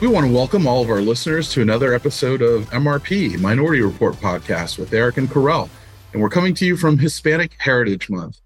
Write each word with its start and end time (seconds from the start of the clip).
We 0.00 0.06
want 0.06 0.28
to 0.28 0.32
welcome 0.32 0.68
all 0.68 0.80
of 0.80 0.90
our 0.90 1.00
listeners 1.00 1.50
to 1.50 1.60
another 1.60 1.92
episode 1.92 2.40
of 2.40 2.70
MRP, 2.70 3.36
Minority 3.40 3.82
Report 3.82 4.14
podcast 4.14 4.78
with 4.78 4.94
Erik 4.94 5.16
and 5.16 5.28
Kerel. 5.28 5.68
And 6.12 6.22
we're 6.22 6.28
coming 6.28 6.54
to 6.54 6.64
you 6.64 6.76
from 6.76 6.98
Hispanic 6.98 7.56
Heritage 7.58 8.08
Month. 8.08 8.38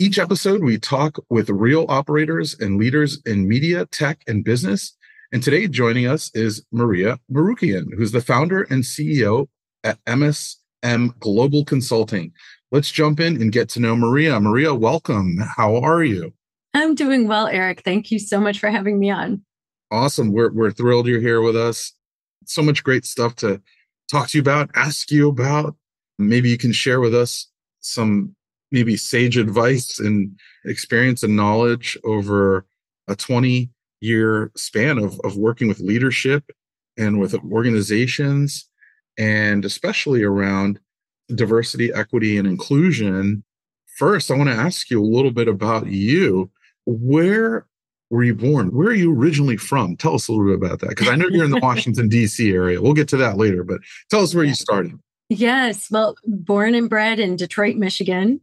Each 0.00 0.18
episode, 0.18 0.60
we 0.60 0.76
talk 0.76 1.20
with 1.30 1.50
real 1.50 1.86
operators 1.88 2.58
and 2.58 2.80
leaders 2.80 3.22
in 3.24 3.46
media, 3.46 3.86
tech, 3.86 4.24
and 4.26 4.42
business. 4.42 4.96
And 5.32 5.40
today, 5.40 5.68
joining 5.68 6.08
us 6.08 6.32
is 6.34 6.66
Maria 6.72 7.20
Morukian, 7.30 7.94
who's 7.96 8.10
the 8.10 8.20
founder 8.20 8.62
and 8.64 8.82
CEO 8.82 9.46
at 9.84 10.04
MSM 10.04 11.16
Global 11.20 11.64
Consulting. 11.64 12.32
Let's 12.72 12.90
jump 12.90 13.20
in 13.20 13.40
and 13.40 13.52
get 13.52 13.68
to 13.70 13.80
know 13.80 13.94
Maria. 13.94 14.40
Maria, 14.40 14.74
welcome. 14.74 15.38
How 15.56 15.76
are 15.76 16.02
you? 16.02 16.34
I'm 16.74 16.96
doing 16.96 17.28
well, 17.28 17.46
Erik. 17.46 17.82
Thank 17.84 18.10
you 18.10 18.18
so 18.18 18.40
much 18.40 18.58
for 18.58 18.68
having 18.68 18.98
me 18.98 19.12
on. 19.12 19.44
Awesome. 19.90 20.32
We're, 20.32 20.52
we're 20.52 20.70
thrilled 20.70 21.06
you're 21.06 21.20
here 21.20 21.40
with 21.40 21.56
us. 21.56 21.92
So 22.44 22.62
much 22.62 22.84
great 22.84 23.04
stuff 23.04 23.34
to 23.36 23.60
talk 24.10 24.28
to 24.28 24.38
you 24.38 24.42
about, 24.42 24.70
ask 24.74 25.10
you 25.10 25.28
about. 25.28 25.76
Maybe 26.18 26.50
you 26.50 26.58
can 26.58 26.72
share 26.72 27.00
with 27.00 27.14
us 27.14 27.48
some 27.80 28.34
maybe 28.70 28.96
sage 28.96 29.36
advice 29.36 29.98
and 29.98 30.38
experience 30.64 31.22
and 31.22 31.36
knowledge 31.36 31.96
over 32.04 32.66
a 33.08 33.16
20 33.16 33.70
year 34.00 34.50
span 34.56 34.98
of, 34.98 35.18
of 35.24 35.36
working 35.36 35.68
with 35.68 35.80
leadership 35.80 36.44
and 36.98 37.18
with 37.18 37.34
organizations, 37.50 38.68
and 39.18 39.64
especially 39.64 40.22
around 40.22 40.80
diversity, 41.34 41.92
equity, 41.92 42.36
and 42.36 42.46
inclusion. 42.46 43.44
First, 43.96 44.30
I 44.30 44.36
want 44.36 44.50
to 44.50 44.54
ask 44.54 44.90
you 44.90 45.02
a 45.02 45.04
little 45.04 45.30
bit 45.30 45.48
about 45.48 45.86
you. 45.86 46.50
Where 46.86 47.66
were 48.10 48.24
you 48.24 48.34
born? 48.34 48.68
Where 48.68 48.88
are 48.88 48.94
you 48.94 49.14
originally 49.14 49.56
from? 49.56 49.96
Tell 49.96 50.14
us 50.14 50.28
a 50.28 50.32
little 50.32 50.46
bit 50.46 50.66
about 50.66 50.80
that 50.80 50.90
because 50.90 51.08
I 51.08 51.16
know 51.16 51.28
you're 51.28 51.44
in 51.44 51.50
the 51.50 51.60
Washington, 51.62 52.08
D.C. 52.08 52.50
area. 52.52 52.80
We'll 52.80 52.94
get 52.94 53.08
to 53.08 53.16
that 53.18 53.36
later, 53.36 53.64
but 53.64 53.80
tell 54.10 54.22
us 54.22 54.34
where 54.34 54.44
you 54.44 54.54
started. 54.54 54.98
Yes. 55.28 55.90
Well, 55.90 56.16
born 56.24 56.74
and 56.74 56.88
bred 56.88 57.18
in 57.18 57.36
Detroit, 57.36 57.76
Michigan. 57.76 58.40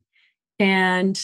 And 0.60 1.20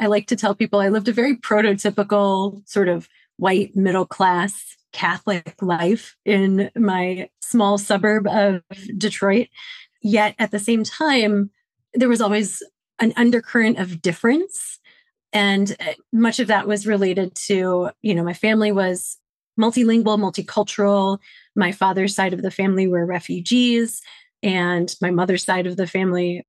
I 0.00 0.06
like 0.06 0.26
to 0.28 0.36
tell 0.36 0.54
people 0.54 0.80
I 0.80 0.88
lived 0.88 1.08
a 1.08 1.12
very 1.12 1.36
prototypical 1.36 2.68
sort 2.68 2.88
of 2.88 3.08
white 3.36 3.76
middle 3.76 4.06
class 4.06 4.76
Catholic 4.92 5.54
life 5.60 6.16
in 6.24 6.70
my 6.76 7.28
small 7.40 7.78
suburb 7.78 8.26
of 8.26 8.62
Detroit. 8.96 9.48
Yet 10.02 10.34
at 10.38 10.50
the 10.50 10.58
same 10.58 10.84
time, 10.84 11.50
there 11.94 12.08
was 12.08 12.20
always 12.20 12.62
an 12.98 13.12
undercurrent 13.16 13.78
of 13.78 14.02
difference 14.02 14.78
and 15.34 15.76
uh, 15.80 15.92
much 16.12 16.38
of 16.38 16.46
that 16.46 16.68
was 16.68 16.86
related 16.86 17.34
to, 17.34 17.90
you 18.00 18.14
know, 18.14 18.22
my 18.22 18.32
family 18.32 18.70
was 18.72 19.18
multilingual, 19.60 20.18
multicultural. 20.18 21.18
My 21.56 21.72
father's 21.72 22.14
side 22.14 22.32
of 22.32 22.42
the 22.42 22.52
family 22.52 22.86
were 22.86 23.04
refugees, 23.04 24.00
and 24.42 24.94
my 25.02 25.10
mother's 25.10 25.44
side 25.44 25.66
of 25.66 25.76
the 25.76 25.86
family, 25.86 26.46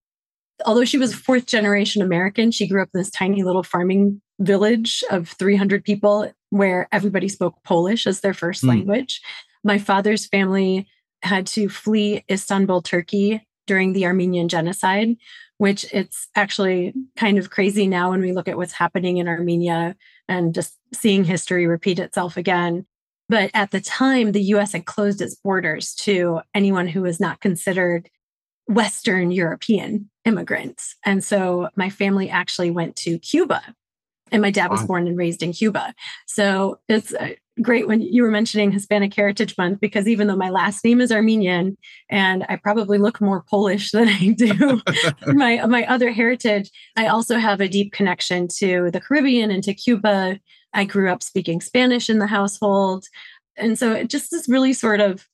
although 0.65 0.85
she 0.85 0.99
was 0.99 1.15
fourth 1.15 1.47
generation 1.47 2.01
American, 2.01 2.51
she 2.51 2.67
grew 2.67 2.81
up 2.81 2.89
in 2.93 2.99
this 2.99 3.11
tiny 3.11 3.43
little 3.43 3.63
farming 3.63 4.21
village 4.39 5.03
of 5.09 5.29
300 5.29 5.83
people 5.83 6.31
where 6.51 6.87
everybody 6.91 7.27
spoke 7.27 7.55
Polish 7.63 8.05
as 8.05 8.21
their 8.21 8.33
first 8.33 8.63
mm. 8.63 8.69
language. 8.69 9.21
My 9.63 9.77
father's 9.77 10.27
family 10.27 10.87
had 11.23 11.47
to 11.47 11.69
flee 11.69 12.23
Istanbul, 12.29 12.81
Turkey 12.81 13.45
during 13.65 13.93
the 13.93 14.05
Armenian 14.05 14.47
genocide, 14.47 15.15
which 15.57 15.85
it's 15.93 16.27
actually 16.35 16.93
kind 17.15 17.37
of 17.37 17.49
crazy 17.49 17.87
now 17.87 18.11
when 18.11 18.21
we 18.21 18.33
look 18.33 18.47
at 18.47 18.57
what's 18.57 18.73
happening 18.73 19.17
in 19.17 19.27
Armenia 19.27 19.95
and 20.27 20.53
just 20.53 20.77
seeing 20.93 21.23
history 21.23 21.65
repeat 21.67 21.99
itself 21.99 22.37
again. 22.37 22.85
But 23.29 23.51
at 23.53 23.71
the 23.71 23.81
time, 23.81 24.31
the 24.31 24.43
US 24.43 24.73
had 24.73 24.85
closed 24.85 25.21
its 25.21 25.35
borders 25.35 25.95
to 25.95 26.41
anyone 26.53 26.87
who 26.87 27.01
was 27.01 27.19
not 27.19 27.41
considered 27.41 28.09
Western 28.67 29.31
European 29.31 30.09
immigrants. 30.25 30.95
And 31.05 31.23
so 31.23 31.69
my 31.75 31.89
family 31.89 32.29
actually 32.29 32.71
went 32.71 32.95
to 32.97 33.19
Cuba. 33.19 33.61
And 34.31 34.41
my 34.41 34.51
dad 34.51 34.71
was 34.71 34.83
born 34.83 35.07
and 35.07 35.17
raised 35.17 35.43
in 35.43 35.53
Cuba. 35.53 35.93
So 36.25 36.79
it's 36.89 37.13
uh, 37.13 37.33
great 37.61 37.87
when 37.87 38.01
you 38.01 38.23
were 38.23 38.31
mentioning 38.31 38.71
Hispanic 38.71 39.13
Heritage 39.13 39.55
Month 39.57 39.79
because 39.79 40.07
even 40.07 40.27
though 40.27 40.35
my 40.35 40.49
last 40.49 40.83
name 40.83 40.99
is 40.99 41.11
Armenian 41.11 41.77
and 42.09 42.45
I 42.49 42.55
probably 42.57 42.97
look 42.97 43.21
more 43.21 43.43
Polish 43.49 43.91
than 43.91 44.07
I 44.07 44.29
do 44.31 44.81
my 45.27 45.65
my 45.67 45.85
other 45.85 46.11
heritage, 46.11 46.71
I 46.97 47.07
also 47.07 47.37
have 47.37 47.61
a 47.61 47.69
deep 47.69 47.93
connection 47.93 48.47
to 48.57 48.89
the 48.91 48.99
Caribbean 48.99 49.51
and 49.51 49.63
to 49.63 49.73
Cuba. 49.73 50.39
I 50.73 50.83
grew 50.85 51.11
up 51.11 51.23
speaking 51.23 51.61
Spanish 51.61 52.09
in 52.09 52.19
the 52.19 52.27
household. 52.27 53.05
And 53.57 53.79
so 53.79 53.93
it 53.93 54.09
just 54.09 54.33
is 54.33 54.49
really 54.49 54.73
sort 54.73 54.99
of 54.99 55.25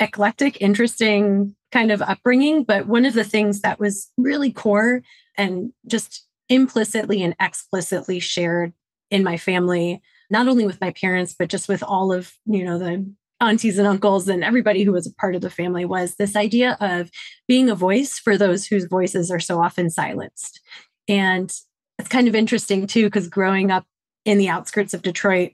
eclectic, 0.00 0.60
interesting 0.60 1.54
kind 1.70 1.90
of 1.90 2.00
upbringing. 2.02 2.64
But 2.64 2.86
one 2.86 3.04
of 3.04 3.14
the 3.14 3.24
things 3.24 3.60
that 3.60 3.78
was 3.78 4.10
really 4.16 4.52
core 4.52 5.02
and 5.36 5.72
just 5.86 6.26
implicitly 6.52 7.22
and 7.22 7.34
explicitly 7.40 8.20
shared 8.20 8.72
in 9.10 9.24
my 9.24 9.36
family 9.36 10.02
not 10.30 10.48
only 10.48 10.64
with 10.64 10.80
my 10.80 10.90
parents, 10.92 11.34
but 11.38 11.48
just 11.48 11.68
with 11.68 11.82
all 11.82 12.12
of, 12.12 12.32
you 12.46 12.64
know, 12.64 12.78
the 12.78 13.04
aunties 13.40 13.76
and 13.76 13.86
uncles 13.86 14.28
and 14.28 14.42
everybody 14.42 14.82
who 14.82 14.92
was 14.92 15.06
a 15.06 15.14
part 15.14 15.34
of 15.34 15.42
the 15.42 15.50
family 15.50 15.84
was 15.84 16.14
this 16.14 16.36
idea 16.36 16.76
of 16.80 17.10
being 17.48 17.68
a 17.68 17.74
voice 17.74 18.18
for 18.18 18.38
those 18.38 18.64
whose 18.66 18.86
voices 18.86 19.30
are 19.30 19.40
so 19.40 19.60
often 19.60 19.90
silenced. 19.90 20.60
And 21.08 21.52
it's 21.98 22.08
kind 22.08 22.28
of 22.28 22.34
interesting 22.34 22.86
too, 22.86 23.04
because 23.04 23.28
growing 23.28 23.70
up 23.70 23.84
in 24.24 24.38
the 24.38 24.48
outskirts 24.48 24.94
of 24.94 25.02
Detroit, 25.02 25.52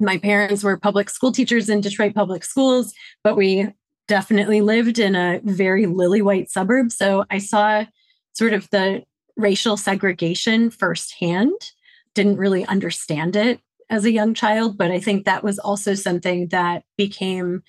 my 0.00 0.18
parents 0.18 0.64
were 0.64 0.76
public 0.76 1.08
school 1.10 1.30
teachers 1.30 1.68
in 1.68 1.80
Detroit 1.80 2.14
public 2.14 2.42
schools, 2.42 2.92
but 3.22 3.36
we 3.36 3.68
definitely 4.08 4.62
lived 4.62 4.98
in 4.98 5.14
a 5.14 5.40
very 5.44 5.86
lily 5.86 6.22
white 6.22 6.50
suburb. 6.50 6.90
So 6.90 7.24
I 7.30 7.38
saw 7.38 7.84
sort 8.32 8.52
of 8.52 8.68
the 8.70 9.04
racial 9.36 9.76
segregation 9.76 10.70
firsthand, 10.70 11.72
didn't 12.14 12.36
really 12.36 12.64
understand 12.66 13.36
it 13.36 13.60
as 13.90 14.04
a 14.04 14.10
young 14.10 14.34
child, 14.34 14.78
but 14.78 14.90
I 14.90 15.00
think 15.00 15.24
that 15.24 15.44
was 15.44 15.58
also 15.58 15.94
something 15.94 16.48
that 16.48 16.84
became 16.96 17.62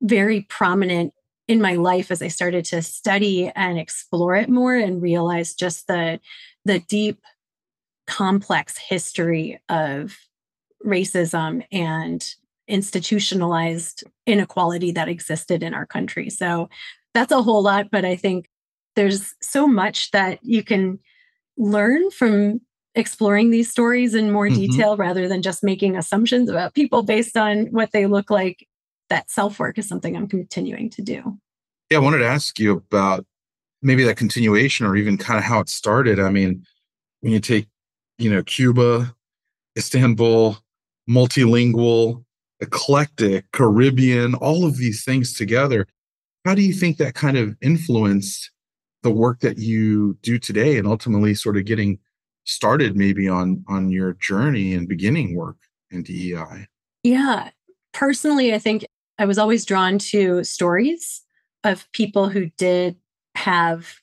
very 0.00 0.42
prominent 0.42 1.12
in 1.46 1.60
my 1.60 1.74
life 1.74 2.10
as 2.10 2.20
I 2.20 2.28
started 2.28 2.64
to 2.66 2.82
study 2.82 3.50
and 3.54 3.78
explore 3.78 4.36
it 4.36 4.48
more 4.48 4.74
and 4.76 5.02
realize 5.02 5.54
just 5.54 5.86
the 5.86 6.20
the 6.64 6.80
deep 6.80 7.20
complex 8.06 8.76
history 8.76 9.60
of 9.68 10.16
racism 10.84 11.64
and 11.72 12.34
institutionalized 12.66 14.04
inequality 14.26 14.92
that 14.92 15.08
existed 15.08 15.62
in 15.62 15.74
our 15.74 15.86
country. 15.86 16.28
So 16.28 16.68
that's 17.14 17.32
a 17.32 17.42
whole 17.42 17.62
lot, 17.62 17.90
but 17.90 18.04
I 18.04 18.16
think 18.16 18.48
there's 18.96 19.34
so 19.40 19.66
much 19.66 20.10
that 20.10 20.38
you 20.42 20.62
can 20.62 20.98
learn 21.56 22.10
from 22.10 22.60
exploring 22.94 23.50
these 23.50 23.70
stories 23.70 24.14
in 24.14 24.30
more 24.30 24.48
mm-hmm. 24.48 24.60
detail 24.60 24.96
rather 24.96 25.28
than 25.28 25.42
just 25.42 25.62
making 25.62 25.96
assumptions 25.96 26.48
about 26.48 26.74
people 26.74 27.02
based 27.02 27.36
on 27.36 27.66
what 27.66 27.92
they 27.92 28.06
look 28.06 28.30
like. 28.30 28.66
That 29.08 29.30
self 29.30 29.58
work 29.58 29.78
is 29.78 29.88
something 29.88 30.16
I'm 30.16 30.28
continuing 30.28 30.90
to 30.90 31.02
do. 31.02 31.38
Yeah, 31.90 31.98
I 31.98 32.00
wanted 32.00 32.18
to 32.18 32.26
ask 32.26 32.58
you 32.58 32.72
about 32.72 33.24
maybe 33.80 34.04
that 34.04 34.16
continuation 34.16 34.84
or 34.84 34.96
even 34.96 35.16
kind 35.16 35.38
of 35.38 35.44
how 35.44 35.60
it 35.60 35.70
started. 35.70 36.20
I 36.20 36.30
mean, 36.30 36.64
when 37.20 37.32
you 37.32 37.40
take, 37.40 37.68
you 38.18 38.30
know, 38.30 38.42
Cuba, 38.42 39.14
Istanbul, 39.78 40.58
multilingual, 41.08 42.24
eclectic, 42.60 43.50
Caribbean, 43.52 44.34
all 44.34 44.66
of 44.66 44.76
these 44.76 45.04
things 45.04 45.32
together, 45.32 45.86
how 46.44 46.54
do 46.54 46.62
you 46.62 46.74
think 46.74 46.98
that 46.98 47.14
kind 47.14 47.38
of 47.38 47.56
influenced 47.62 48.50
the 49.02 49.10
work 49.10 49.40
that 49.40 49.58
you 49.58 50.16
do 50.22 50.38
today 50.38 50.78
and 50.78 50.86
ultimately 50.86 51.34
sort 51.34 51.56
of 51.56 51.64
getting 51.64 51.98
started 52.44 52.96
maybe 52.96 53.28
on 53.28 53.64
on 53.68 53.90
your 53.90 54.14
journey 54.14 54.74
and 54.74 54.88
beginning 54.88 55.36
work 55.36 55.56
in 55.90 56.02
DEI? 56.02 56.66
Yeah, 57.02 57.50
personally, 57.92 58.54
I 58.54 58.58
think 58.58 58.86
I 59.18 59.24
was 59.24 59.38
always 59.38 59.64
drawn 59.64 59.98
to 59.98 60.44
stories 60.44 61.22
of 61.64 61.90
people 61.92 62.28
who 62.28 62.46
did 62.56 62.96
have 63.34 63.96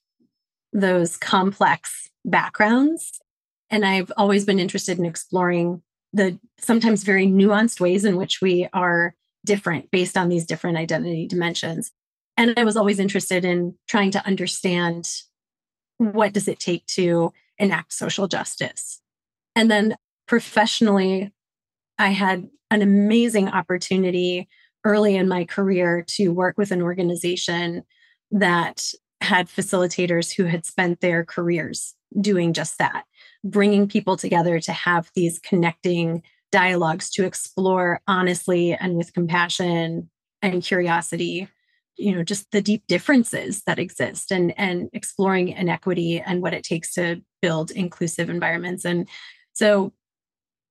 those 0.73 1.17
complex 1.17 2.09
backgrounds. 2.25 3.19
And 3.69 3.85
I've 3.85 4.11
always 4.17 4.45
been 4.45 4.59
interested 4.59 4.99
in 4.99 5.05
exploring 5.05 5.81
the 6.13 6.39
sometimes 6.59 7.03
very 7.03 7.27
nuanced 7.27 7.79
ways 7.79 8.05
in 8.05 8.15
which 8.15 8.41
we 8.41 8.67
are 8.73 9.15
different 9.45 9.91
based 9.91 10.17
on 10.17 10.29
these 10.29 10.45
different 10.45 10.77
identity 10.77 11.27
dimensions. 11.27 11.91
And 12.37 12.53
I 12.57 12.63
was 12.63 12.75
always 12.75 12.99
interested 12.99 13.45
in 13.45 13.75
trying 13.87 14.11
to 14.11 14.25
understand 14.25 15.09
what 15.97 16.33
does 16.33 16.47
it 16.47 16.59
take 16.59 16.85
to 16.87 17.31
enact 17.57 17.93
social 17.93 18.27
justice. 18.27 19.01
And 19.55 19.71
then 19.71 19.95
professionally, 20.27 21.31
I 21.97 22.09
had 22.09 22.49
an 22.71 22.81
amazing 22.81 23.47
opportunity 23.49 24.49
early 24.83 25.15
in 25.15 25.27
my 25.27 25.45
career 25.45 26.03
to 26.07 26.29
work 26.29 26.57
with 26.57 26.71
an 26.71 26.81
organization 26.81 27.83
that 28.31 28.83
had 29.21 29.47
facilitators 29.47 30.35
who 30.35 30.43
had 30.43 30.65
spent 30.65 30.99
their 30.99 31.23
careers 31.23 31.95
doing 32.19 32.53
just 32.53 32.77
that, 32.77 33.05
bringing 33.43 33.87
people 33.87 34.17
together 34.17 34.59
to 34.59 34.73
have 34.73 35.09
these 35.15 35.39
connecting 35.39 36.21
dialogues 36.51 37.09
to 37.11 37.25
explore 37.25 38.01
honestly 38.07 38.73
and 38.73 38.95
with 38.95 39.13
compassion 39.13 40.09
and 40.41 40.63
curiosity 40.63 41.49
you 41.97 42.15
know 42.15 42.23
just 42.23 42.51
the 42.51 42.61
deep 42.61 42.83
differences 42.87 43.63
that 43.63 43.79
exist 43.79 44.31
and 44.31 44.53
and 44.57 44.89
exploring 44.93 45.49
inequity 45.49 46.19
and 46.19 46.41
what 46.41 46.53
it 46.53 46.63
takes 46.63 46.93
to 46.93 47.21
build 47.41 47.71
inclusive 47.71 48.29
environments. 48.29 48.85
And 48.85 49.07
so 49.53 49.93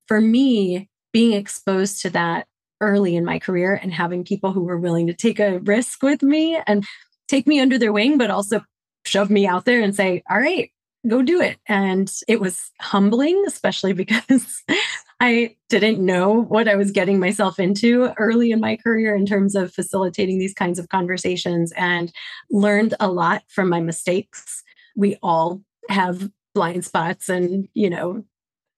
for 0.06 0.20
me 0.20 0.88
being 1.12 1.32
exposed 1.32 2.02
to 2.02 2.10
that 2.10 2.46
early 2.80 3.16
in 3.16 3.24
my 3.24 3.38
career 3.38 3.74
and 3.74 3.92
having 3.92 4.24
people 4.24 4.52
who 4.52 4.64
were 4.64 4.78
willing 4.78 5.06
to 5.06 5.14
take 5.14 5.38
a 5.38 5.60
risk 5.60 6.02
with 6.02 6.22
me 6.22 6.60
and 6.66 6.84
take 7.28 7.46
me 7.46 7.60
under 7.60 7.78
their 7.78 7.92
wing 7.92 8.18
but 8.18 8.30
also 8.30 8.62
shove 9.06 9.30
me 9.30 9.46
out 9.46 9.64
there 9.64 9.80
and 9.80 9.94
say 9.94 10.22
all 10.28 10.38
right 10.38 10.70
go 11.08 11.22
do 11.22 11.40
it. 11.40 11.58
And 11.66 12.10
it 12.28 12.40
was 12.40 12.70
humbling 12.80 13.44
especially 13.46 13.92
because 13.92 14.62
I 15.26 15.56
didn't 15.70 16.04
know 16.04 16.42
what 16.42 16.68
I 16.68 16.76
was 16.76 16.90
getting 16.90 17.18
myself 17.18 17.58
into 17.58 18.12
early 18.18 18.50
in 18.50 18.60
my 18.60 18.76
career 18.76 19.16
in 19.16 19.24
terms 19.24 19.54
of 19.54 19.72
facilitating 19.72 20.38
these 20.38 20.52
kinds 20.52 20.78
of 20.78 20.90
conversations 20.90 21.72
and 21.78 22.12
learned 22.50 22.92
a 23.00 23.10
lot 23.10 23.42
from 23.48 23.70
my 23.70 23.80
mistakes. 23.80 24.62
We 24.94 25.16
all 25.22 25.62
have 25.88 26.30
blind 26.54 26.84
spots 26.84 27.30
and, 27.30 27.66
you 27.72 27.88
know, 27.88 28.22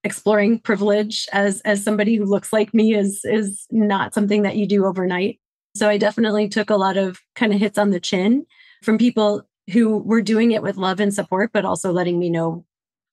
exploring 0.04 0.60
privilege 0.60 1.26
as 1.32 1.60
as 1.62 1.82
somebody 1.82 2.14
who 2.14 2.25
looks 2.25 2.52
like 2.52 2.72
me 2.72 2.94
is 2.94 3.22
is 3.25 3.66
not 3.72 4.14
something 4.14 4.42
that 4.42 4.54
you 4.54 4.69
do 4.69 4.87
overnight. 4.87 5.40
So 5.75 5.88
I 5.88 5.99
definitely 5.99 6.49
took 6.49 6.70
a 6.70 6.76
lot 6.76 6.96
of 6.96 7.19
kind 7.34 7.52
of 7.52 7.58
hits 7.58 7.76
on 7.76 7.90
the 7.90 7.99
chin 7.99 8.46
from 8.84 8.99
people 8.99 9.42
who 9.72 9.99
were 9.99 10.22
doing 10.22 10.52
it 10.52 10.62
with 10.62 10.76
love 10.76 11.00
and 11.00 11.12
support 11.12 11.50
but 11.52 11.64
also 11.64 11.90
letting 11.90 12.20
me 12.20 12.31
know 12.31 12.64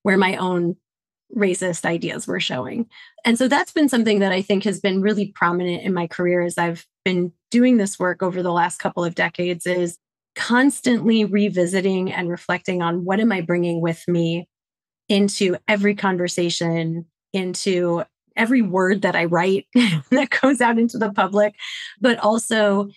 where 0.04 0.18
my 0.18 0.36
own 0.36 0.76
racist 1.36 1.86
ideas 1.86 2.28
were 2.28 2.40
showing. 2.40 2.88
And 3.26 3.38
so 3.38 3.48
that's 3.48 3.72
been 3.72 3.90
something 3.90 4.20
that 4.20 4.32
I 4.32 4.42
think 4.42 4.64
has 4.64 4.80
been 4.80 5.02
really 5.02 5.28
prominent 5.28 5.84
in 5.84 5.94
my 5.94 6.08
career 6.08 6.42
as 6.42 6.58
I've 6.58 6.86
been 7.04 7.32
doing 7.52 7.78
this 7.78 8.00
work 8.00 8.24
over 8.24 8.42
the 8.42 8.52
last 8.52 8.78
couple 8.78 9.04
of 9.04 9.16
decades 9.16 9.66
is 9.66 9.98
constantly 10.36 11.26
revisiting 11.26 12.12
and 12.12 12.30
reflecting 12.30 12.82
on 12.82 13.06
what 13.06 13.20
am 13.20 13.32
I 13.32 13.42
bringing 13.42 13.82
with 13.82 14.04
me 14.08 14.48
into 15.10 15.58
every 15.68 15.96
conversation, 15.96 17.06
into 17.34 18.04
every 18.36 18.62
word 18.62 19.04
that 19.04 19.16
I 19.16 19.26
write 19.26 19.68
that 20.12 20.40
goes 20.42 20.62
out 20.62 20.80
into 20.80 20.98
the 20.98 21.12
public, 21.12 21.56
but 22.02 22.18
also 22.20 22.90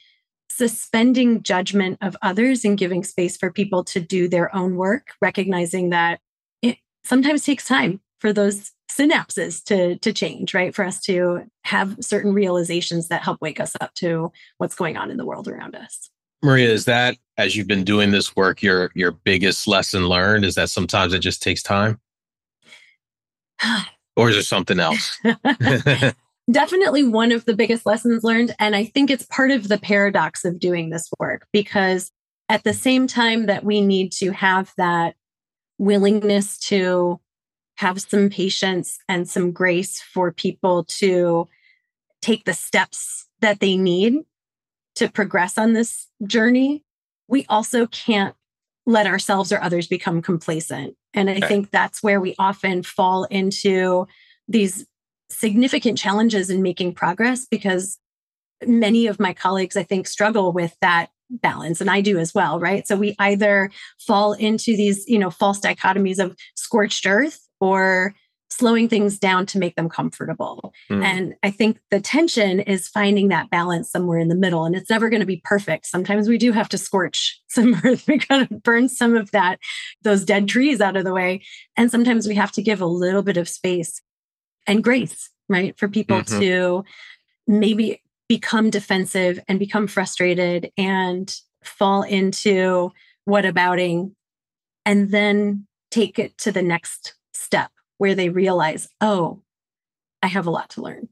suspending 0.49 1.43
judgment 1.43 1.99
of 2.01 2.17
others 2.23 2.65
and 2.65 2.79
giving 2.79 3.05
space 3.05 3.37
for 3.37 3.53
people 3.53 3.85
to 3.85 4.01
do 4.01 4.29
their 4.29 4.55
own 4.57 4.77
work, 4.77 5.09
recognizing 5.21 5.91
that 5.91 6.21
it 6.63 6.79
sometimes 7.05 7.45
takes 7.45 7.67
time 7.67 8.01
for 8.21 8.33
those 8.33 8.73
synapses 8.91 9.63
to 9.65 9.97
to 9.99 10.13
change 10.13 10.55
right? 10.55 10.75
For 10.75 10.85
us 10.85 11.01
to 11.03 11.43
have 11.65 11.97
certain 12.01 12.33
realizations 12.33 13.09
that 13.09 13.23
help 13.23 13.41
wake 13.41 13.61
us 13.61 13.75
up 13.81 13.95
to 13.95 14.33
what's 14.59 14.75
going 14.75 14.97
on 14.97 15.11
in 15.11 15.17
the 15.17 15.27
world 15.27 15.49
around 15.49 15.75
us. 15.75 16.11
Maria 16.43 16.71
is 16.71 16.85
that 16.85 17.17
as 17.37 17.57
you've 17.57 17.67
been 17.67 17.85
doing 17.85 18.11
this 18.11 18.37
work 18.37 18.63
your 18.63 18.91
your 18.95 19.13
biggest 19.13 19.67
lesson 19.67 20.07
learned? 20.09 20.45
Is 20.45 20.55
that 20.55 20.71
sometimes 20.71 21.13
it 21.13 21.21
just 21.21 21.43
takes 21.43 21.63
time? 21.63 22.01
Or 24.19 24.31
is 24.31 24.37
there 24.37 24.43
something 24.43 24.81
else? 24.81 25.21
Definitely 26.51 27.03
one 27.03 27.33
of 27.33 27.45
the 27.45 27.55
biggest 27.55 27.85
lessons 27.85 28.25
learned 28.25 28.55
and 28.59 28.75
i 28.75 28.85
think 28.85 29.11
it's 29.11 29.27
part 29.27 29.51
of 29.51 29.69
the 29.69 29.77
paradox 29.77 30.43
of 30.43 30.59
doing 30.59 30.89
this 30.89 31.11
work 31.19 31.47
because 31.53 32.11
at 32.49 32.65
the 32.65 32.73
same 32.73 33.07
time 33.07 33.45
that 33.47 33.65
we 33.65 33.81
need 33.81 34.13
to 34.13 34.31
have 34.31 34.73
that 34.79 35.17
willingness 35.79 36.59
to 36.59 37.21
have 37.77 38.01
some 38.01 38.29
patience 38.31 38.99
and 39.09 39.29
some 39.29 39.53
grace 39.53 40.01
for 40.01 40.33
people 40.33 40.85
to 40.85 41.47
take 42.23 42.45
the 42.45 42.55
steps 42.55 43.27
that 43.41 43.61
they 43.61 43.77
need 43.77 44.15
to 44.97 45.09
progress 45.09 45.59
on 45.59 45.75
this 45.75 46.09
journey. 46.27 46.83
We 47.29 47.45
also 47.49 47.87
can't 47.87 48.35
let 48.87 49.07
ourselves 49.07 49.53
or 49.53 49.61
others 49.61 49.87
become 49.87 50.23
complacent. 50.23 50.97
And 51.13 51.29
I 51.29 51.41
think 51.41 51.71
that's 51.71 52.03
where 52.03 52.21
we 52.21 52.35
often 52.39 52.83
fall 52.83 53.25
into 53.25 54.07
these 54.49 54.87
significant 55.29 55.99
challenges 55.99 56.51
in 56.51 56.63
making 56.63 56.95
progress 56.95 57.47
because 57.47 57.99
many 58.65 59.07
of 59.07 59.19
my 59.19 59.33
colleagues, 59.33 59.77
I 59.77 59.83
think, 59.83 60.07
struggle 60.07 60.53
with 60.53 60.77
that 60.81 61.11
balance 61.31 61.81
and 61.81 61.91
I 61.91 62.01
do 62.01 62.19
as 62.19 62.33
well, 62.33 62.61
right? 62.61 62.87
So 62.87 62.97
we 62.97 63.17
either 63.19 63.71
fall 63.99 64.35
into 64.35 64.77
these, 64.77 65.09
you 65.09 65.19
know, 65.19 65.31
false 65.31 65.59
dichotomies 65.59 66.19
of 66.19 66.37
scorched 66.55 67.07
earth 67.07 67.46
or 67.61 68.15
slowing 68.49 68.89
things 68.89 69.19
down 69.19 69.45
to 69.45 69.59
make 69.59 69.75
them 69.77 69.89
comfortable. 69.89 70.73
Mm. 70.91 71.05
And 71.05 71.35
I 71.43 71.51
think 71.51 71.79
the 71.91 72.01
tension 72.01 72.61
is 72.61 72.89
finding 72.89 73.29
that 73.29 73.51
balance 73.51 73.91
somewhere 73.91 74.19
in 74.19 74.29
the 74.29 74.35
middle. 74.35 74.65
And 74.65 74.75
it's 74.75 74.89
never 74.89 75.11
going 75.11 75.21
to 75.21 75.27
be 75.27 75.43
perfect. 75.45 75.87
Sometimes 75.87 76.29
we 76.29 76.39
do 76.39 76.53
have 76.53 76.69
to 76.71 76.79
scorch 76.79 77.41
some 77.49 77.81
earth. 77.85 78.07
We 78.07 78.19
got 78.19 78.49
to 78.49 78.55
burn 78.55 78.89
some 78.89 79.17
of 79.17 79.31
that, 79.33 79.59
those 80.03 80.25
dead 80.25 80.49
trees 80.49 80.81
out 80.81 80.97
of 80.97 81.05
the 81.05 81.13
way. 81.13 81.43
And 81.77 81.91
sometimes 81.91 82.27
we 82.27 82.35
have 82.37 82.53
to 82.53 82.63
give 82.63 82.81
a 82.81 82.87
little 82.87 83.23
bit 83.23 83.37
of 83.37 83.49
space 83.49 84.01
and 84.67 84.83
grace, 84.83 85.29
right? 85.49 85.77
For 85.79 85.89
people 85.89 86.19
mm-hmm. 86.19 86.41
to 86.41 86.85
maybe 87.47 88.03
become 88.29 88.71
defensive 88.71 89.39
and 89.49 89.59
become 89.59 89.87
frustrated 89.87 90.71
and 90.77 91.35
fall 91.63 92.03
into 92.03 92.93
what 93.25 93.45
abouting 93.45 94.15
and 94.85 95.11
then 95.11 95.67
take 95.91 96.19
it 96.19 96.37
to 96.39 96.53
the 96.53 96.63
next 96.63 97.15
step 97.37 97.71
where 97.99 98.15
they 98.15 98.29
realize, 98.29 98.89
oh, 99.01 99.43
I 100.23 100.29
have 100.29 100.47
a 100.47 100.51
lot 100.51 100.71
to 100.71 100.83
learn. 100.83 101.09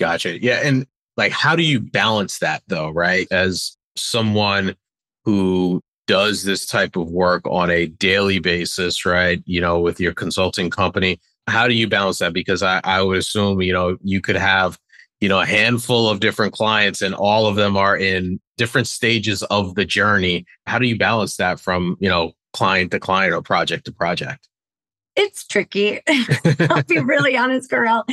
Gotcha. 0.00 0.42
Yeah. 0.42 0.60
And 0.64 0.86
like, 1.16 1.32
how 1.32 1.56
do 1.56 1.62
you 1.62 1.80
balance 1.80 2.38
that 2.38 2.62
though, 2.68 2.90
right? 2.90 3.26
As 3.30 3.76
someone 3.96 4.76
who 5.24 5.82
does 6.06 6.44
this 6.44 6.66
type 6.66 6.96
of 6.96 7.10
work 7.10 7.42
on 7.46 7.70
a 7.70 7.86
daily 7.86 8.38
basis, 8.38 9.04
right? 9.04 9.42
You 9.44 9.60
know, 9.60 9.78
with 9.78 10.00
your 10.00 10.14
consulting 10.14 10.70
company, 10.70 11.20
how 11.46 11.68
do 11.68 11.74
you 11.74 11.88
balance 11.88 12.18
that? 12.18 12.32
Because 12.32 12.62
I, 12.62 12.80
I 12.84 13.02
would 13.02 13.18
assume, 13.18 13.60
you 13.60 13.72
know, 13.72 13.98
you 14.02 14.20
could 14.20 14.36
have, 14.36 14.78
you 15.20 15.28
know, 15.28 15.40
a 15.40 15.46
handful 15.46 16.08
of 16.08 16.20
different 16.20 16.52
clients 16.52 17.02
and 17.02 17.14
all 17.14 17.46
of 17.46 17.56
them 17.56 17.76
are 17.76 17.96
in 17.96 18.40
different 18.56 18.86
stages 18.86 19.42
of 19.44 19.74
the 19.74 19.84
journey. 19.84 20.46
How 20.66 20.78
do 20.78 20.86
you 20.86 20.96
balance 20.96 21.36
that 21.36 21.60
from, 21.60 21.96
you 22.00 22.08
know, 22.08 22.32
client 22.52 22.90
to 22.92 23.00
client 23.00 23.34
or 23.34 23.42
project 23.42 23.84
to 23.86 23.92
project? 23.92 24.47
It's 25.18 25.44
tricky. 25.44 26.00
I'll 26.70 26.84
be 26.84 26.98
really 27.00 27.36
honest, 27.36 27.70
Kerel. 27.70 28.04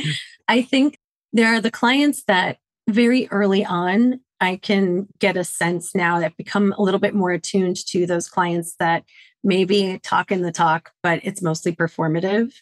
I 0.48 0.62
think 0.62 0.98
there 1.32 1.54
are 1.54 1.60
the 1.60 1.70
clients 1.70 2.24
that 2.24 2.58
very 2.88 3.28
early 3.30 3.64
on, 3.64 4.20
I 4.40 4.56
can 4.56 5.06
get 5.20 5.36
a 5.36 5.44
sense 5.44 5.94
now 5.94 6.18
that 6.18 6.36
become 6.36 6.74
a 6.76 6.82
little 6.82 6.98
bit 7.00 7.14
more 7.14 7.30
attuned 7.30 7.76
to 7.86 8.06
those 8.06 8.28
clients 8.28 8.74
that 8.80 9.04
maybe 9.44 10.00
talk 10.02 10.32
in 10.32 10.42
the 10.42 10.50
talk, 10.50 10.92
but 11.02 11.20
it's 11.22 11.42
mostly 11.42 11.72
performative. 11.72 12.52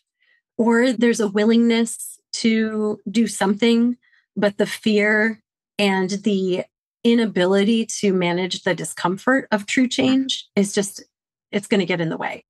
Or 0.59 0.93
there's 0.93 1.21
a 1.21 1.29
willingness 1.29 2.19
to 2.35 3.01
do 3.11 3.27
something, 3.27 3.97
but 4.37 4.59
the 4.59 4.67
fear 4.67 5.43
and 5.79 6.11
the 6.11 6.65
inability 7.03 7.87
to 7.87 8.13
manage 8.13 8.63
the 8.63 8.75
discomfort 8.75 9.49
of 9.51 9.67
true 9.67 9.89
change 9.89 10.47
is 10.55 10.75
just, 10.75 11.03
it's 11.51 11.67
going 11.67 11.81
to 11.81 11.87
get 11.87 12.01
in 12.01 12.11
the 12.11 12.17
way. 12.19 12.45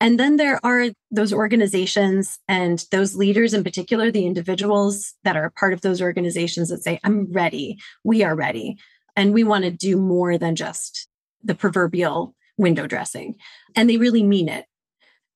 And 0.00 0.18
then 0.18 0.36
there 0.36 0.60
are 0.64 0.90
those 1.10 1.32
organizations 1.32 2.38
and 2.46 2.84
those 2.92 3.16
leaders 3.16 3.52
in 3.52 3.64
particular, 3.64 4.10
the 4.10 4.26
individuals 4.26 5.14
that 5.24 5.36
are 5.36 5.46
a 5.46 5.50
part 5.50 5.72
of 5.72 5.80
those 5.80 6.00
organizations 6.00 6.68
that 6.68 6.84
say, 6.84 7.00
I'm 7.02 7.32
ready, 7.32 7.78
we 8.04 8.22
are 8.22 8.36
ready, 8.36 8.76
and 9.16 9.34
we 9.34 9.42
want 9.42 9.64
to 9.64 9.70
do 9.70 9.96
more 9.96 10.38
than 10.38 10.54
just 10.54 11.08
the 11.42 11.54
proverbial 11.54 12.34
window 12.56 12.86
dressing. 12.86 13.34
And 13.74 13.90
they 13.90 13.96
really 13.96 14.22
mean 14.22 14.48
it. 14.48 14.66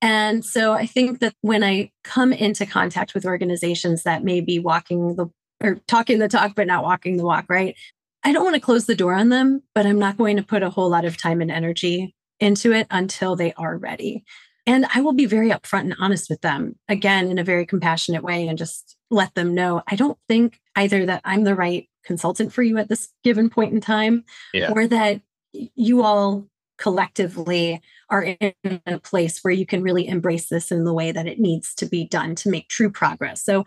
And 0.01 0.45
so 0.45 0.73
I 0.73 0.87
think 0.87 1.21
that 1.21 1.35
when 1.43 1.63
I 1.63 1.91
come 2.03 2.33
into 2.33 2.67
contact 2.67 3.15
with 3.15 3.25
organizations 3.25 4.03
that 4.03 4.25
may 4.25 4.41
be 4.41 4.59
walking 4.59 5.15
the 5.17 5.27
or 5.63 5.77
talking 5.87 6.19
the 6.19 6.29
talk, 6.29 6.55
but 6.57 6.67
not 6.67 6.83
walking 6.83 7.17
the 7.17 7.25
walk, 7.25 7.47
right? 7.49 7.77
I 8.25 8.33
don't 8.33 8.43
want 8.43 8.55
to 8.55 8.61
close 8.61 8.87
the 8.87 8.97
door 8.97 9.15
on 9.15 9.29
them, 9.29 9.63
but 9.75 9.87
I'm 9.87 9.99
not 9.99 10.17
going 10.17 10.37
to 10.37 10.43
put 10.43 10.65
a 10.65 10.71
whole 10.71 10.91
lot 10.91 11.05
of 11.05 11.17
time 11.17 11.41
and 11.41 11.51
energy 11.51 12.17
into 12.41 12.73
it 12.73 12.89
until 12.91 13.37
they 13.37 13.53
are 13.55 13.77
ready. 13.77 14.25
And 14.65 14.87
I 14.95 15.01
will 15.01 15.13
be 15.13 15.27
very 15.27 15.51
upfront 15.51 15.83
and 15.83 15.97
honest 15.99 16.31
with 16.31 16.41
them, 16.41 16.77
again, 16.89 17.31
in 17.31 17.39
a 17.39 17.45
very 17.45 17.67
compassionate 17.67 18.23
way, 18.23 18.47
and 18.47 18.57
just 18.57 18.97
let 19.11 19.35
them 19.35 19.55
know 19.55 19.83
I 19.89 19.97
don't 19.97 20.19
think 20.29 20.61
either 20.77 21.05
that 21.07 21.23
I'm 21.25 21.45
the 21.45 21.55
right 21.55 21.89
consultant 22.05 22.53
for 22.53 22.63
you 22.63 22.79
at 22.79 22.89
this 22.89 23.11
given 23.25 23.51
point 23.51 23.73
in 23.73 23.81
time, 23.81 24.25
yeah. 24.55 24.71
or 24.71 24.87
that 24.87 25.21
you 25.53 26.03
all 26.03 26.47
collectively 26.79 27.81
are 28.09 28.23
in 28.23 28.81
a 28.87 28.99
place 28.99 29.41
where 29.43 29.53
you 29.53 29.67
can 29.67 29.83
really 29.83 30.07
embrace 30.07 30.49
this 30.49 30.73
in 30.73 30.85
the 30.85 30.93
way 30.93 31.13
that 31.13 31.27
it 31.27 31.39
needs 31.39 31.75
to 31.75 31.87
be 31.87 32.05
done 32.05 32.35
to 32.35 32.49
make 32.49 32.69
true 32.69 32.91
progress. 32.91 33.45
So 33.45 33.65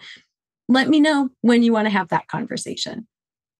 let 0.67 0.89
me 0.89 0.99
know 0.99 1.29
when 1.41 1.63
you 1.63 1.71
want 1.71 1.85
to 1.85 1.91
have 1.91 2.09
that 2.09 2.27
conversation. 2.27 3.07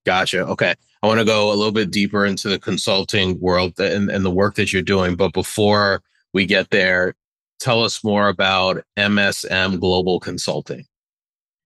Gotcha. 0.06 0.46
Okay. 0.46 0.76
I 1.02 1.08
want 1.08 1.20
to 1.20 1.26
go 1.26 1.50
a 1.52 1.56
little 1.56 1.72
bit 1.72 1.90
deeper 1.90 2.26
into 2.26 2.50
the 2.50 2.60
consulting 2.60 3.40
world 3.40 3.80
and, 3.80 4.10
and 4.10 4.26
the 4.26 4.32
work 4.32 4.56
that 4.56 4.74
you're 4.74 4.82
doing. 4.82 5.16
But 5.16 5.34
before 5.34 6.02
we 6.34 6.46
get 6.46 6.70
there, 6.70 7.16
tell 7.60 7.84
us 7.84 8.04
more 8.04 8.28
about 8.28 8.84
MSM 8.98 9.80
Global 9.80 10.20
Consulting. 10.20 10.86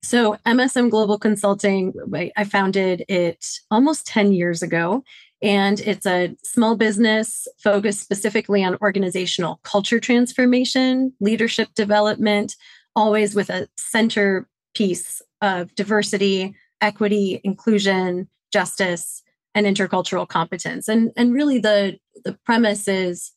So, 0.01 0.37
MSM 0.45 0.89
Global 0.89 1.19
Consulting, 1.19 1.93
I 2.37 2.43
founded 2.45 3.03
it 3.09 3.45
almost 3.69 4.07
10 4.07 4.31
years 4.31 4.63
ago. 4.63 5.03
And 5.41 5.79
it's 5.81 6.05
a 6.05 6.35
small 6.43 6.75
business 6.75 7.47
focused 7.63 8.01
specifically 8.01 8.63
on 8.63 8.77
organizational 8.81 9.59
culture 9.63 9.99
transformation, 9.99 11.13
leadership 11.19 11.69
development, 11.75 12.55
always 12.95 13.35
with 13.35 13.49
a 13.49 13.67
centerpiece 13.77 15.21
of 15.41 15.73
diversity, 15.75 16.55
equity, 16.81 17.39
inclusion, 17.43 18.27
justice, 18.51 19.23
and 19.55 19.65
intercultural 19.65 20.27
competence. 20.27 20.87
And, 20.87 21.11
and 21.15 21.33
really 21.33 21.59
the, 21.59 21.97
the 22.25 22.37
premise 22.45 22.87
is 22.87 23.31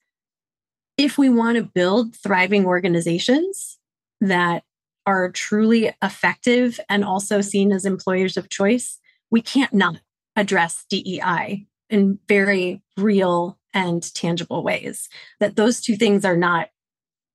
if 0.96 1.18
we 1.18 1.28
want 1.28 1.56
to 1.56 1.64
build 1.64 2.16
thriving 2.16 2.66
organizations 2.66 3.78
that 4.20 4.64
are 5.06 5.30
truly 5.30 5.92
effective 6.02 6.78
and 6.88 7.04
also 7.04 7.40
seen 7.40 7.72
as 7.72 7.84
employers 7.84 8.36
of 8.36 8.48
choice, 8.48 8.98
we 9.30 9.42
can't 9.42 9.74
not 9.74 9.96
address 10.36 10.84
DEI 10.88 11.66
in 11.90 12.18
very 12.28 12.82
real 12.96 13.58
and 13.74 14.14
tangible 14.14 14.62
ways. 14.62 15.08
That 15.40 15.56
those 15.56 15.80
two 15.80 15.96
things 15.96 16.24
are 16.24 16.36
not 16.36 16.68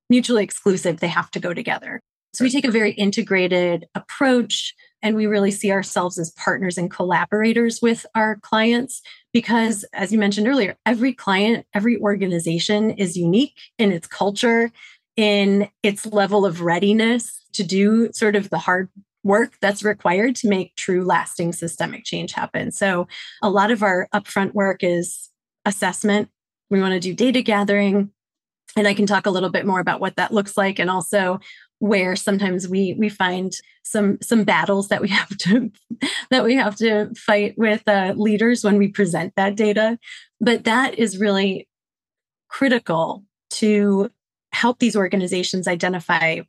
mutually 0.09 0.43
exclusive, 0.43 0.99
they 0.99 1.07
have 1.07 1.31
to 1.31 1.39
go 1.39 1.53
together. 1.53 1.99
So 2.33 2.43
we 2.43 2.51
take 2.51 2.65
a 2.65 2.71
very 2.71 2.91
integrated 2.91 3.87
approach 3.95 4.73
and 5.01 5.15
we 5.15 5.27
really 5.27 5.51
see 5.51 5.71
ourselves 5.71 6.17
as 6.17 6.31
partners 6.31 6.77
and 6.77 6.89
collaborators 6.89 7.81
with 7.81 8.05
our 8.15 8.37
clients 8.37 9.01
because, 9.33 9.85
as 9.93 10.11
you 10.11 10.19
mentioned 10.19 10.47
earlier, 10.47 10.75
every 10.85 11.13
client, 11.13 11.65
every 11.73 11.99
organization 11.99 12.91
is 12.91 13.15
unique 13.17 13.55
in 13.77 13.91
its 13.91 14.07
culture, 14.07 14.71
in 15.15 15.69
its 15.83 16.05
level 16.05 16.45
of 16.45 16.61
readiness 16.61 17.45
to 17.53 17.63
do 17.63 18.11
sort 18.13 18.35
of 18.35 18.49
the 18.49 18.59
hard 18.59 18.89
work 19.23 19.53
that's 19.61 19.83
required 19.83 20.35
to 20.37 20.47
make 20.47 20.75
true 20.75 21.03
lasting 21.03 21.53
systemic 21.53 22.03
change 22.03 22.31
happen. 22.33 22.71
So, 22.71 23.07
a 23.41 23.49
lot 23.49 23.71
of 23.71 23.83
our 23.83 24.07
upfront 24.13 24.53
work 24.53 24.83
is 24.83 25.29
assessment. 25.65 26.29
We 26.69 26.81
want 26.81 26.93
to 26.93 26.99
do 26.99 27.13
data 27.13 27.41
gathering. 27.41 28.11
And 28.75 28.87
I 28.87 28.93
can 28.93 29.07
talk 29.07 29.25
a 29.25 29.31
little 29.31 29.49
bit 29.49 29.65
more 29.65 29.79
about 29.79 30.01
what 30.01 30.17
that 30.17 30.33
looks 30.33 30.55
like 30.55 30.77
and 30.77 30.89
also 30.89 31.39
where 31.79 32.15
sometimes 32.15 32.67
we 32.67 32.95
we 32.97 33.09
find 33.09 33.53
some 33.83 34.17
some 34.21 34.43
battles 34.43 34.87
that 34.87 35.01
we 35.01 35.07
have 35.19 35.35
to 35.37 35.71
that 36.29 36.43
we 36.43 36.55
have 36.55 36.75
to 36.75 37.13
fight 37.15 37.53
with 37.57 37.83
uh, 37.87 38.13
leaders 38.17 38.63
when 38.63 38.77
we 38.77 38.87
present 38.87 39.33
that 39.35 39.55
data 39.55 39.97
but 40.41 40.63
that 40.63 40.97
is 40.97 41.17
really 41.17 41.67
critical 42.49 43.23
to 43.49 44.09
help 44.51 44.79
these 44.79 44.95
organizations 44.95 45.67
identify 45.67 46.39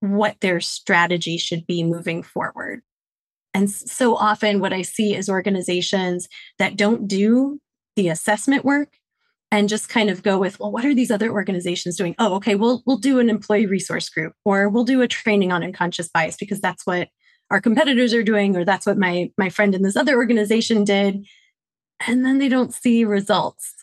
what 0.00 0.36
their 0.40 0.60
strategy 0.60 1.36
should 1.36 1.66
be 1.66 1.82
moving 1.82 2.22
forward. 2.22 2.82
And 3.52 3.70
so 3.70 4.16
often, 4.16 4.60
what 4.60 4.72
I 4.72 4.82
see 4.82 5.14
is 5.14 5.28
organizations 5.28 6.28
that 6.58 6.76
don't 6.76 7.06
do 7.06 7.60
the 7.96 8.08
assessment 8.08 8.64
work 8.64 8.96
and 9.54 9.68
just 9.68 9.88
kind 9.88 10.10
of 10.10 10.24
go 10.24 10.36
with, 10.36 10.58
well, 10.58 10.72
what 10.72 10.84
are 10.84 10.96
these 10.96 11.12
other 11.12 11.30
organizations 11.30 11.96
doing? 11.96 12.16
Oh, 12.18 12.34
okay, 12.34 12.56
we'll 12.56 12.82
we'll 12.86 12.98
do 12.98 13.20
an 13.20 13.30
employee 13.30 13.66
resource 13.66 14.08
group, 14.08 14.32
or 14.44 14.68
we'll 14.68 14.82
do 14.82 15.00
a 15.00 15.06
training 15.06 15.52
on 15.52 15.62
unconscious 15.62 16.08
bias 16.08 16.36
because 16.36 16.60
that's 16.60 16.84
what 16.84 17.08
our 17.52 17.60
competitors 17.60 18.12
are 18.14 18.24
doing, 18.24 18.56
or 18.56 18.64
that's 18.64 18.84
what 18.84 18.98
my 18.98 19.30
my 19.38 19.48
friend 19.48 19.72
in 19.72 19.82
this 19.82 19.94
other 19.94 20.16
organization 20.16 20.82
did. 20.82 21.24
And 22.04 22.24
then 22.24 22.38
they 22.38 22.48
don't 22.48 22.74
see 22.74 23.04
results. 23.04 23.74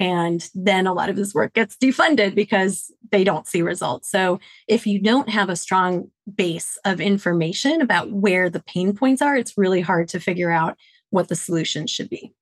And 0.00 0.48
then 0.54 0.86
a 0.86 0.94
lot 0.94 1.10
of 1.10 1.16
this 1.16 1.34
work 1.34 1.52
gets 1.52 1.76
defunded 1.76 2.34
because 2.34 2.90
they 3.12 3.24
don't 3.24 3.46
see 3.46 3.60
results. 3.60 4.10
So 4.10 4.40
if 4.68 4.86
you 4.86 4.98
don't 5.00 5.28
have 5.28 5.50
a 5.50 5.56
strong 5.56 6.10
base 6.34 6.78
of 6.86 7.00
information 7.00 7.82
about 7.82 8.10
where 8.10 8.48
the 8.48 8.62
pain 8.62 8.96
points 8.96 9.20
are, 9.20 9.36
it's 9.36 9.58
really 9.58 9.82
hard 9.82 10.08
to 10.08 10.18
figure 10.18 10.50
out 10.50 10.78
what 11.10 11.28
the 11.28 11.36
solution 11.36 11.86
should 11.86 12.08
be. 12.08 12.32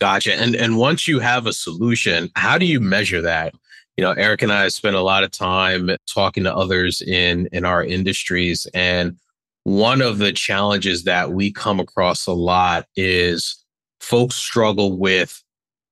Gotcha. 0.00 0.34
And 0.34 0.54
and 0.54 0.78
once 0.78 1.06
you 1.06 1.18
have 1.18 1.46
a 1.46 1.52
solution, 1.52 2.30
how 2.34 2.58
do 2.58 2.66
you 2.66 2.80
measure 2.80 3.20
that? 3.20 3.54
You 3.96 4.04
know, 4.04 4.12
Erik 4.12 4.42
and 4.42 4.52
I 4.52 4.68
spent 4.68 4.96
a 4.96 5.02
lot 5.02 5.24
of 5.24 5.30
time 5.30 5.90
talking 6.12 6.44
to 6.44 6.54
others 6.54 7.02
in 7.02 7.48
in 7.52 7.64
our 7.64 7.84
industries 7.84 8.66
and 8.74 9.16
one 9.64 10.00
of 10.00 10.18
the 10.18 10.32
challenges 10.32 11.04
that 11.04 11.32
we 11.32 11.52
come 11.52 11.80
across 11.80 12.26
a 12.26 12.32
lot 12.32 12.86
is 12.96 13.62
folks 14.00 14.34
struggle 14.34 14.98
with 14.98 15.42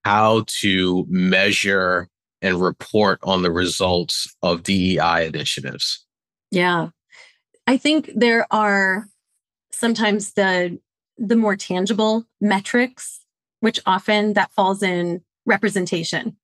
how 0.05 0.45
to 0.47 1.07
measure 1.09 2.09
and 2.41 2.61
report 2.61 3.19
on 3.23 3.43
the 3.43 3.51
results 3.51 4.35
of 4.43 4.63
DEI 4.63 5.27
initiatives? 5.27 6.05
Yeah. 6.51 6.89
I 7.67 7.77
think 7.77 8.11
there 8.15 8.47
are 8.51 9.07
sometimes 9.71 10.33
the 10.33 10.79
the 11.19 11.37
more 11.37 11.57
tangible 11.57 12.25
metrics 12.41 13.18
which 13.61 13.81
often 13.87 14.35
that 14.35 14.53
falls 14.53 14.83
in 14.83 15.23
representation 15.47 16.37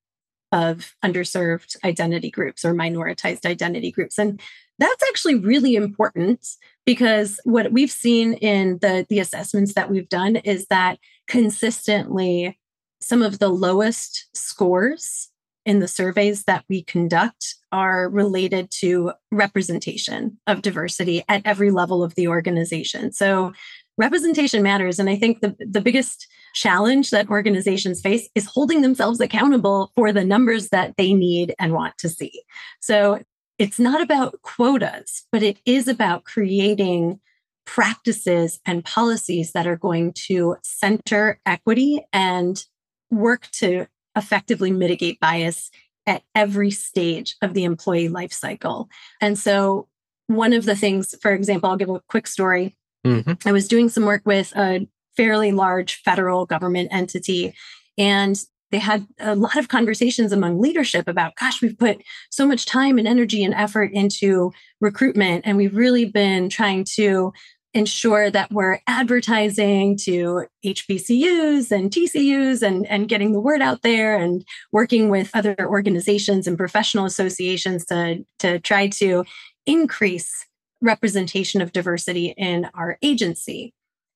of 0.51 0.95
underserved 1.03 1.75
identity 1.83 2.29
groups 2.29 2.63
or 2.63 2.73
minoritized 2.73 3.45
identity 3.45 3.91
groups 3.91 4.17
and 4.17 4.41
that's 4.77 5.03
actually 5.09 5.35
really 5.35 5.75
important 5.75 6.45
because 6.85 7.39
what 7.45 7.71
we've 7.71 7.91
seen 7.91 8.33
in 8.35 8.77
the 8.81 9.05
the 9.09 9.19
assessments 9.19 9.73
that 9.73 9.89
we've 9.89 10.09
done 10.09 10.35
is 10.37 10.67
that 10.67 10.99
consistently 11.27 12.57
some 13.01 13.21
of 13.21 13.39
the 13.39 13.49
lowest 13.49 14.27
scores 14.33 15.29
in 15.65 15.79
the 15.79 15.87
surveys 15.87 16.43
that 16.43 16.63
we 16.69 16.83
conduct 16.83 17.55
are 17.71 18.07
related 18.09 18.69
to 18.69 19.11
representation 19.31 20.37
of 20.47 20.61
diversity 20.61 21.23
at 21.27 21.41
every 21.43 21.71
level 21.71 22.03
of 22.03 22.15
the 22.15 22.27
organization. 22.27 23.11
So 23.11 23.53
representation 23.97 24.61
matters. 24.63 24.99
And 24.99 25.09
I 25.09 25.15
think 25.15 25.41
the, 25.41 25.55
the 25.59 25.81
biggest 25.81 26.27
challenge 26.53 27.11
that 27.11 27.29
organizations 27.29 28.01
face 28.01 28.29
is 28.35 28.45
holding 28.45 28.81
themselves 28.81 29.19
accountable 29.19 29.91
for 29.95 30.11
the 30.11 30.23
numbers 30.23 30.69
that 30.69 30.95
they 30.97 31.13
need 31.13 31.53
and 31.59 31.73
want 31.73 31.97
to 31.99 32.09
see. 32.09 32.43
So 32.81 33.21
it's 33.57 33.79
not 33.79 34.01
about 34.01 34.41
quotas, 34.41 35.25
but 35.31 35.43
it 35.43 35.57
is 35.65 35.87
about 35.87 36.25
creating 36.25 37.19
practices 37.65 38.59
and 38.65 38.85
policies 38.85 39.53
that 39.53 39.67
are 39.67 39.77
going 39.77 40.13
to 40.13 40.55
center 40.63 41.39
equity 41.45 42.05
and 42.13 42.63
work 43.09 43.47
to 43.51 43.87
effectively 44.15 44.71
mitigate 44.71 45.19
bias 45.19 45.71
at 46.07 46.21
every 46.35 46.71
stage 46.71 47.35
of 47.41 47.53
the 47.53 47.63
employee 47.63 48.07
life 48.07 48.31
cycle. 48.31 48.89
And 49.21 49.37
so, 49.37 49.87
one 50.27 50.53
of 50.53 50.65
the 50.65 50.75
things, 50.75 51.15
for 51.21 51.31
example, 51.31 51.69
I'll 51.69 51.77
give 51.77 51.89
a 51.89 52.01
quick 52.07 52.27
story. 52.27 52.75
Mm-hmm. 53.05 53.47
I 53.47 53.51
was 53.51 53.67
doing 53.67 53.89
some 53.89 54.05
work 54.05 54.23
with 54.25 54.51
a 54.55 54.87
fairly 55.15 55.51
large 55.51 56.01
federal 56.01 56.45
government 56.45 56.89
entity, 56.91 57.53
and 57.97 58.37
they 58.71 58.79
had 58.79 59.07
a 59.19 59.35
lot 59.35 59.57
of 59.57 59.67
conversations 59.67 60.31
among 60.31 60.59
leadership 60.59 61.07
about, 61.07 61.35
gosh, 61.35 61.61
we've 61.61 61.77
put 61.77 62.01
so 62.29 62.45
much 62.45 62.65
time 62.65 62.97
and 62.97 63.07
energy 63.07 63.43
and 63.43 63.53
effort 63.53 63.91
into 63.93 64.51
recruitment, 64.81 65.45
and 65.45 65.55
we've 65.55 65.75
really 65.75 66.05
been 66.05 66.49
trying 66.49 66.83
to 66.95 67.31
ensure 67.75 68.31
that 68.31 68.51
we're 68.51 68.79
advertising 68.87 69.97
to 69.97 70.45
HBCUs 70.65 71.71
and 71.71 71.91
TCUs 71.91 72.61
and, 72.61 72.87
and 72.87 73.09
getting 73.09 73.33
the 73.33 73.39
word 73.39 73.61
out 73.61 73.81
there 73.81 74.15
and 74.15 74.45
working 74.71 75.09
with 75.09 75.29
other 75.33 75.55
organizations 75.59 76.47
and 76.47 76.57
professional 76.57 77.03
associations 77.03 77.85
to, 77.85 78.25
to 78.39 78.59
try 78.59 78.87
to 78.87 79.25
increase 79.65 80.45
representation 80.81 81.61
of 81.61 81.71
diversity 81.71 82.33
in 82.37 82.69
our 82.73 82.97
agency. 83.01 83.73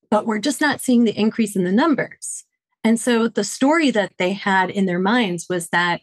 But 0.09 0.25
we're 0.25 0.39
just 0.39 0.61
not 0.61 0.81
seeing 0.81 1.03
the 1.03 1.17
increase 1.17 1.55
in 1.55 1.63
the 1.63 1.71
numbers. 1.71 2.43
And 2.83 2.99
so 2.99 3.27
the 3.27 3.43
story 3.43 3.91
that 3.91 4.13
they 4.17 4.33
had 4.33 4.69
in 4.69 4.85
their 4.85 4.99
minds 4.99 5.47
was 5.49 5.69
that 5.69 6.01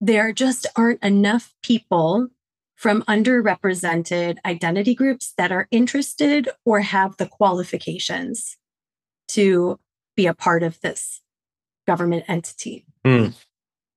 there 0.00 0.32
just 0.32 0.66
aren't 0.76 1.02
enough 1.02 1.54
people 1.62 2.28
from 2.76 3.02
underrepresented 3.02 4.38
identity 4.44 4.94
groups 4.94 5.32
that 5.38 5.52
are 5.52 5.68
interested 5.70 6.48
or 6.64 6.80
have 6.80 7.16
the 7.16 7.26
qualifications 7.26 8.56
to 9.28 9.78
be 10.16 10.26
a 10.26 10.34
part 10.34 10.62
of 10.62 10.80
this 10.80 11.20
government 11.86 12.24
entity. 12.28 12.84
Mm. 13.06 13.34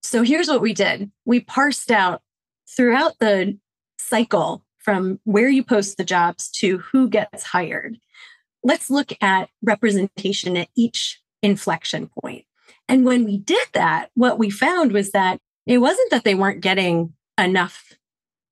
So 0.04 0.22
here's 0.22 0.48
what 0.48 0.62
we 0.62 0.74
did 0.74 1.12
we 1.25 1.39
parsed 1.39 1.92
out 1.92 2.22
throughout 2.70 3.18
the 3.20 3.58
cycle 3.98 4.64
from 4.86 5.20
where 5.24 5.50
you 5.50 5.63
post 5.63 5.98
the 5.98 6.06
jobs 6.06 6.50
to 6.51 6.77
who 6.77 7.10
gets 7.10 7.44
hired. 7.44 7.98
Let's 8.63 8.92
look 8.92 9.12
at 9.20 9.50
representation 9.63 10.56
at 10.56 10.70
each 10.77 11.20
inflection 11.42 12.10
point. 12.22 12.46
And 12.88 13.04
when 13.04 13.25
we 13.25 13.39
did 13.39 13.68
that, 13.74 14.12
what 14.13 14.38
we 14.38 14.51
found 14.51 14.92
was 14.92 15.12
that 15.12 15.39
it 15.65 15.80
wasn't 15.80 16.12
that 16.12 16.24
they 16.24 16.36
weren't 16.36 16.62
getting 16.62 17.13
enough 17.39 17.94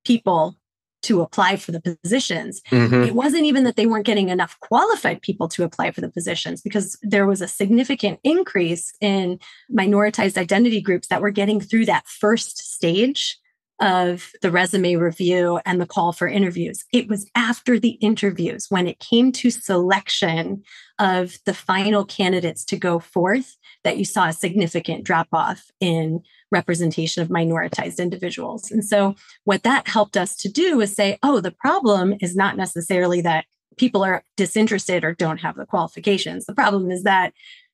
people 0.05 0.57
to 1.03 1.21
apply 1.21 1.57
for 1.57 1.71
the 1.71 1.81
positions. 1.81 2.61
Mm-hmm. 2.71 3.03
It 3.03 3.13
wasn't 3.13 3.43
even 3.43 3.65
that 3.65 3.75
they 3.75 3.85
weren't 3.85 4.05
getting 4.05 4.29
enough 4.29 4.57
qualified 4.61 5.21
people 5.21 5.47
to 5.49 5.63
apply 5.63 5.91
for 5.91 6.01
the 6.01 6.09
positions 6.09 6.61
because 6.61 6.97
there 7.03 7.27
was 7.27 7.41
a 7.41 7.47
significant 7.47 8.19
increase 8.23 8.91
in 9.01 9.39
minoritized 9.71 10.37
identity 10.37 10.81
groups 10.81 11.09
that 11.09 11.21
were 11.21 11.29
getting 11.29 11.59
through 11.59 11.85
that 11.85 12.07
first 12.07 12.57
stage 12.57 13.37
of 13.83 14.31
the 14.41 14.49
resume 14.49 14.95
review 14.95 15.59
and 15.65 15.79
the 15.79 15.85
call 15.85 16.13
for 16.13 16.25
interviews. 16.27 16.85
It 16.93 17.09
was 17.09 17.29
after 17.35 17.77
the 17.77 17.97
interviews 18.01 18.67
when 18.69 18.87
it 18.87 18.99
came 18.99 19.33
to 19.33 19.51
selection 19.51 20.63
of 20.99 21.37
the 21.45 21.53
final 21.53 22.05
candidates 22.05 22.63
to 22.65 22.77
go 22.77 22.99
forth 22.99 23.57
that 23.83 23.97
you 23.97 24.05
saw 24.05 24.29
a 24.29 24.33
significant 24.33 25.03
drop 25.03 25.27
off 25.33 25.69
in 25.81 26.21
representation 26.49 27.21
of 27.21 27.27
minoritized 27.27 27.97
individuals. 27.97 28.71
And 28.71 28.85
so, 28.85 29.15
what 29.43 29.63
that 29.63 29.89
helped 29.89 30.15
us 30.15 30.37
to 30.37 30.49
do 30.49 30.79
is 30.79 30.95
say, 30.95 31.17
oh, 31.21 31.41
the 31.41 31.51
problem 31.51 32.13
is 32.21 32.37
not 32.37 32.55
necessarily 32.55 33.19
that 33.21 33.45
people 33.77 34.03
are 34.03 34.23
disinterested 34.37 35.03
or 35.03 35.13
don't 35.13 35.39
have 35.39 35.55
the 35.57 35.65
qualifications. 35.65 36.45
The 36.45 36.53
problem 36.53 36.89
is 36.89 37.03
that 37.03 37.33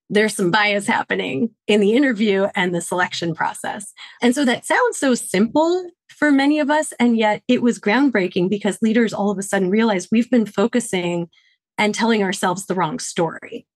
there's 0.10 0.36
some 0.36 0.52
bias 0.52 0.88
happening 0.88 1.52
in 1.68 1.82
the 1.82 1.94
interview 1.94 2.48
and 2.56 2.74
the 2.74 2.82
selection 2.82 3.36
process. 3.36 3.94
And 4.22 4.34
so 4.34 4.44
that 4.46 4.66
sounds 4.66 4.98
so 4.98 5.14
simple 5.14 5.90
for 6.10 6.32
many 6.32 6.60
of 6.60 6.70
us. 6.70 6.92
And 7.00 7.18
yet 7.18 7.44
it 7.48 7.62
was 7.62 7.80
groundbreaking 7.80 8.50
because 8.50 8.82
leaders 8.82 9.14
all 9.14 9.30
of 9.30 9.38
a 9.38 9.44
sudden 9.44 9.70
realized 9.70 10.10
we've 10.12 10.30
been 10.30 10.46
focusing 10.46 11.30
and 11.78 11.94
telling 11.94 12.24
ourselves 12.24 12.66
the 12.66 12.76
wrong 12.76 13.00
story, 13.00 13.68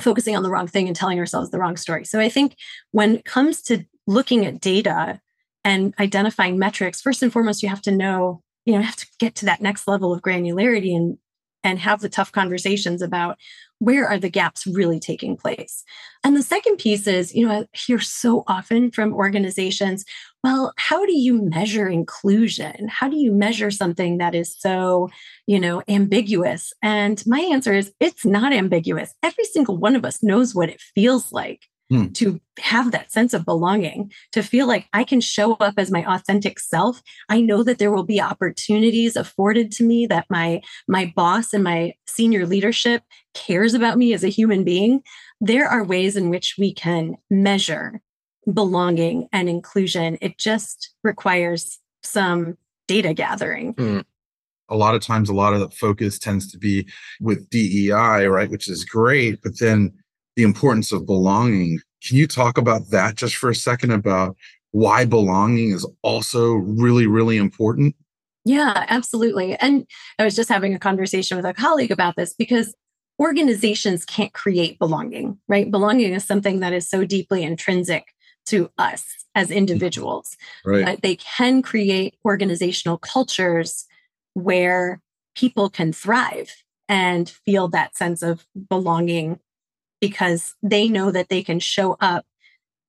focusing 0.00 0.36
on 0.36 0.42
the 0.42 0.50
wrong 0.50 0.66
thing 0.68 0.86
and 0.86 0.96
telling 0.96 1.18
ourselves 1.18 1.50
the 1.50 1.58
wrong 1.58 1.76
story. 1.76 2.04
So 2.04 2.20
I 2.20 2.28
think 2.28 2.56
when 2.92 3.16
it 3.16 3.24
comes 3.24 3.60
to 3.62 3.84
looking 4.06 4.46
at 4.46 4.60
data 4.60 5.20
and 5.64 5.92
identifying 5.98 6.58
metrics, 6.58 7.02
first 7.02 7.22
and 7.22 7.32
foremost, 7.32 7.62
you 7.62 7.68
have 7.68 7.82
to 7.82 7.90
know, 7.90 8.42
you 8.64 8.74
know, 8.74 8.80
have 8.80 8.96
to 8.96 9.06
get 9.18 9.34
to 9.36 9.46
that 9.46 9.60
next 9.60 9.88
level 9.88 10.12
of 10.12 10.22
granularity 10.22 10.94
and 10.94 11.18
and 11.64 11.78
have 11.78 12.00
the 12.00 12.08
tough 12.08 12.30
conversations 12.30 13.02
about 13.02 13.38
where 13.80 14.06
are 14.06 14.18
the 14.18 14.30
gaps 14.30 14.66
really 14.66 15.00
taking 15.00 15.36
place? 15.36 15.82
And 16.22 16.36
the 16.36 16.42
second 16.42 16.76
piece 16.76 17.06
is, 17.06 17.34
you 17.34 17.46
know, 17.46 17.52
I 17.52 17.66
hear 17.76 17.98
so 17.98 18.44
often 18.46 18.90
from 18.90 19.12
organizations, 19.12 20.04
well, 20.44 20.72
how 20.76 21.04
do 21.04 21.18
you 21.18 21.42
measure 21.42 21.88
inclusion? 21.88 22.88
How 22.88 23.08
do 23.08 23.16
you 23.16 23.32
measure 23.32 23.70
something 23.70 24.18
that 24.18 24.34
is 24.34 24.54
so, 24.56 25.08
you 25.46 25.58
know, 25.58 25.82
ambiguous? 25.88 26.72
And 26.82 27.22
my 27.26 27.40
answer 27.40 27.72
is 27.74 27.92
it's 27.98 28.24
not 28.24 28.52
ambiguous. 28.52 29.14
Every 29.22 29.44
single 29.44 29.76
one 29.76 29.96
of 29.96 30.04
us 30.04 30.22
knows 30.22 30.54
what 30.54 30.68
it 30.68 30.80
feels 30.94 31.32
like 31.32 31.62
hmm. 31.90 32.08
to 32.12 32.40
have 32.58 32.92
that 32.92 33.12
sense 33.12 33.34
of 33.34 33.44
belonging, 33.44 34.12
to 34.32 34.42
feel 34.42 34.66
like 34.66 34.88
I 34.92 35.04
can 35.04 35.20
show 35.20 35.54
up 35.54 35.74
as 35.76 35.90
my 35.90 36.04
authentic 36.04 36.58
self. 36.58 37.02
I 37.28 37.40
know 37.40 37.62
that 37.62 37.78
there 37.78 37.92
will 37.92 38.04
be 38.04 38.20
opportunities 38.20 39.16
afforded 39.16 39.72
to 39.72 39.84
me 39.84 40.06
that 40.06 40.26
my 40.28 40.62
my 40.88 41.12
boss 41.14 41.52
and 41.52 41.64
my 41.64 41.94
senior 42.06 42.46
leadership 42.46 43.02
cares 43.34 43.74
about 43.74 43.98
me 43.98 44.12
as 44.12 44.24
a 44.24 44.28
human 44.28 44.64
being. 44.64 45.02
There 45.40 45.68
are 45.68 45.84
ways 45.84 46.16
in 46.16 46.30
which 46.30 46.56
we 46.58 46.72
can 46.72 47.16
measure 47.30 48.00
belonging 48.52 49.28
and 49.32 49.48
inclusion. 49.48 50.18
It 50.20 50.38
just 50.38 50.94
requires 51.02 51.80
some 52.02 52.58
data 52.86 53.14
gathering. 53.14 53.72
Hmm 53.74 54.00
a 54.68 54.76
lot 54.76 54.94
of 54.94 55.02
times 55.02 55.28
a 55.28 55.34
lot 55.34 55.54
of 55.54 55.60
the 55.60 55.70
focus 55.70 56.18
tends 56.18 56.50
to 56.50 56.58
be 56.58 56.88
with 57.20 57.48
DEI, 57.50 58.26
right, 58.26 58.50
which 58.50 58.68
is 58.68 58.84
great, 58.84 59.40
but 59.42 59.58
then 59.58 59.92
the 60.36 60.42
importance 60.42 60.92
of 60.92 61.06
belonging. 61.06 61.80
Can 62.06 62.16
you 62.16 62.26
talk 62.26 62.58
about 62.58 62.90
that 62.90 63.14
just 63.14 63.36
for 63.36 63.50
a 63.50 63.54
second 63.54 63.90
about 63.90 64.36
why 64.72 65.04
belonging 65.04 65.70
is 65.70 65.86
also 66.02 66.54
really, 66.54 67.06
really 67.06 67.36
important? 67.36 67.94
Yeah, 68.44 68.84
absolutely. 68.88 69.56
And 69.56 69.86
I 70.18 70.24
was 70.24 70.36
just 70.36 70.48
having 70.48 70.74
a 70.74 70.78
conversation 70.78 71.36
with 71.36 71.46
a 71.46 71.54
colleague 71.54 71.90
about 71.90 72.16
this 72.16 72.34
because 72.34 72.74
organizations 73.18 74.04
can't 74.04 74.32
create 74.32 74.78
belonging, 74.78 75.38
right? 75.48 75.70
Belonging 75.70 76.12
is 76.12 76.24
something 76.24 76.60
that 76.60 76.72
is 76.72 76.88
so 76.88 77.04
deeply 77.04 77.42
intrinsic 77.42 78.04
to 78.46 78.70
us 78.76 79.04
as 79.34 79.48
mm-hmm. 79.48 79.58
individuals. 79.58 80.36
Right. 80.64 80.84
But 80.84 81.02
they 81.02 81.16
can 81.16 81.62
create 81.62 82.16
organizational 82.24 82.98
cultures 82.98 83.86
where 84.34 85.00
people 85.34 85.70
can 85.70 85.92
thrive 85.92 86.54
and 86.88 87.28
feel 87.28 87.68
that 87.68 87.96
sense 87.96 88.22
of 88.22 88.46
belonging 88.68 89.38
because 90.00 90.54
they 90.62 90.88
know 90.88 91.10
that 91.10 91.28
they 91.28 91.42
can 91.42 91.58
show 91.58 91.96
up 92.00 92.24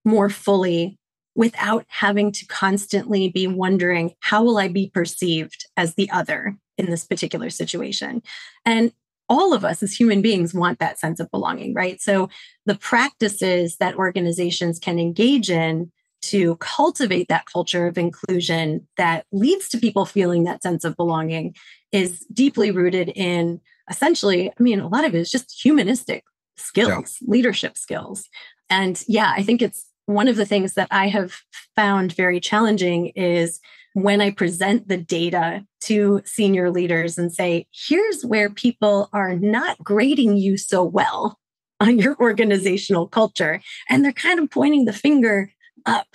more 0.04 0.30
fully 0.30 0.98
without 1.36 1.86
having 1.90 2.32
to 2.32 2.46
constantly 2.46 3.30
be 3.30 3.46
wondering, 3.46 4.14
how 4.22 4.44
will 4.44 4.58
I 4.58 4.70
be 4.70 4.90
perceived 4.94 5.66
as 5.76 5.96
the 5.96 6.10
other 6.10 6.56
in 6.78 6.86
this 6.86 7.06
particular 7.06 7.50
situation? 7.50 8.22
And 8.66 8.94
all 9.28 9.54
of 9.54 9.66
us 9.66 9.82
as 9.84 9.94
human 9.94 10.22
beings 10.22 10.54
want 10.54 10.80
that 10.80 11.00
sense 11.00 11.20
of 11.20 11.32
belonging, 11.32 11.74
right? 11.74 12.00
So 12.02 12.30
the 12.66 12.76
practices 12.76 13.78
that 13.78 13.96
organizations 13.96 14.80
can 14.80 15.00
engage 15.00 15.50
in 15.50 15.92
to 16.22 16.56
cultivate 16.58 17.28
that 17.28 17.46
culture 17.52 17.88
of 17.88 17.98
inclusion 17.98 18.88
that 18.98 19.26
leads 19.32 19.68
to 19.70 19.78
people 19.78 20.06
feeling 20.06 20.44
that 20.44 20.64
sense 20.64 20.84
of 20.84 20.96
belonging 20.96 21.56
is 21.92 22.26
deeply 22.34 22.72
rooted 22.72 23.10
in 23.10 23.62
essentially, 23.90 24.50
I 24.50 24.64
mean, 24.64 24.80
a 24.80 24.88
lot 24.88 25.06
of 25.06 25.14
it 25.14 25.20
is 25.20 25.32
just 25.32 25.60
humanistic 25.62 26.24
skills, 26.58 27.18
yeah. 27.22 27.32
leadership 27.32 27.78
skills. 27.78 28.28
And 28.70 29.04
yeah, 29.08 29.34
I 29.36 29.44
think 29.44 29.62
it's 29.62 29.86
one 30.06 30.28
of 30.28 30.36
the 30.36 30.46
things 30.46 30.74
that 30.74 30.88
I 30.92 31.08
have 31.08 31.34
found 31.76 32.16
very 32.16 32.40
challenging 32.40 33.08
is 33.16 33.60
when 33.94 34.22
I 34.22 34.32
present 34.32 34.88
the 34.88 34.98
data 34.98 35.66
to 35.82 36.22
senior 36.26 36.70
leaders 36.70 37.18
and 37.18 37.34
say, 37.34 37.68
here's 37.72 38.24
where 38.24 38.50
people 38.50 39.10
are 39.14 39.36
not 39.36 39.78
grading 39.84 40.38
you 40.38 40.58
so 40.58 40.84
well 40.84 41.40
on 41.80 41.98
your 42.00 42.16
organizational 42.20 43.08
culture. 43.08 43.62
And 43.90 44.04
they're 44.04 44.12
kind 44.12 44.40
of 44.40 44.50
pointing 44.50 44.86
the 44.86 44.94
finger 44.94 45.52
up. 45.86 46.08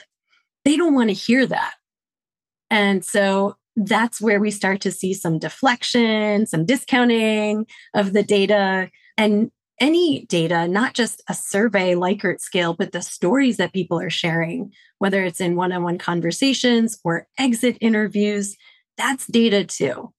They 0.65 0.77
don't 0.77 0.95
want 0.95 1.09
to 1.09 1.15
hear 1.15 1.47
that. 1.47 1.75
And 2.71 3.05
so 3.05 3.57
that's 3.77 4.21
where 4.21 4.41
we 4.41 4.51
start 4.51 4.81
to 4.83 4.93
see 4.93 5.15
some 5.15 5.39
deflection, 5.39 6.47
some 6.47 6.67
discounting 6.67 7.67
of 7.95 8.13
the 8.13 8.23
data. 8.23 8.91
And 9.17 9.51
any 9.81 10.27
data, 10.27 10.69
not 10.69 10.95
just 10.95 11.23
a 11.29 11.35
survey 11.35 11.95
Likert 11.95 12.41
scale, 12.41 12.75
but 12.75 12.93
the 12.93 13.03
stories 13.03 13.57
that 13.57 13.73
people 13.73 13.99
are 13.99 14.11
sharing, 14.11 14.73
whether 14.99 15.25
it's 15.25 15.41
in 15.41 15.57
one 15.57 15.73
on 15.73 15.83
one 15.83 15.99
conversations 15.99 17.01
or 17.03 17.27
exit 17.39 17.79
interviews, 17.81 18.57
that's 18.97 19.27
data 19.27 19.65
too. 19.65 20.13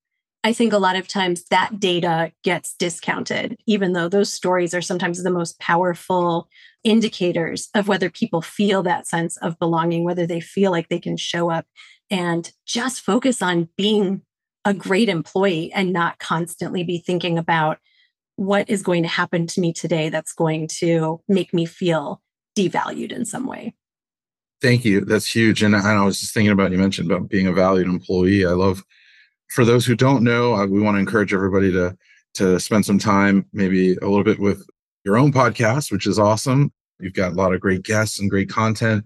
I 0.44 0.54
think 0.54 0.74
a 0.74 0.80
lot 0.80 0.96
of 0.96 1.08
times 1.08 1.44
that 1.52 1.80
data 1.80 2.32
gets 2.44 2.74
discounted, 2.74 3.58
even 3.68 3.94
though 3.94 4.10
those 4.10 4.34
stories 4.34 4.74
are 4.74 4.82
sometimes 4.82 5.22
the 5.22 5.30
most 5.30 5.60
powerful 5.60 6.50
indicators 6.84 7.70
of 7.76 7.88
whether 7.88 8.10
people 8.10 8.42
feel 8.42 8.82
that 8.84 9.06
sense 9.06 9.38
of 9.38 9.60
belonging, 9.60 10.04
whether 10.04 10.26
they 10.26 10.40
feel 10.40 10.72
like 10.72 10.90
they 10.90 11.00
can 11.00 11.16
show 11.16 11.52
up 11.52 11.68
and 12.10 12.52
just 12.66 13.02
focus 13.02 13.44
on 13.44 13.70
being 13.78 14.24
a 14.66 14.74
great 14.74 15.10
employee 15.10 15.72
and 15.74 15.94
not 15.94 16.18
constantly 16.18 16.84
be 16.84 16.98
thinking 16.98 17.38
about 17.38 17.78
what 18.42 18.68
is 18.68 18.82
going 18.82 19.04
to 19.04 19.08
happen 19.08 19.46
to 19.46 19.62
me 19.62 19.72
today 19.72 20.10
that's 20.10 20.34
going 20.34 20.68
to 20.68 21.22
make 21.28 21.54
me 21.54 21.64
feel 21.64 22.20
devalued 22.58 23.12
in 23.12 23.24
some 23.24 23.46
way. 23.46 23.72
Thank 24.64 24.84
you. 24.84 25.06
That's 25.06 25.28
huge. 25.28 25.62
And 25.62 25.76
I 25.76 26.04
was 26.04 26.20
just 26.20 26.34
thinking 26.34 26.52
about 26.52 26.72
you 26.72 26.80
mentioned 26.80 27.12
about 27.12 27.30
being 27.30 27.46
a 27.46 27.54
valued 27.54 27.86
employee. 27.86 28.44
I 28.44 28.54
love 28.54 28.84
for 29.52 29.64
those 29.64 29.86
who 29.86 29.96
don't 29.96 30.24
know, 30.24 30.66
we 30.66 30.82
want 30.82 30.96
to 30.96 31.00
encourage 31.00 31.36
everybody 31.36 31.72
to 31.72 31.96
to 32.34 32.60
spend 32.60 32.84
some 32.84 32.98
time, 32.98 33.46
maybe 33.54 33.96
a 33.98 34.08
little 34.08 34.24
bit 34.24 34.40
with 34.40 34.66
your 35.06 35.18
own 35.18 35.32
podcast, 35.32 35.92
which 35.92 36.08
is 36.08 36.18
awesome. 36.18 36.72
You've 37.00 37.14
got 37.14 37.34
a 37.34 37.36
lot 37.36 37.54
of 37.54 37.62
great 37.62 37.84
guests 37.84 38.20
and 38.20 38.30
great 38.30 38.50
content 38.50 39.06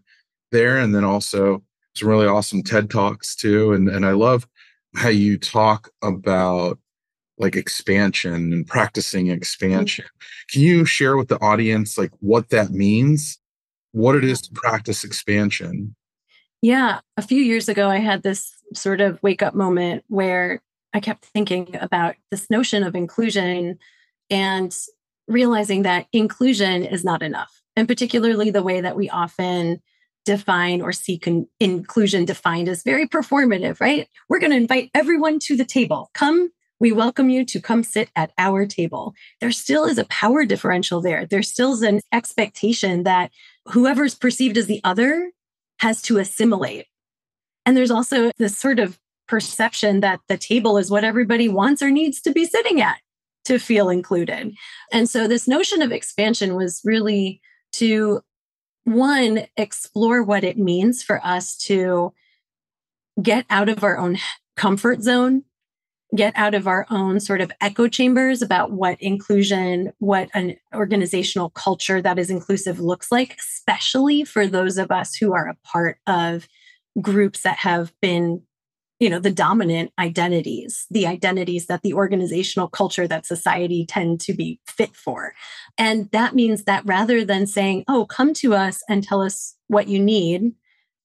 there, 0.52 0.78
and 0.78 0.95
then 0.95 1.04
also 1.04 1.62
some 1.95 2.08
really 2.08 2.28
awesome 2.28 2.63
TED 2.63 2.89
talks 2.89 3.36
too. 3.36 3.74
And 3.74 3.89
and 3.89 4.06
I 4.06 4.12
love 4.12 4.48
how 4.95 5.10
you 5.10 5.38
talk 5.38 5.89
about 6.02 6.80
like 7.38 7.56
expansion 7.56 8.54
and 8.54 8.67
practicing 8.67 9.26
mm-hmm. 9.26 9.36
expansion. 9.36 10.06
Can 10.52 10.62
you 10.62 10.86
share 10.86 11.17
with 11.17 11.28
the 11.28 11.41
audience 11.41 11.98
like 11.98 12.12
what 12.19 12.50
that 12.50 12.71
means? 12.71 13.39
What 13.91 14.15
it 14.15 14.24
is 14.24 14.41
to 14.43 14.52
practice 14.54 15.04
expansion? 15.04 15.95
Yeah, 16.62 17.00
a 17.17 17.21
few 17.21 17.41
years 17.41 17.69
ago 17.69 17.89
I 17.89 17.98
had 17.98 18.24
this 18.24 18.52
sort 18.74 19.02
of 19.02 19.21
wake 19.21 19.41
up 19.41 19.54
moment 19.54 20.04
where 20.08 20.62
I 20.93 21.00
kept 21.00 21.26
thinking 21.26 21.76
about 21.80 22.15
this 22.32 22.50
notion 22.50 22.84
of 22.84 22.95
inclusion 22.95 23.78
and 24.30 24.76
realizing 25.28 25.84
that 25.84 26.08
inclusion 26.13 26.84
is 26.84 27.04
not 27.04 27.21
enough. 27.21 27.62
And 27.76 27.88
particularly 27.88 28.50
the 28.50 28.63
way 28.63 28.82
that 28.82 28.95
we 28.95 29.10
often 29.10 29.82
define 30.24 30.82
or 30.82 30.91
see 30.91 31.17
con- 31.17 31.48
inclusion 31.60 32.26
defined 32.26 32.67
as 32.67 32.84
very 32.84 33.08
performative, 33.08 33.80
right? 33.80 34.08
We're 34.28 34.39
going 34.39 34.52
to 34.52 34.58
invite 34.58 34.89
everyone 34.95 35.39
to 35.39 35.56
the 35.56 35.65
table. 35.65 36.10
Come 36.13 36.50
we 36.79 36.91
welcome 36.91 37.29
you 37.29 37.45
to 37.45 37.61
come 37.61 37.83
sit 37.83 38.09
at 38.15 38.31
our 38.38 38.65
table. 38.65 39.13
There 39.39 39.51
still 39.51 39.85
is 39.85 39.97
a 39.97 40.05
power 40.05 40.45
differential 40.45 41.01
there. 41.01 41.25
There 41.25 41.43
still 41.43 41.73
is 41.73 41.81
an 41.81 42.01
expectation 42.11 43.03
that 43.03 43.31
whoever's 43.67 44.15
perceived 44.15 44.57
as 44.57 44.67
the 44.67 44.81
other 44.83 45.31
has 45.79 46.01
to 46.03 46.17
assimilate. 46.17 46.88
And 47.65 47.75
there's 47.75 47.91
also 47.91 48.31
this 48.38 48.57
sort 48.57 48.79
of 48.79 48.99
perception 49.27 50.01
that 50.01 50.19
the 50.27 50.38
table 50.38 50.77
is 50.77 50.91
what 50.91 51.03
everybody 51.03 51.49
wants 51.49 51.81
or 51.81 51.89
needs 51.89 52.21
to 52.21 52.31
be 52.31 52.45
sitting 52.45 52.81
at 52.81 52.97
to 53.45 53.57
feel 53.59 53.89
included. 53.89 54.53
And 54.91 55.09
so 55.09 55.27
this 55.27 55.47
notion 55.47 55.81
of 55.81 55.91
expansion 55.91 56.55
was 56.55 56.81
really 56.83 57.41
to 57.73 58.21
one, 58.83 59.47
explore 59.57 60.23
what 60.23 60.43
it 60.43 60.57
means 60.57 61.01
for 61.01 61.19
us 61.25 61.57
to 61.57 62.13
get 63.21 63.45
out 63.49 63.69
of 63.69 63.83
our 63.83 63.97
own 63.97 64.17
comfort 64.55 65.01
zone, 65.01 65.43
get 66.15 66.34
out 66.36 66.54
of 66.54 66.67
our 66.67 66.86
own 66.89 67.19
sort 67.19 67.41
of 67.41 67.51
echo 67.62 67.88
chambers 67.88 68.41
about 68.41 68.71
what 68.71 68.99
inclusion, 69.01 69.91
what 69.99 70.30
an 70.34 70.56
organizational 70.73 71.49
culture 71.51 72.01
that 72.01 72.17
is 72.17 72.30
inclusive 72.30 72.80
looks 72.80 73.12
like, 73.12 73.36
especially 73.38 74.23
for 74.23 74.47
those 74.47 74.78
of 74.78 74.91
us 74.91 75.15
who 75.15 75.34
are 75.34 75.47
a 75.47 75.58
part 75.67 75.99
of 76.08 76.47
groups 77.01 77.41
that 77.41 77.58
have 77.58 77.93
been 78.01 78.41
you 78.99 79.10
know 79.10 79.19
the 79.19 79.32
dominant 79.32 79.91
identities 79.99 80.88
the 80.89 81.06
identities 81.06 81.65
that 81.65 81.82
the 81.82 81.93
organizational 81.93 82.69
culture 82.69 83.06
that 83.06 83.25
society 83.25 83.86
tend 83.86 84.21
to 84.21 84.34
be 84.34 84.60
fit 84.67 84.95
for. 84.95 85.34
And 85.78 86.10
that 86.12 86.34
means 86.34 86.63
that 86.63 86.86
rather 86.86 87.25
than 87.25 87.45
saying 87.45 87.84
oh 87.89 88.06
come 88.06 88.34
to 88.36 88.54
us 88.54 88.82
and 88.88 89.04
tell 89.04 89.21
us 89.21 89.56
what 89.67 89.89
you 89.89 89.99
need 89.99 90.54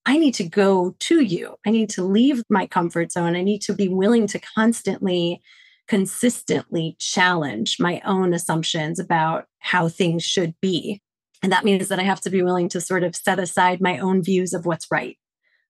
i 0.05 0.17
need 0.17 0.33
to 0.35 0.43
go 0.43 0.95
to 0.99 1.21
you. 1.21 1.55
I 1.65 1.69
need 1.69 1.89
to 1.91 2.03
leave 2.03 2.43
my 2.49 2.65
comfort 2.67 3.11
zone. 3.11 3.35
I 3.35 3.43
need 3.43 3.61
to 3.63 3.73
be 3.73 3.87
willing 3.87 4.27
to 4.27 4.39
constantly 4.39 5.41
consistently 5.87 6.95
challenge 6.99 7.77
my 7.79 8.01
own 8.05 8.33
assumptions 8.33 8.97
about 8.97 9.45
how 9.59 9.89
things 9.89 10.23
should 10.23 10.55
be. 10.61 11.01
And 11.43 11.51
that 11.51 11.65
means 11.65 11.87
that 11.89 11.99
i 11.99 12.03
have 12.03 12.21
to 12.21 12.29
be 12.29 12.41
willing 12.41 12.69
to 12.69 12.79
sort 12.79 13.03
of 13.03 13.15
set 13.15 13.39
aside 13.39 13.81
my 13.81 13.97
own 13.97 14.23
views 14.23 14.53
of 14.53 14.65
what's 14.65 14.87
right 14.91 15.17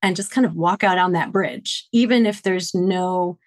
and 0.02 0.16
just 0.16 0.32
kind 0.32 0.46
of 0.46 0.56
walk 0.56 0.84
out 0.84 0.98
on 0.98 1.14
that 1.14 1.32
bridge, 1.32 1.88
even 1.92 2.26
if 2.26 2.42
there's 2.42 2.74
no 2.74 3.38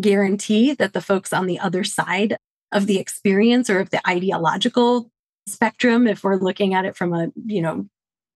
guarantee 0.00 0.72
that 0.74 0.92
the 0.92 1.00
folks 1.00 1.32
on 1.32 1.46
the 1.46 1.58
other 1.58 1.84
side 1.84 2.36
of 2.72 2.86
the 2.86 2.98
experience 2.98 3.68
or 3.70 3.80
of 3.80 3.90
the 3.90 4.06
ideological 4.08 5.10
spectrum, 5.46 6.06
if 6.06 6.22
we're 6.22 6.36
looking 6.36 6.74
at 6.74 6.84
it 6.84 6.96
from 6.96 7.12
a, 7.12 7.28
you 7.46 7.62
know, 7.62 7.86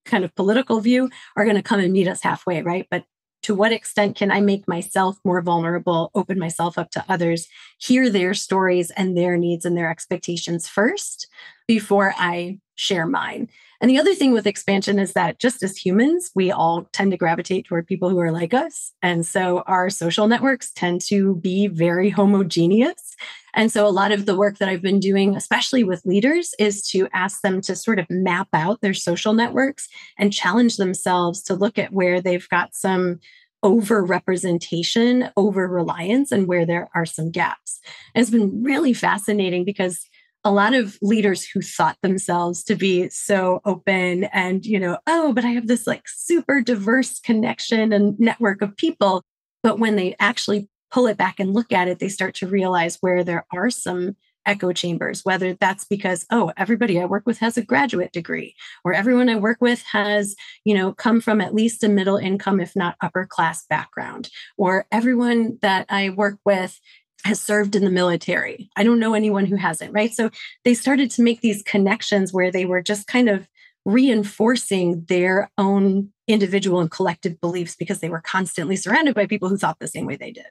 kind 0.05 0.25
of 0.25 0.35
political 0.35 0.81
view, 0.81 1.09
are 1.37 1.45
going 1.45 1.57
to 1.57 1.63
come 1.63 1.81
and 1.81 1.93
meet 1.93 2.09
us 2.09 2.23
halfway, 2.23 2.63
right? 2.63 2.87
But 2.91 3.05
to 3.45 3.55
what 3.55 3.73
extent 3.73 4.17
can 4.17 4.31
I 4.31 4.41
make 4.41 4.69
myself 4.69 5.19
more 5.25 5.43
vulnerable, 5.43 6.11
open 6.15 6.39
myself 6.39 6.79
up 6.79 6.91
to 6.93 7.05
others, 7.09 7.49
hear 7.79 8.09
their 8.09 8.35
stories 8.35 8.91
and 8.93 9.17
their 9.17 9.37
needs 9.37 9.65
and 9.65 9.77
their 9.77 9.91
expectations 9.91 10.69
first 10.69 11.27
before 11.67 12.15
I 12.17 12.59
share 12.75 13.07
mine? 13.07 13.49
And 13.81 13.91
the 13.91 13.99
other 13.99 14.15
thing 14.15 14.33
with 14.33 14.47
expansion 14.47 15.01
is 15.01 15.13
that 15.15 15.41
just 15.41 15.63
as 15.63 15.77
humans, 15.77 16.31
we 16.37 16.53
all 16.53 16.89
tend 16.93 17.11
to 17.11 17.17
gravitate 17.17 17.67
toward 17.67 17.87
people 17.87 18.09
who 18.09 18.21
are 18.21 18.31
like 18.31 18.55
us. 18.55 18.93
And 19.03 19.27
so 19.27 19.65
our 19.67 19.91
social 19.91 20.29
networks 20.29 20.71
tend 20.73 21.01
to 21.09 21.35
be 21.37 21.67
very 21.67 22.09
homogeneous. 22.09 23.17
And 23.55 23.73
so 23.73 23.87
a 23.87 23.91
lot 23.91 24.13
of 24.13 24.25
the 24.25 24.37
work 24.37 24.59
that 24.59 24.69
I've 24.69 24.83
been 24.83 25.01
doing, 25.01 25.35
especially 25.35 25.85
with 25.85 26.07
leaders, 26.07 26.55
is 26.59 26.87
to 26.91 27.09
ask 27.13 27.43
them 27.43 27.61
to 27.63 27.75
sort 27.75 27.99
of 27.99 28.07
map 28.09 28.49
out 28.53 28.81
their 28.81 28.95
social 28.95 29.33
networks 29.33 29.89
and 30.17 30.33
challenge 30.33 30.77
themselves 30.77 31.43
to 31.45 31.55
look 31.55 31.77
at 31.77 31.93
where 31.93 32.21
they've 32.21 32.49
got 32.49 32.75
some 32.75 33.19
over 33.65 34.05
representation, 34.05 35.31
over 35.37 35.69
reliance, 35.69 36.33
and 36.33 36.47
where 36.47 36.67
there 36.67 36.89
are 36.95 37.07
some 37.07 37.31
gaps. 37.31 37.81
And 38.15 38.23
it's 38.23 38.31
been 38.31 38.63
really 38.63 38.93
fascinating 38.93 39.65
because 39.65 40.07
a 40.45 40.51
lot 40.51 40.75
of 40.75 40.99
leaders 41.03 41.45
who 41.45 41.61
thought 41.61 41.97
themselves 42.03 42.65
to 42.65 42.75
be 42.75 43.09
so 43.11 43.61
open 43.65 44.25
and, 44.25 44.67
you 44.67 44.79
know, 44.79 44.99
oh, 45.07 45.33
but 45.33 45.45
I 45.45 45.51
have 45.51 45.69
this 45.69 45.87
like 45.87 46.03
super 46.07 46.61
diverse 46.61 47.21
connection 47.21 47.93
and 47.93 48.19
network 48.19 48.61
of 48.61 48.77
people. 48.77 49.23
But 49.63 49.79
when 49.79 49.97
they 49.97 50.17
actually 50.19 50.69
pull 50.91 51.07
it 51.07 51.17
back 51.17 51.39
and 51.39 51.55
look 51.55 51.73
at 51.73 51.89
it, 51.89 52.01
they 52.01 52.09
start 52.09 52.35
to 52.37 52.49
realize 52.49 52.99
where 53.01 53.23
there 53.23 53.47
are 53.53 53.71
some 53.71 54.17
echo 54.45 54.73
chambers, 54.73 55.25
whether 55.25 55.55
that's 55.55 55.85
because, 55.85 56.27
oh, 56.31 56.53
everybody 56.57 57.01
I 57.01 57.05
work 57.05 57.25
with 57.27 57.39
has 57.39 57.57
a 57.57 57.65
graduate 57.65 58.13
degree, 58.13 58.55
or 58.85 58.93
everyone 58.93 59.29
I 59.29 59.37
work 59.37 59.59
with 59.61 59.83
has, 59.93 60.35
you 60.65 60.75
know, 60.75 60.93
come 60.93 61.21
from 61.21 61.41
at 61.41 61.55
least 61.55 61.85
a 61.85 61.89
middle 61.89 62.17
income, 62.17 62.61
if 62.61 62.75
not 62.75 62.97
upper 63.01 63.25
class 63.25 63.65
background, 63.67 64.29
or 64.57 64.87
everyone 64.91 65.59
that 65.63 65.87
I 65.89 66.11
work 66.11 66.39
with 66.45 66.81
has 67.25 67.41
served 67.41 67.77
in 67.77 67.85
the 67.85 67.91
military. 67.91 68.71
I 68.77 68.85
don't 68.85 68.99
know 68.99 69.15
anyone 69.15 69.47
who 69.47 69.57
hasn't, 69.57 69.93
right? 69.93 70.13
So 70.13 70.31
they 70.65 70.75
started 70.75 71.11
to 71.13 71.23
make 71.23 71.41
these 71.41 71.63
connections 71.63 72.33
where 72.33 72.51
they 72.51 72.65
were 72.65 72.83
just 72.83 73.07
kind 73.07 73.29
of 73.29 73.49
reinforcing 73.85 75.05
their 75.09 75.51
own 75.59 76.13
individual 76.29 76.81
and 76.81 76.91
collective 76.91 77.41
beliefs 77.41 77.75
because 77.77 78.01
they 78.01 78.09
were 78.09 78.21
constantly 78.21 78.77
surrounded 78.77 79.15
by 79.15 79.27
people 79.27 79.49
who 79.49 79.57
thought 79.57 79.79
the 79.81 79.89
same 79.89 80.07
way 80.07 80.17
they 80.17 80.33
did. 80.33 80.47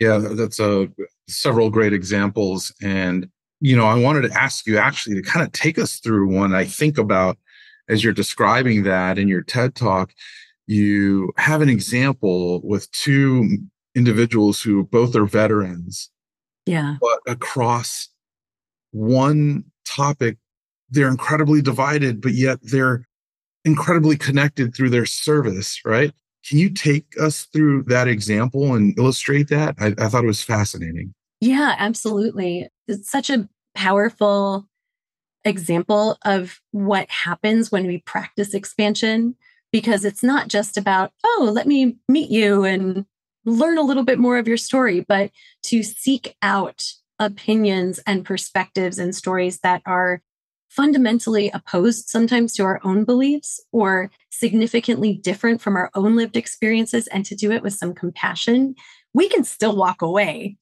Yeah, 0.00 0.18
that's 0.18 0.58
a 0.58 0.88
several 1.28 1.70
great 1.70 1.92
examples 1.92 2.74
and 2.82 3.28
you 3.64 3.76
know, 3.76 3.86
I 3.86 3.96
wanted 3.96 4.22
to 4.22 4.36
ask 4.36 4.66
you 4.66 4.76
actually 4.76 5.14
to 5.14 5.22
kind 5.22 5.46
of 5.46 5.52
take 5.52 5.78
us 5.78 6.00
through 6.00 6.34
one 6.34 6.52
I 6.52 6.64
think 6.64 6.98
about 6.98 7.38
as 7.88 8.02
you're 8.02 8.12
describing 8.12 8.82
that 8.82 9.18
in 9.18 9.28
your 9.28 9.42
TED 9.42 9.76
talk 9.76 10.12
you 10.66 11.32
have 11.36 11.60
an 11.60 11.68
example 11.68 12.60
with 12.64 12.90
two 12.92 13.58
individuals 13.94 14.62
who 14.62 14.84
both 14.84 15.14
are 15.14 15.26
veterans. 15.26 16.10
Yeah. 16.66 16.96
But 17.00 17.20
across 17.26 18.08
one 18.92 19.64
topic, 19.84 20.38
they're 20.90 21.08
incredibly 21.08 21.62
divided, 21.62 22.20
but 22.20 22.32
yet 22.32 22.58
they're 22.62 23.06
incredibly 23.64 24.16
connected 24.16 24.74
through 24.74 24.90
their 24.90 25.06
service, 25.06 25.80
right? 25.84 26.12
Can 26.48 26.58
you 26.58 26.70
take 26.70 27.06
us 27.20 27.44
through 27.44 27.84
that 27.84 28.08
example 28.08 28.74
and 28.74 28.98
illustrate 28.98 29.48
that? 29.48 29.76
I, 29.78 29.94
I 29.98 30.08
thought 30.08 30.24
it 30.24 30.28
was 30.28 30.42
fascinating. 30.42 31.14
Yeah, 31.40 31.74
absolutely. 31.78 32.68
It's 32.88 33.10
such 33.10 33.30
a 33.30 33.48
powerful 33.74 34.68
example 35.44 36.18
of 36.24 36.60
what 36.72 37.10
happens 37.10 37.72
when 37.72 37.86
we 37.86 37.98
practice 37.98 38.54
expansion 38.54 39.36
because 39.72 40.04
it's 40.04 40.22
not 40.22 40.48
just 40.48 40.76
about, 40.76 41.12
oh, 41.24 41.50
let 41.52 41.66
me 41.66 41.96
meet 42.08 42.30
you 42.30 42.64
and 42.64 43.06
learn 43.44 43.78
a 43.78 43.82
little 43.82 44.04
bit 44.04 44.18
more 44.18 44.38
of 44.38 44.48
your 44.48 44.56
story, 44.56 45.00
but 45.00 45.30
to 45.64 45.82
seek 45.82 46.36
out 46.42 46.84
opinions 47.18 48.00
and 48.06 48.24
perspectives 48.24 48.98
and 48.98 49.14
stories 49.14 49.60
that 49.60 49.82
are 49.86 50.22
fundamentally 50.68 51.50
opposed 51.50 52.08
sometimes 52.08 52.54
to 52.54 52.64
our 52.64 52.80
own 52.82 53.04
beliefs 53.04 53.60
or 53.72 54.10
significantly 54.30 55.12
different 55.12 55.60
from 55.60 55.76
our 55.76 55.90
own 55.94 56.16
lived 56.16 56.36
experiences 56.36 57.06
and 57.08 57.26
to 57.26 57.34
do 57.34 57.52
it 57.52 57.62
with 57.62 57.74
some 57.74 57.94
compassion, 57.94 58.74
we 59.12 59.28
can 59.28 59.44
still 59.44 59.76
walk 59.76 60.00
away 60.00 60.56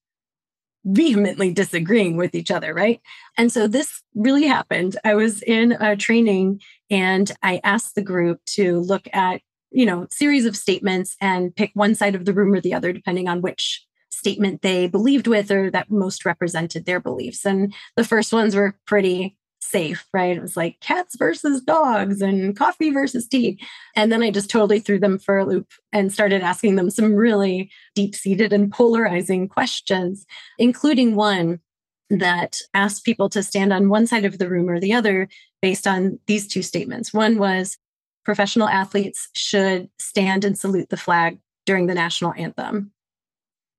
vehemently 0.85 1.53
disagreeing 1.53 2.17
with 2.17 2.35
each 2.35 2.51
other, 2.51 2.73
right? 2.73 3.01
And 3.37 3.53
so 3.53 3.67
this 3.69 4.03
really 4.15 4.47
happened. 4.47 4.97
I 5.05 5.15
was 5.15 5.43
in 5.43 5.73
a 5.73 5.95
training 5.95 6.61
and 6.91 7.31
I 7.43 7.61
asked 7.63 7.95
the 7.95 8.03
group 8.03 8.41
to 8.47 8.81
look 8.81 9.07
at 9.13 9.43
you 9.71 9.87
know, 9.87 10.07
series 10.11 10.47
of 10.47 10.57
statements 10.57 11.17
and 11.21 11.55
pick 11.55 11.71
one 11.75 11.95
side 11.95 12.15
of 12.15 12.25
the 12.25 12.33
room 12.33 12.53
or 12.53 12.61
the 12.61 12.75
other, 12.75 12.93
depending 12.93 13.29
on 13.29 13.41
which 13.43 13.85
statement 14.11 14.63
they 14.63 14.89
believed 14.89 15.27
with 15.27 15.51
or 15.51 15.71
that 15.71 15.91
most 15.91 16.25
represented 16.25 16.85
their 16.85 17.01
beliefs. 17.01 17.45
And 17.47 17.73
the 17.97 18.05
first 18.05 18.33
ones 18.33 18.55
were 18.55 18.77
pretty 18.87 19.37
safe, 19.63 20.07
right? 20.13 20.37
It 20.37 20.43
was 20.43 20.57
like 20.57 20.81
cats 20.81 21.17
versus 21.17 21.61
dogs 21.61 22.21
and 22.21 22.57
coffee 22.57 22.91
versus 22.91 23.29
tea. 23.29 23.61
And 23.95 24.11
then 24.11 24.23
I 24.23 24.31
just 24.31 24.51
totally 24.51 24.81
threw 24.81 24.99
them 24.99 25.19
for 25.19 25.39
a 25.39 25.45
loop 25.45 25.69
and 25.93 26.13
started 26.13 26.43
asking 26.43 26.77
them 26.77 26.91
some 26.91 27.15
really 27.15 27.71
deep 27.95 28.15
seated 28.15 28.53
and 28.53 28.73
polarizing 28.73 29.49
questions, 29.49 30.27
including 30.59 31.15
one 31.15 31.61
that 32.09 32.59
asked 32.75 33.05
people 33.05 33.29
to 33.31 33.43
stand 33.43 33.73
on 33.73 33.89
one 33.89 34.07
side 34.07 34.25
of 34.25 34.39
the 34.39 34.49
room 34.49 34.69
or 34.69 34.81
the 34.81 34.93
other 34.93 35.29
based 35.63 35.87
on 35.87 36.19
these 36.27 36.49
two 36.49 36.63
statements. 36.63 37.15
One 37.15 37.39
was, 37.39 37.77
professional 38.25 38.69
athletes 38.69 39.29
should 39.35 39.89
stand 39.99 40.45
and 40.45 40.59
salute 40.59 40.91
the 40.91 40.97
flag 40.97 41.39
during 41.67 41.87
the 41.87 41.95
national 41.95 42.33
anthem. 42.35 42.93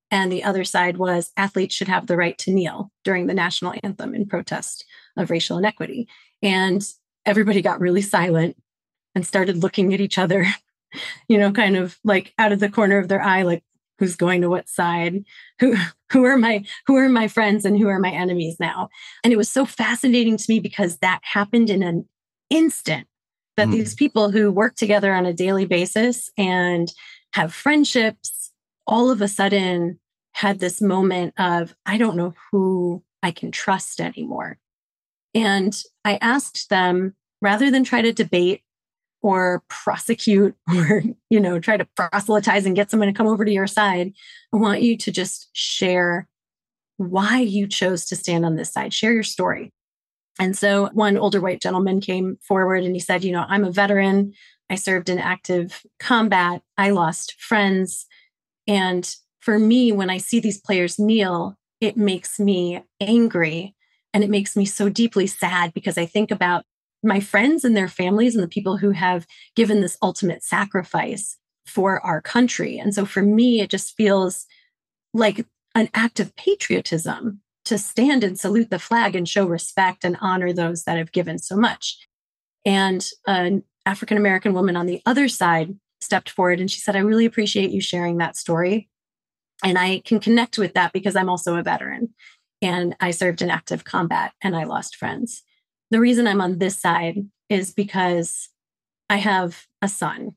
And 0.09 0.31
the 0.31 0.43
other 0.43 0.63
side 0.63 0.97
was 0.97 1.31
athletes 1.37 1.73
should 1.73 1.87
have 1.87 2.07
the 2.07 2.17
right 2.17 2.37
to 2.39 2.51
kneel 2.51 2.91
during 3.03 3.27
the 3.27 3.33
national 3.33 3.73
anthem 3.83 4.13
in 4.13 4.27
protest 4.27 4.85
of 5.15 5.29
racial 5.29 5.57
inequity. 5.57 6.07
And 6.41 6.85
everybody 7.25 7.61
got 7.61 7.79
really 7.79 8.01
silent 8.01 8.57
and 9.15 9.25
started 9.25 9.63
looking 9.63 9.93
at 9.93 10.01
each 10.01 10.17
other, 10.17 10.45
you 11.27 11.37
know, 11.37 11.51
kind 11.51 11.77
of 11.77 11.97
like 12.03 12.33
out 12.37 12.51
of 12.51 12.59
the 12.59 12.69
corner 12.69 12.97
of 12.97 13.07
their 13.07 13.21
eye, 13.21 13.43
like 13.43 13.63
who's 13.99 14.15
going 14.15 14.41
to 14.41 14.49
what 14.49 14.67
side, 14.67 15.23
who 15.59 15.75
who 16.11 16.25
are 16.25 16.37
my 16.37 16.65
who 16.87 16.95
are 16.95 17.07
my 17.07 17.27
friends 17.27 17.63
and 17.63 17.77
who 17.77 17.87
are 17.87 17.99
my 17.99 18.11
enemies 18.11 18.57
now. 18.59 18.89
And 19.23 19.31
it 19.31 19.37
was 19.37 19.47
so 19.47 19.65
fascinating 19.65 20.37
to 20.37 20.45
me 20.49 20.59
because 20.59 20.97
that 20.97 21.19
happened 21.23 21.69
in 21.69 21.83
an 21.83 22.07
instant 22.49 23.07
that 23.57 23.67
mm. 23.67 23.71
these 23.71 23.93
people 23.93 24.31
who 24.31 24.51
work 24.51 24.75
together 24.75 25.13
on 25.13 25.25
a 25.25 25.33
daily 25.33 25.65
basis 25.65 26.29
and 26.37 26.91
have 27.33 27.53
friendships 27.53 28.51
all 28.87 29.09
of 29.09 29.21
a 29.21 29.27
sudden 29.27 29.99
had 30.33 30.59
this 30.59 30.81
moment 30.81 31.33
of, 31.37 31.75
I 31.85 31.97
don't 31.97 32.17
know 32.17 32.33
who 32.51 33.03
I 33.21 33.31
can 33.31 33.51
trust 33.51 33.99
anymore. 34.01 34.57
And 35.33 35.77
I 36.03 36.17
asked 36.21 36.69
them 36.69 37.15
rather 37.41 37.71
than 37.71 37.83
try 37.83 38.01
to 38.01 38.13
debate 38.13 38.61
or 39.21 39.63
prosecute 39.69 40.55
or 40.75 41.03
you 41.29 41.39
know 41.39 41.59
try 41.59 41.77
to 41.77 41.87
proselytize 41.95 42.65
and 42.65 42.75
get 42.75 42.89
someone 42.89 43.07
to 43.07 43.13
come 43.13 43.27
over 43.27 43.45
to 43.45 43.51
your 43.51 43.67
side 43.67 44.13
i 44.51 44.57
want 44.57 44.81
you 44.81 44.97
to 44.97 45.11
just 45.11 45.49
share 45.53 46.27
why 46.97 47.39
you 47.39 47.67
chose 47.67 48.05
to 48.05 48.15
stand 48.15 48.45
on 48.45 48.55
this 48.55 48.71
side 48.71 48.93
share 48.93 49.13
your 49.13 49.23
story 49.23 49.71
and 50.41 50.57
so 50.57 50.89
one 50.93 51.19
older 51.19 51.39
white 51.39 51.61
gentleman 51.61 52.01
came 52.01 52.39
forward 52.41 52.83
and 52.83 52.95
he 52.95 52.99
said, 52.99 53.23
You 53.23 53.31
know, 53.31 53.45
I'm 53.47 53.63
a 53.63 53.71
veteran. 53.71 54.33
I 54.71 54.75
served 54.75 55.07
in 55.07 55.19
active 55.19 55.83
combat. 55.99 56.63
I 56.79 56.89
lost 56.89 57.39
friends. 57.39 58.07
And 58.67 59.07
for 59.39 59.59
me, 59.59 59.91
when 59.91 60.09
I 60.09 60.17
see 60.17 60.39
these 60.39 60.59
players 60.59 60.97
kneel, 60.97 61.59
it 61.79 61.95
makes 61.95 62.39
me 62.39 62.83
angry 62.99 63.75
and 64.15 64.23
it 64.23 64.31
makes 64.31 64.57
me 64.57 64.65
so 64.65 64.89
deeply 64.89 65.27
sad 65.27 65.75
because 65.75 65.95
I 65.95 66.07
think 66.07 66.31
about 66.31 66.65
my 67.03 67.19
friends 67.19 67.63
and 67.63 67.77
their 67.77 67.87
families 67.87 68.33
and 68.33 68.43
the 68.43 68.47
people 68.47 68.77
who 68.77 68.91
have 68.91 69.27
given 69.55 69.81
this 69.81 69.97
ultimate 70.01 70.43
sacrifice 70.43 71.37
for 71.67 72.03
our 72.03 72.19
country. 72.19 72.79
And 72.79 72.95
so 72.95 73.05
for 73.05 73.21
me, 73.21 73.61
it 73.61 73.69
just 73.69 73.95
feels 73.95 74.47
like 75.13 75.45
an 75.75 75.89
act 75.93 76.19
of 76.19 76.35
patriotism 76.35 77.40
to 77.65 77.77
stand 77.77 78.23
and 78.23 78.39
salute 78.39 78.69
the 78.69 78.79
flag 78.79 79.15
and 79.15 79.27
show 79.27 79.45
respect 79.45 80.03
and 80.03 80.17
honor 80.21 80.51
those 80.51 80.83
that 80.83 80.97
have 80.97 81.11
given 81.11 81.37
so 81.37 81.55
much. 81.55 81.97
And 82.65 83.05
an 83.27 83.63
African 83.85 84.17
American 84.17 84.53
woman 84.53 84.75
on 84.75 84.85
the 84.85 85.01
other 85.05 85.27
side 85.27 85.75
stepped 86.01 86.29
forward 86.29 86.59
and 86.59 86.69
she 86.69 86.79
said, 86.79 86.95
I 86.95 86.99
really 86.99 87.25
appreciate 87.25 87.71
you 87.71 87.81
sharing 87.81 88.17
that 88.17 88.35
story. 88.35 88.89
And 89.63 89.77
I 89.77 90.01
can 90.05 90.19
connect 90.19 90.57
with 90.57 90.73
that 90.73 90.91
because 90.93 91.15
I'm 91.15 91.29
also 91.29 91.55
a 91.55 91.63
veteran 91.63 92.13
and 92.61 92.95
I 92.99 93.11
served 93.11 93.41
in 93.41 93.49
active 93.49 93.83
combat 93.83 94.33
and 94.41 94.55
I 94.55 94.63
lost 94.63 94.95
friends. 94.95 95.43
The 95.91 95.99
reason 95.99 96.27
I'm 96.27 96.41
on 96.41 96.57
this 96.57 96.79
side 96.79 97.17
is 97.49 97.73
because 97.73 98.49
I 99.09 99.17
have 99.17 99.65
a 99.81 99.87
son 99.87 100.35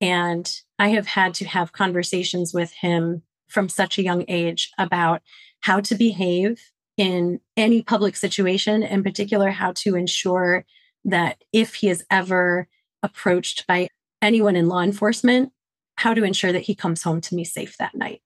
and 0.00 0.50
I 0.78 0.88
have 0.88 1.06
had 1.06 1.34
to 1.34 1.46
have 1.46 1.72
conversations 1.72 2.52
with 2.52 2.72
him 2.72 3.22
from 3.48 3.68
such 3.68 3.98
a 3.98 4.02
young 4.02 4.24
age 4.28 4.70
about 4.78 5.22
how 5.60 5.80
to 5.80 5.94
behave 5.94 6.60
in 6.96 7.40
any 7.56 7.82
public 7.82 8.16
situation, 8.16 8.82
in 8.82 9.02
particular, 9.02 9.50
how 9.50 9.72
to 9.72 9.94
ensure 9.94 10.64
that 11.04 11.42
if 11.52 11.76
he 11.76 11.88
is 11.88 12.04
ever 12.10 12.68
approached 13.02 13.66
by 13.66 13.88
anyone 14.20 14.56
in 14.56 14.66
law 14.68 14.82
enforcement, 14.82 15.52
how 15.96 16.14
to 16.14 16.24
ensure 16.24 16.52
that 16.52 16.62
he 16.62 16.74
comes 16.74 17.02
home 17.02 17.20
to 17.20 17.34
me 17.34 17.44
safe 17.44 17.76
that 17.78 17.94
night. 17.94 18.20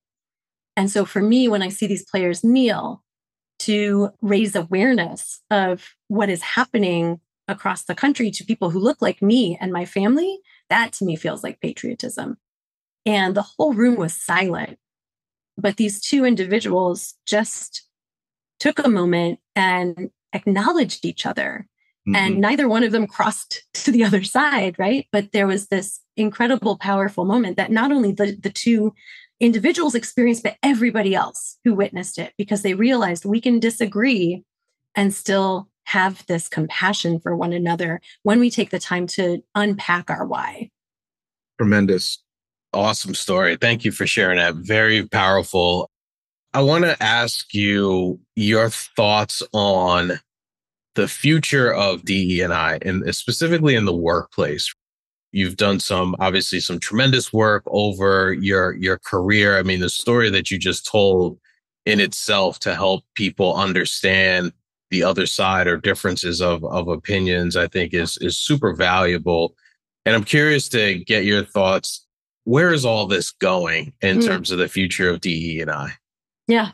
And 0.76 0.90
so 0.90 1.04
for 1.04 1.20
me, 1.20 1.48
when 1.48 1.62
I 1.62 1.68
see 1.68 1.86
these 1.86 2.04
players 2.04 2.42
kneel 2.42 3.02
to 3.60 4.10
raise 4.22 4.56
awareness 4.56 5.40
of 5.50 5.94
what 6.08 6.30
is 6.30 6.42
happening 6.42 7.20
across 7.48 7.84
the 7.84 7.94
country 7.94 8.30
to 8.30 8.44
people 8.44 8.70
who 8.70 8.78
look 8.78 9.02
like 9.02 9.20
me 9.20 9.58
and 9.60 9.72
my 9.72 9.84
family, 9.84 10.38
that 10.70 10.92
to 10.94 11.04
me 11.04 11.16
feels 11.16 11.44
like 11.44 11.60
patriotism. 11.60 12.38
And 13.04 13.34
the 13.34 13.42
whole 13.42 13.74
room 13.74 13.96
was 13.96 14.14
silent. 14.14 14.78
But 15.56 15.76
these 15.76 16.00
two 16.00 16.24
individuals 16.24 17.14
just 17.26 17.86
took 18.58 18.78
a 18.78 18.88
moment 18.88 19.40
and 19.54 20.10
acknowledged 20.32 21.04
each 21.04 21.26
other. 21.26 21.66
Mm-hmm. 22.08 22.16
And 22.16 22.38
neither 22.40 22.68
one 22.68 22.84
of 22.84 22.92
them 22.92 23.06
crossed 23.06 23.62
to 23.74 23.92
the 23.92 24.04
other 24.04 24.22
side, 24.22 24.78
right? 24.78 25.06
But 25.12 25.32
there 25.32 25.46
was 25.46 25.68
this 25.68 26.00
incredible, 26.16 26.76
powerful 26.76 27.24
moment 27.24 27.56
that 27.56 27.70
not 27.70 27.92
only 27.92 28.12
the, 28.12 28.36
the 28.40 28.50
two 28.50 28.94
individuals 29.40 29.94
experienced, 29.94 30.42
but 30.42 30.56
everybody 30.62 31.14
else 31.14 31.58
who 31.64 31.74
witnessed 31.74 32.18
it, 32.18 32.32
because 32.38 32.62
they 32.62 32.74
realized 32.74 33.24
we 33.24 33.40
can 33.40 33.58
disagree 33.58 34.44
and 34.94 35.12
still 35.12 35.68
have 35.84 36.24
this 36.26 36.48
compassion 36.48 37.18
for 37.18 37.36
one 37.36 37.52
another 37.52 38.00
when 38.22 38.38
we 38.38 38.50
take 38.50 38.70
the 38.70 38.78
time 38.78 39.06
to 39.06 39.42
unpack 39.54 40.10
our 40.10 40.24
why. 40.24 40.70
Tremendous. 41.58 42.22
Awesome 42.74 43.14
story. 43.14 43.56
Thank 43.56 43.84
you 43.84 43.92
for 43.92 44.06
sharing 44.06 44.38
that. 44.38 44.54
Very 44.54 45.06
powerful. 45.06 45.90
I 46.54 46.62
want 46.62 46.84
to 46.84 47.02
ask 47.02 47.52
you 47.54 48.20
your 48.36 48.70
thoughts 48.70 49.42
on 49.52 50.20
the 50.94 51.08
future 51.08 51.72
of 51.72 52.04
DE 52.04 52.40
and 52.42 52.52
I, 52.52 52.78
and 52.82 53.14
specifically 53.14 53.74
in 53.74 53.84
the 53.84 53.94
workplace. 53.94 54.72
You've 55.32 55.56
done 55.56 55.80
some, 55.80 56.14
obviously, 56.18 56.60
some 56.60 56.78
tremendous 56.78 57.32
work 57.32 57.62
over 57.66 58.34
your 58.34 58.74
your 58.74 58.98
career. 58.98 59.58
I 59.58 59.62
mean, 59.62 59.80
the 59.80 59.88
story 59.88 60.28
that 60.30 60.50
you 60.50 60.58
just 60.58 60.86
told 60.86 61.38
in 61.86 62.00
itself 62.00 62.58
to 62.60 62.74
help 62.74 63.04
people 63.14 63.54
understand 63.54 64.52
the 64.90 65.02
other 65.02 65.26
side 65.26 65.66
or 65.66 65.78
differences 65.78 66.42
of 66.42 66.64
of 66.64 66.88
opinions, 66.88 67.56
I 67.56 67.66
think 67.66 67.94
is 67.94 68.18
is 68.18 68.38
super 68.38 68.74
valuable. 68.74 69.54
And 70.04 70.14
I'm 70.14 70.24
curious 70.24 70.68
to 70.70 70.98
get 71.04 71.24
your 71.24 71.44
thoughts. 71.44 72.06
Where 72.44 72.72
is 72.72 72.84
all 72.84 73.06
this 73.06 73.30
going 73.30 73.92
in 74.00 74.18
mm. 74.18 74.26
terms 74.26 74.50
of 74.50 74.58
the 74.58 74.68
future 74.68 75.08
of 75.10 75.20
DE 75.20 75.60
and 75.60 75.70
I? 75.70 75.92
Yeah. 76.48 76.72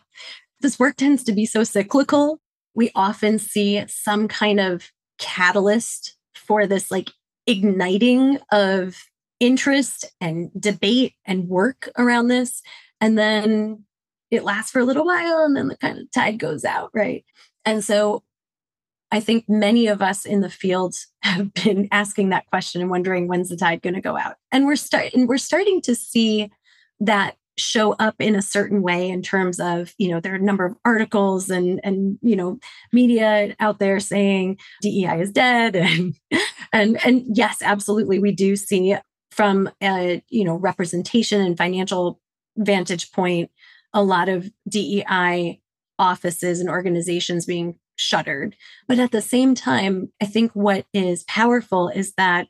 This 0.61 0.79
work 0.79 0.97
tends 0.97 1.23
to 1.25 1.33
be 1.33 1.47
so 1.47 1.65
cyclical. 1.65 2.41
We 2.75 2.91
often 2.95 3.39
see 3.39 3.85
some 3.89 4.29
kind 4.29 4.61
of 4.61 4.91
catalyst 5.19 6.17
for 6.35 6.67
this 6.67 6.91
like 6.91 7.11
igniting 7.47 8.39
of 8.51 8.97
interest 9.41 10.05
and 10.21 10.51
debate 10.59 11.15
and 11.27 11.49
work 11.49 11.91
around 11.97 12.29
this. 12.29 12.63
And 13.01 13.19
then 13.19 13.85
it 14.31 14.45
lasts 14.45 14.71
for 14.71 14.81
a 14.81 14.85
little 14.85 15.07
while 15.07 15.45
and 15.45 15.57
then 15.57 15.69
the 15.69 15.77
kind 15.77 15.99
of 15.99 16.11
tide 16.13 16.39
goes 16.39 16.65
out, 16.65 16.91
right? 16.93 17.25
And 17.65 17.85
so 17.85 18.23
I 19.11 19.21
think 19.21 19.45
many 19.49 19.87
of 19.87 20.03
us 20.03 20.25
in 20.25 20.41
the 20.41 20.51
field 20.51 20.97
have 21.23 21.53
been 21.55 21.89
asking 21.91 22.31
that 22.31 22.47
question 22.47 22.81
and 22.81 22.91
wondering 22.91 23.29
when's 23.29 23.49
the 23.49 23.57
tide 23.57 23.83
going 23.83 23.95
to 23.95 24.01
go 24.01 24.17
out. 24.17 24.37
And 24.53 24.67
we're 24.67 24.77
starting 24.77 25.27
we're 25.27 25.39
starting 25.39 25.81
to 25.83 25.95
see 25.95 26.51
that 27.01 27.37
show 27.57 27.93
up 27.95 28.15
in 28.21 28.35
a 28.35 28.43
certain 28.43 28.83
way 28.83 29.09
in 29.09 29.21
terms 29.21 29.59
of 29.59 29.93
you 29.99 30.09
know 30.09 30.21
there 30.21 30.33
are 30.33 30.37
a 30.37 30.41
number 30.41 30.65
of 30.65 30.77
articles 30.85 31.51
and 31.51 31.81
and 31.83 32.19
you 32.23 32.37
know 32.37 32.59
media 32.93 33.55
out 33.59 33.79
there 33.79 33.99
saying 33.99 34.57
DEI 34.81 35.21
is 35.21 35.33
dead 35.33 35.75
and 35.77 36.15
and 36.73 37.05
and 37.05 37.25
yes 37.35 37.59
absolutely 37.63 38.19
we 38.19 38.33
do 38.33 38.55
see 38.55 38.97
from 39.33 39.69
a 39.83 40.23
you 40.29 40.45
know 40.45 40.55
representation 40.55 41.41
and 41.41 41.59
financial 41.59 42.21
vantage 42.57 43.11
point 43.13 43.51
a 43.93 44.03
lot 44.03 44.29
of 44.29 44.49
DEI 44.69 45.61
offices 45.99 46.61
and 46.61 46.69
organizations 46.69 47.45
being 47.45 47.77
shuttered. 47.99 48.57
But 48.87 48.99
at 48.99 49.11
the 49.11 49.23
same 49.23 49.55
time, 49.55 50.13
I 50.21 50.25
think 50.25 50.53
what 50.53 50.87
is 50.95 51.25
powerful 51.25 51.89
is 51.89 52.15
that 52.15 52.49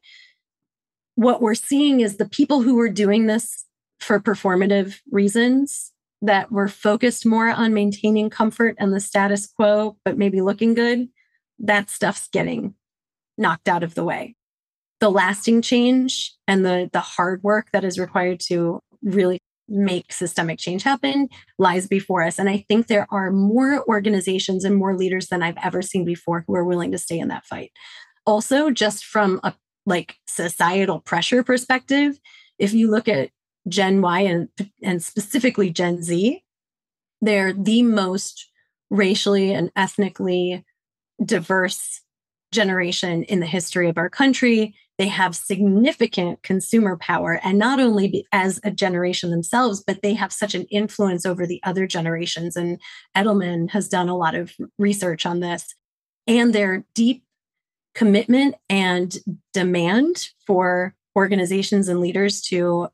what 1.14 1.42
we're 1.42 1.54
seeing 1.54 2.00
is 2.00 2.16
the 2.16 2.28
people 2.28 2.62
who 2.62 2.76
were 2.76 2.88
doing 2.88 3.26
this 3.26 3.64
for 3.98 4.20
performative 4.20 5.00
reasons 5.10 5.92
that 6.22 6.52
were 6.52 6.68
focused 6.68 7.26
more 7.26 7.48
on 7.48 7.74
maintaining 7.74 8.30
comfort 8.30 8.76
and 8.78 8.92
the 8.92 9.00
status 9.00 9.46
quo, 9.46 9.96
but 10.04 10.18
maybe 10.18 10.40
looking 10.40 10.74
good, 10.74 11.08
that 11.58 11.90
stuff's 11.90 12.28
getting 12.28 12.74
knocked 13.36 13.68
out 13.68 13.82
of 13.82 13.94
the 13.94 14.04
way. 14.04 14.34
The 15.00 15.10
lasting 15.10 15.62
change 15.62 16.34
and 16.46 16.64
the, 16.64 16.90
the 16.92 17.00
hard 17.00 17.42
work 17.42 17.68
that 17.72 17.84
is 17.84 17.98
required 17.98 18.40
to 18.46 18.80
really 19.02 19.40
make 19.68 20.12
systemic 20.12 20.58
change 20.58 20.82
happen 20.82 21.28
lies 21.58 21.86
before 21.86 22.22
us. 22.22 22.38
And 22.38 22.48
I 22.48 22.64
think 22.68 22.86
there 22.86 23.06
are 23.10 23.30
more 23.30 23.84
organizations 23.86 24.64
and 24.64 24.76
more 24.76 24.96
leaders 24.96 25.28
than 25.28 25.42
I've 25.42 25.58
ever 25.62 25.82
seen 25.82 26.04
before 26.04 26.44
who 26.46 26.54
are 26.54 26.64
willing 26.64 26.92
to 26.92 26.98
stay 26.98 27.18
in 27.18 27.28
that 27.28 27.46
fight. 27.46 27.72
Also, 28.26 28.70
just 28.70 29.04
from 29.04 29.40
a 29.42 29.54
like 29.86 30.16
societal 30.26 31.00
pressure 31.00 31.42
perspective, 31.42 32.18
if 32.58 32.72
you 32.72 32.90
look 32.90 33.08
at 33.08 33.30
Gen 33.68 34.00
Y 34.02 34.20
and, 34.20 34.48
and 34.82 35.02
specifically 35.02 35.70
Gen 35.70 36.02
Z, 36.02 36.42
they're 37.20 37.52
the 37.52 37.82
most 37.82 38.50
racially 38.90 39.52
and 39.52 39.70
ethnically 39.76 40.64
diverse 41.24 42.00
generation 42.52 43.22
in 43.24 43.40
the 43.40 43.46
history 43.46 43.88
of 43.88 43.98
our 43.98 44.08
country. 44.08 44.74
They 44.98 45.08
have 45.08 45.36
significant 45.36 46.42
consumer 46.42 46.96
power, 46.96 47.40
and 47.44 47.56
not 47.56 47.78
only 47.78 48.26
as 48.32 48.60
a 48.64 48.70
generation 48.70 49.30
themselves, 49.30 49.82
but 49.86 50.02
they 50.02 50.14
have 50.14 50.32
such 50.32 50.56
an 50.56 50.64
influence 50.64 51.24
over 51.24 51.46
the 51.46 51.60
other 51.62 51.86
generations. 51.86 52.56
And 52.56 52.80
Edelman 53.16 53.70
has 53.70 53.88
done 53.88 54.08
a 54.08 54.16
lot 54.16 54.34
of 54.34 54.52
research 54.76 55.24
on 55.24 55.38
this. 55.38 55.74
And 56.26 56.52
their 56.52 56.84
deep 56.94 57.22
commitment 57.94 58.56
and 58.68 59.16
demand 59.52 60.30
for 60.46 60.94
organizations 61.16 61.88
and 61.88 62.00
leaders 62.00 62.40
to 62.42 62.88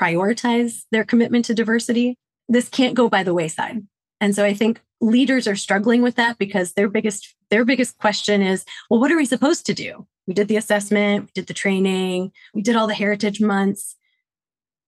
prioritize 0.00 0.82
their 0.90 1.04
commitment 1.04 1.44
to 1.46 1.54
diversity, 1.54 2.16
this 2.48 2.68
can't 2.68 2.94
go 2.94 3.08
by 3.08 3.22
the 3.22 3.34
wayside. 3.34 3.86
And 4.20 4.34
so 4.34 4.44
I 4.44 4.54
think 4.54 4.80
leaders 5.00 5.46
are 5.46 5.56
struggling 5.56 6.02
with 6.02 6.16
that 6.16 6.38
because 6.38 6.72
their 6.72 6.88
biggest 6.88 7.34
their 7.50 7.64
biggest 7.64 7.98
question 7.98 8.42
is, 8.42 8.64
well, 8.88 9.00
what 9.00 9.12
are 9.12 9.16
we 9.16 9.24
supposed 9.24 9.66
to 9.66 9.74
do? 9.74 10.06
We 10.26 10.34
did 10.34 10.48
the 10.48 10.56
assessment, 10.56 11.24
we 11.26 11.30
did 11.34 11.46
the 11.46 11.54
training, 11.54 12.32
we 12.54 12.62
did 12.62 12.76
all 12.76 12.86
the 12.86 12.94
heritage 12.94 13.40
months. 13.40 13.96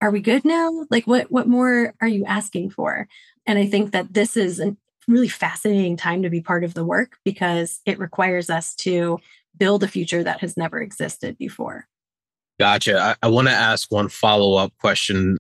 Are 0.01 0.11
we 0.11 0.21
good 0.21 0.45
now? 0.45 0.87
Like 0.91 1.07
what 1.07 1.31
what 1.31 1.47
more 1.47 1.95
are 2.01 2.09
you 2.09 2.25
asking 2.25 2.71
for? 2.71 3.07
And 3.47 3.59
I 3.59 3.67
think 3.67 3.93
that 3.93 4.15
this 4.15 4.37
is 4.37 4.61
a 4.61 4.77
really 5.09 5.29
fascinating 5.29 5.97
time 5.97 6.23
to 6.23 6.31
be 6.31 6.41
part 6.41 6.65
of 6.65 6.75
the 6.75 6.85
work 6.85 7.17
because 7.25 7.81
it 7.87 7.99
requires 7.99 8.51
us 8.51 8.75
to 8.77 9.19
build 9.57 9.83
a 9.83 9.89
future 9.89 10.23
that 10.23 10.41
has 10.41 10.57
never 10.57 10.81
existed 10.81 11.37
before. 11.39 11.87
Gotcha. 12.59 12.99
I, 12.99 13.27
I 13.27 13.29
want 13.29 13.49
to 13.49 13.55
ask 13.55 13.91
one 13.91 14.09
follow 14.09 14.55
up 14.57 14.73
question. 14.79 15.37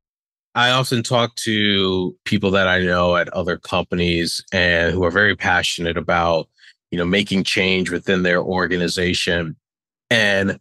I 0.54 0.70
often 0.70 1.02
talk 1.02 1.34
to 1.36 2.16
people 2.24 2.50
that 2.50 2.68
I 2.68 2.80
know 2.80 3.16
at 3.16 3.28
other 3.30 3.56
companies 3.56 4.44
and 4.52 4.92
who 4.92 5.04
are 5.04 5.10
very 5.10 5.36
passionate 5.36 5.96
about, 5.96 6.48
you 6.92 6.98
know, 6.98 7.06
making 7.06 7.42
change 7.42 7.90
within 7.90 8.22
their 8.22 8.40
organization. 8.40 9.56
And 10.10 10.60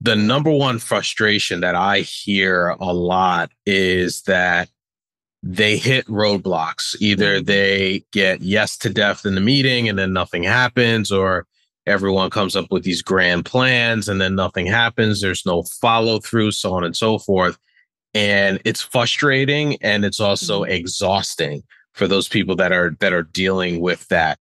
the 0.00 0.16
number 0.16 0.50
one 0.50 0.78
frustration 0.78 1.60
that 1.60 1.74
I 1.74 2.00
hear 2.00 2.70
a 2.80 2.94
lot 2.94 3.50
is 3.66 4.22
that 4.22 4.70
they 5.42 5.76
hit 5.76 6.06
roadblocks. 6.06 6.96
Either 6.98 7.36
mm-hmm. 7.36 7.44
they 7.44 8.04
get 8.10 8.40
yes 8.40 8.76
to 8.78 8.90
death 8.90 9.26
in 9.26 9.34
the 9.34 9.40
meeting 9.40 9.88
and 9.88 9.98
then 9.98 10.14
nothing 10.14 10.42
happens, 10.42 11.12
or 11.12 11.46
everyone 11.86 12.30
comes 12.30 12.56
up 12.56 12.66
with 12.70 12.82
these 12.82 13.02
grand 13.02 13.44
plans 13.44 14.08
and 14.08 14.18
then 14.18 14.34
nothing 14.34 14.66
happens. 14.66 15.20
There's 15.20 15.44
no 15.44 15.62
follow 15.62 16.20
through, 16.20 16.52
so 16.52 16.72
on 16.72 16.84
and 16.84 16.96
so 16.96 17.18
forth. 17.18 17.58
And 18.14 18.60
it's 18.64 18.80
frustrating 18.80 19.76
and 19.82 20.06
it's 20.06 20.20
also 20.20 20.62
mm-hmm. 20.62 20.72
exhausting 20.72 21.62
for 21.92 22.08
those 22.08 22.28
people 22.28 22.56
that 22.56 22.72
are 22.72 22.96
that 23.00 23.12
are 23.12 23.24
dealing 23.24 23.80
with 23.80 24.08
that. 24.08 24.38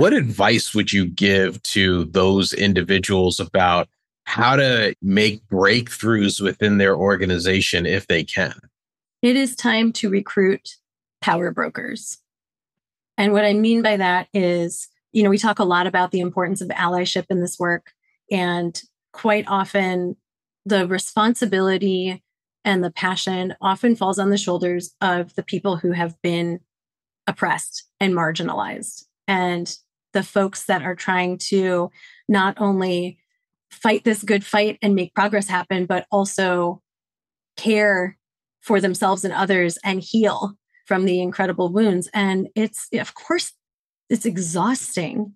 What 0.00 0.14
advice 0.14 0.74
would 0.74 0.94
you 0.94 1.04
give 1.04 1.62
to 1.64 2.06
those 2.06 2.54
individuals 2.54 3.38
about 3.38 3.86
how 4.24 4.56
to 4.56 4.94
make 5.02 5.46
breakthroughs 5.48 6.40
within 6.40 6.78
their 6.78 6.96
organization 6.96 7.84
if 7.84 8.06
they 8.06 8.24
can? 8.24 8.54
It 9.20 9.36
is 9.36 9.54
time 9.54 9.92
to 9.92 10.08
recruit 10.08 10.76
power 11.20 11.50
brokers. 11.50 12.16
And 13.18 13.34
what 13.34 13.44
I 13.44 13.52
mean 13.52 13.82
by 13.82 13.98
that 13.98 14.28
is, 14.32 14.88
you 15.12 15.22
know, 15.22 15.28
we 15.28 15.36
talk 15.36 15.58
a 15.58 15.64
lot 15.64 15.86
about 15.86 16.12
the 16.12 16.20
importance 16.20 16.62
of 16.62 16.68
allyship 16.68 17.26
in 17.28 17.42
this 17.42 17.58
work. 17.58 17.92
And 18.32 18.80
quite 19.12 19.44
often, 19.48 20.16
the 20.64 20.86
responsibility 20.86 22.22
and 22.64 22.82
the 22.82 22.90
passion 22.90 23.54
often 23.60 23.96
falls 23.96 24.18
on 24.18 24.30
the 24.30 24.38
shoulders 24.38 24.94
of 25.02 25.34
the 25.34 25.42
people 25.42 25.76
who 25.76 25.92
have 25.92 26.16
been 26.22 26.60
oppressed 27.26 27.84
and 28.00 28.14
marginalized. 28.14 29.04
And 29.28 29.76
the 30.12 30.22
folks 30.22 30.64
that 30.64 30.82
are 30.82 30.94
trying 30.94 31.38
to 31.38 31.90
not 32.28 32.60
only 32.60 33.18
fight 33.70 34.04
this 34.04 34.22
good 34.22 34.44
fight 34.44 34.78
and 34.82 34.94
make 34.94 35.14
progress 35.14 35.48
happen, 35.48 35.86
but 35.86 36.06
also 36.10 36.82
care 37.56 38.16
for 38.60 38.80
themselves 38.80 39.24
and 39.24 39.32
others 39.32 39.78
and 39.84 40.00
heal 40.00 40.54
from 40.86 41.04
the 41.04 41.20
incredible 41.20 41.72
wounds. 41.72 42.08
And 42.12 42.48
it's, 42.54 42.88
of 42.92 43.14
course, 43.14 43.52
it's 44.08 44.26
exhausting 44.26 45.34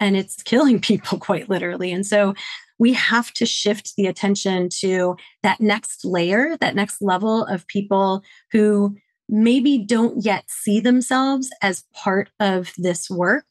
and 0.00 0.16
it's 0.16 0.42
killing 0.42 0.80
people 0.80 1.18
quite 1.18 1.48
literally. 1.48 1.92
And 1.92 2.04
so 2.04 2.34
we 2.78 2.92
have 2.92 3.32
to 3.34 3.46
shift 3.46 3.94
the 3.96 4.06
attention 4.06 4.68
to 4.80 5.16
that 5.42 5.60
next 5.60 6.04
layer, 6.04 6.56
that 6.60 6.74
next 6.74 7.02
level 7.02 7.44
of 7.46 7.66
people 7.66 8.22
who 8.52 8.96
maybe 9.28 9.78
don't 9.78 10.24
yet 10.24 10.44
see 10.48 10.80
themselves 10.80 11.50
as 11.60 11.84
part 11.92 12.30
of 12.40 12.72
this 12.78 13.10
work, 13.10 13.44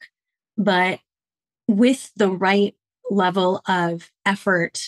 but 0.58 0.98
with 1.68 2.10
the 2.16 2.30
right 2.30 2.74
level 3.10 3.62
of 3.66 4.10
effort, 4.26 4.80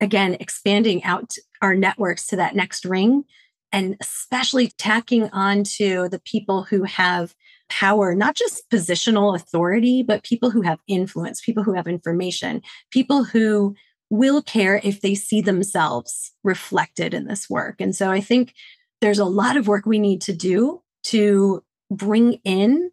again, 0.00 0.36
expanding 0.40 1.04
out 1.04 1.34
our 1.60 1.74
networks 1.74 2.26
to 2.28 2.36
that 2.36 2.54
next 2.54 2.84
ring, 2.84 3.24
and 3.72 3.96
especially 4.00 4.68
tacking 4.78 5.28
onto 5.32 6.08
the 6.08 6.20
people 6.20 6.62
who 6.62 6.84
have 6.84 7.34
power, 7.68 8.14
not 8.14 8.34
just 8.34 8.68
positional 8.70 9.34
authority, 9.34 10.02
but 10.02 10.24
people 10.24 10.50
who 10.50 10.62
have 10.62 10.80
influence, 10.88 11.40
people 11.40 11.62
who 11.62 11.74
have 11.74 11.86
information, 11.86 12.62
people 12.90 13.24
who 13.24 13.74
will 14.08 14.42
care 14.42 14.80
if 14.82 15.00
they 15.00 15.14
see 15.14 15.40
themselves 15.40 16.32
reflected 16.42 17.14
in 17.14 17.26
this 17.26 17.48
work. 17.48 17.80
And 17.80 17.94
so 17.94 18.10
I 18.10 18.20
think 18.20 18.54
there's 19.00 19.20
a 19.20 19.24
lot 19.24 19.56
of 19.56 19.68
work 19.68 19.86
we 19.86 20.00
need 20.00 20.20
to 20.22 20.32
do 20.32 20.82
to 21.04 21.62
bring 21.90 22.34
in 22.44 22.90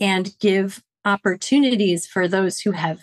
and 0.00 0.34
give 0.40 0.82
opportunities 1.04 2.06
for 2.06 2.28
those 2.28 2.60
who 2.60 2.72
have 2.72 3.00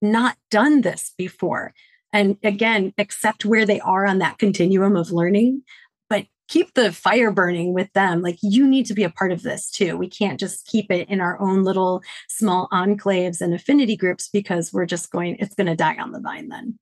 not 0.00 0.36
done 0.50 0.82
this 0.82 1.12
before. 1.16 1.74
And 2.12 2.38
again, 2.42 2.94
accept 2.98 3.44
where 3.44 3.66
they 3.66 3.80
are 3.80 4.06
on 4.06 4.18
that 4.18 4.38
continuum 4.38 4.96
of 4.96 5.10
learning, 5.10 5.62
but 6.08 6.26
keep 6.48 6.74
the 6.74 6.92
fire 6.92 7.30
burning 7.30 7.74
with 7.74 7.92
them. 7.92 8.22
Like 8.22 8.38
you 8.42 8.66
need 8.66 8.86
to 8.86 8.94
be 8.94 9.04
a 9.04 9.10
part 9.10 9.32
of 9.32 9.42
this 9.42 9.70
too. 9.70 9.96
We 9.96 10.08
can't 10.08 10.40
just 10.40 10.66
keep 10.66 10.90
it 10.90 11.08
in 11.08 11.20
our 11.20 11.38
own 11.40 11.64
little 11.64 12.02
small 12.28 12.68
enclaves 12.72 13.40
and 13.40 13.52
affinity 13.52 13.96
groups 13.96 14.28
because 14.28 14.72
we're 14.72 14.86
just 14.86 15.10
going, 15.10 15.36
it's 15.38 15.54
going 15.54 15.66
to 15.66 15.76
die 15.76 15.96
on 15.96 16.12
the 16.12 16.20
vine 16.20 16.48
then. 16.48 16.78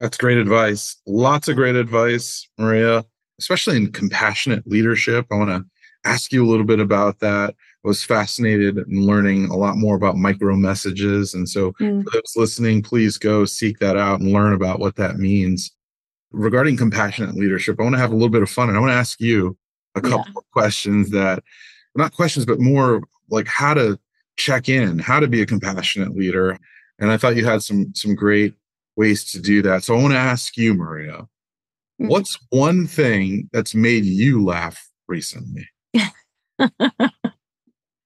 That's 0.00 0.16
great 0.16 0.38
advice. 0.38 0.96
Lots 1.06 1.46
of 1.48 1.56
great 1.56 1.76
advice, 1.76 2.48
Maria, 2.58 3.04
especially 3.38 3.76
in 3.76 3.92
compassionate 3.92 4.66
leadership. 4.66 5.26
I 5.30 5.36
want 5.36 5.50
to 5.50 5.64
ask 6.04 6.32
you 6.32 6.44
a 6.44 6.48
little 6.48 6.64
bit 6.64 6.80
about 6.80 7.20
that 7.20 7.54
was 7.82 8.04
fascinated 8.04 8.76
and 8.76 9.04
learning 9.04 9.46
a 9.46 9.56
lot 9.56 9.76
more 9.76 9.96
about 9.96 10.16
micro 10.16 10.54
messages. 10.56 11.34
And 11.34 11.48
so, 11.48 11.72
mm. 11.72 12.04
for 12.04 12.10
those 12.10 12.34
listening, 12.36 12.82
please 12.82 13.16
go 13.16 13.44
seek 13.44 13.78
that 13.78 13.96
out 13.96 14.20
and 14.20 14.32
learn 14.32 14.52
about 14.52 14.80
what 14.80 14.96
that 14.96 15.16
means. 15.16 15.70
Regarding 16.32 16.76
compassionate 16.76 17.34
leadership, 17.34 17.76
I 17.80 17.82
want 17.82 17.94
to 17.94 18.00
have 18.00 18.12
a 18.12 18.14
little 18.14 18.28
bit 18.28 18.42
of 18.42 18.50
fun 18.50 18.68
and 18.68 18.76
I 18.76 18.80
want 18.80 18.90
to 18.90 18.96
ask 18.96 19.20
you 19.20 19.56
a 19.94 20.00
couple 20.00 20.24
yeah. 20.26 20.32
of 20.36 20.50
questions 20.52 21.10
that, 21.10 21.42
not 21.96 22.14
questions, 22.14 22.46
but 22.46 22.60
more 22.60 23.02
like 23.30 23.48
how 23.48 23.74
to 23.74 23.98
check 24.36 24.68
in, 24.68 24.98
how 24.98 25.18
to 25.18 25.26
be 25.26 25.42
a 25.42 25.46
compassionate 25.46 26.16
leader. 26.16 26.58
And 26.98 27.10
I 27.10 27.16
thought 27.16 27.36
you 27.36 27.44
had 27.44 27.62
some 27.62 27.92
some 27.94 28.14
great 28.14 28.54
ways 28.96 29.24
to 29.32 29.40
do 29.40 29.62
that. 29.62 29.82
So 29.82 29.96
I 29.96 30.02
want 30.02 30.12
to 30.12 30.18
ask 30.18 30.56
you, 30.56 30.74
Maria, 30.74 31.12
mm-hmm. 31.12 32.08
what's 32.08 32.38
one 32.50 32.86
thing 32.86 33.48
that's 33.52 33.74
made 33.74 34.04
you 34.04 34.44
laugh 34.44 34.88
recently? 35.08 35.66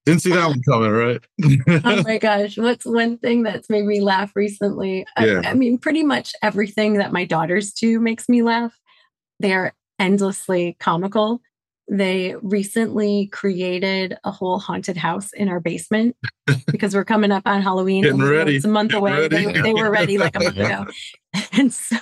Didn't 0.05 0.21
see 0.21 0.31
that 0.33 0.47
one 0.47 0.61
coming, 0.61 0.91
right? 0.91 1.21
oh 1.83 2.03
my 2.03 2.17
gosh. 2.21 2.57
What's 2.57 2.85
one 2.85 3.17
thing 3.17 3.43
that's 3.43 3.69
made 3.69 3.85
me 3.85 4.01
laugh 4.01 4.35
recently? 4.35 5.05
Yeah. 5.19 5.41
I, 5.43 5.49
I, 5.49 5.53
mean, 5.55 5.79
pretty 5.79 6.03
much 6.03 6.33
everything 6.43 6.93
that 6.95 7.11
my 7.11 7.25
daughters 7.25 7.71
do 7.73 7.99
makes 7.99 8.29
me 8.29 8.43
laugh. 8.43 8.79
They're 9.39 9.73
endlessly 9.97 10.77
comical. 10.79 11.41
They 11.89 12.35
recently 12.41 13.27
created 13.27 14.17
a 14.23 14.31
whole 14.31 14.59
haunted 14.59 14.97
house 14.97 15.33
in 15.33 15.49
our 15.49 15.59
basement 15.59 16.15
because 16.67 16.93
we're 16.93 17.05
coming 17.05 17.31
up 17.31 17.43
on 17.47 17.61
Halloween. 17.61 18.03
Getting 18.03 18.21
ready. 18.21 18.55
It's 18.55 18.65
a 18.65 18.67
month 18.67 18.91
Getting 18.91 19.01
away. 19.01 19.27
They, 19.27 19.61
they, 19.61 19.73
were 19.73 19.89
ready 19.89 20.17
like 20.17 20.35
a 20.35 20.39
month 20.39 20.57
ago. 20.57 20.85
And 21.51 21.73
so 21.73 21.97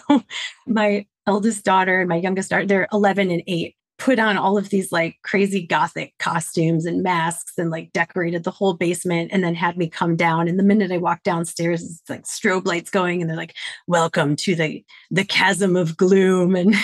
my 0.68 1.06
eldest 1.26 1.64
daughter 1.64 2.00
and 2.00 2.10
my 2.10 2.18
youngest 2.18 2.50
daughter, 2.50 2.66
they're 2.66 2.88
11 2.92 3.32
and 3.32 3.44
8 3.48 3.76
put 4.04 4.20
on 4.20 4.38
all 4.38 4.58
of 4.58 4.68
these 4.68 4.92
like 4.92 5.16
crazy 5.24 5.66
gothic 5.66 6.14
costumes 6.20 6.86
and 6.86 7.04
masks 7.04 7.54
and 7.58 7.72
like 7.72 7.94
decorated 7.94 8.44
the 8.44 8.52
whole 8.52 8.74
basement 8.74 9.32
and 9.32 9.46
then 9.46 9.56
had 9.56 9.78
me 9.78 9.88
come 9.88 10.18
down. 10.18 10.50
And 10.50 10.60
the 10.60 10.64
minute 10.64 10.92
i 10.92 10.98
walked 10.98 11.24
downstairs 11.24 11.82
it's 11.82 12.10
like 12.10 12.26
strobe 12.26 12.66
lights 12.66 12.90
going 12.90 13.22
and 13.22 13.30
they're 13.30 13.38
like 13.38 13.56
welcome 13.88 14.36
to 14.36 14.56
the 14.56 14.84
the 15.10 15.24
chasm 15.24 15.78
of 15.78 15.96
gloom 15.96 16.54
and 16.54 16.76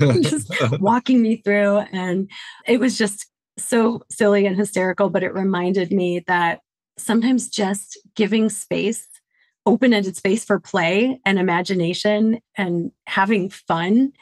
just 0.22 0.48
walking 0.80 1.20
me 1.20 1.38
through. 1.38 1.78
And 1.92 2.30
it 2.68 2.78
was 2.78 2.96
just 2.96 3.26
so 3.58 4.02
silly 4.08 4.46
and 4.46 4.56
hysterical 4.56 5.10
but 5.10 5.24
it 5.24 5.34
reminded 5.34 5.90
me 5.90 6.20
that 6.28 6.60
sometimes 6.96 7.48
just 7.48 7.98
giving 8.14 8.48
space 8.48 9.08
open-ended 9.66 10.16
space 10.16 10.44
for 10.44 10.58
play 10.58 11.20
and 11.26 11.38
imagination 11.38 12.40
and 12.56 12.90
having 13.06 13.50
fun 13.50 14.12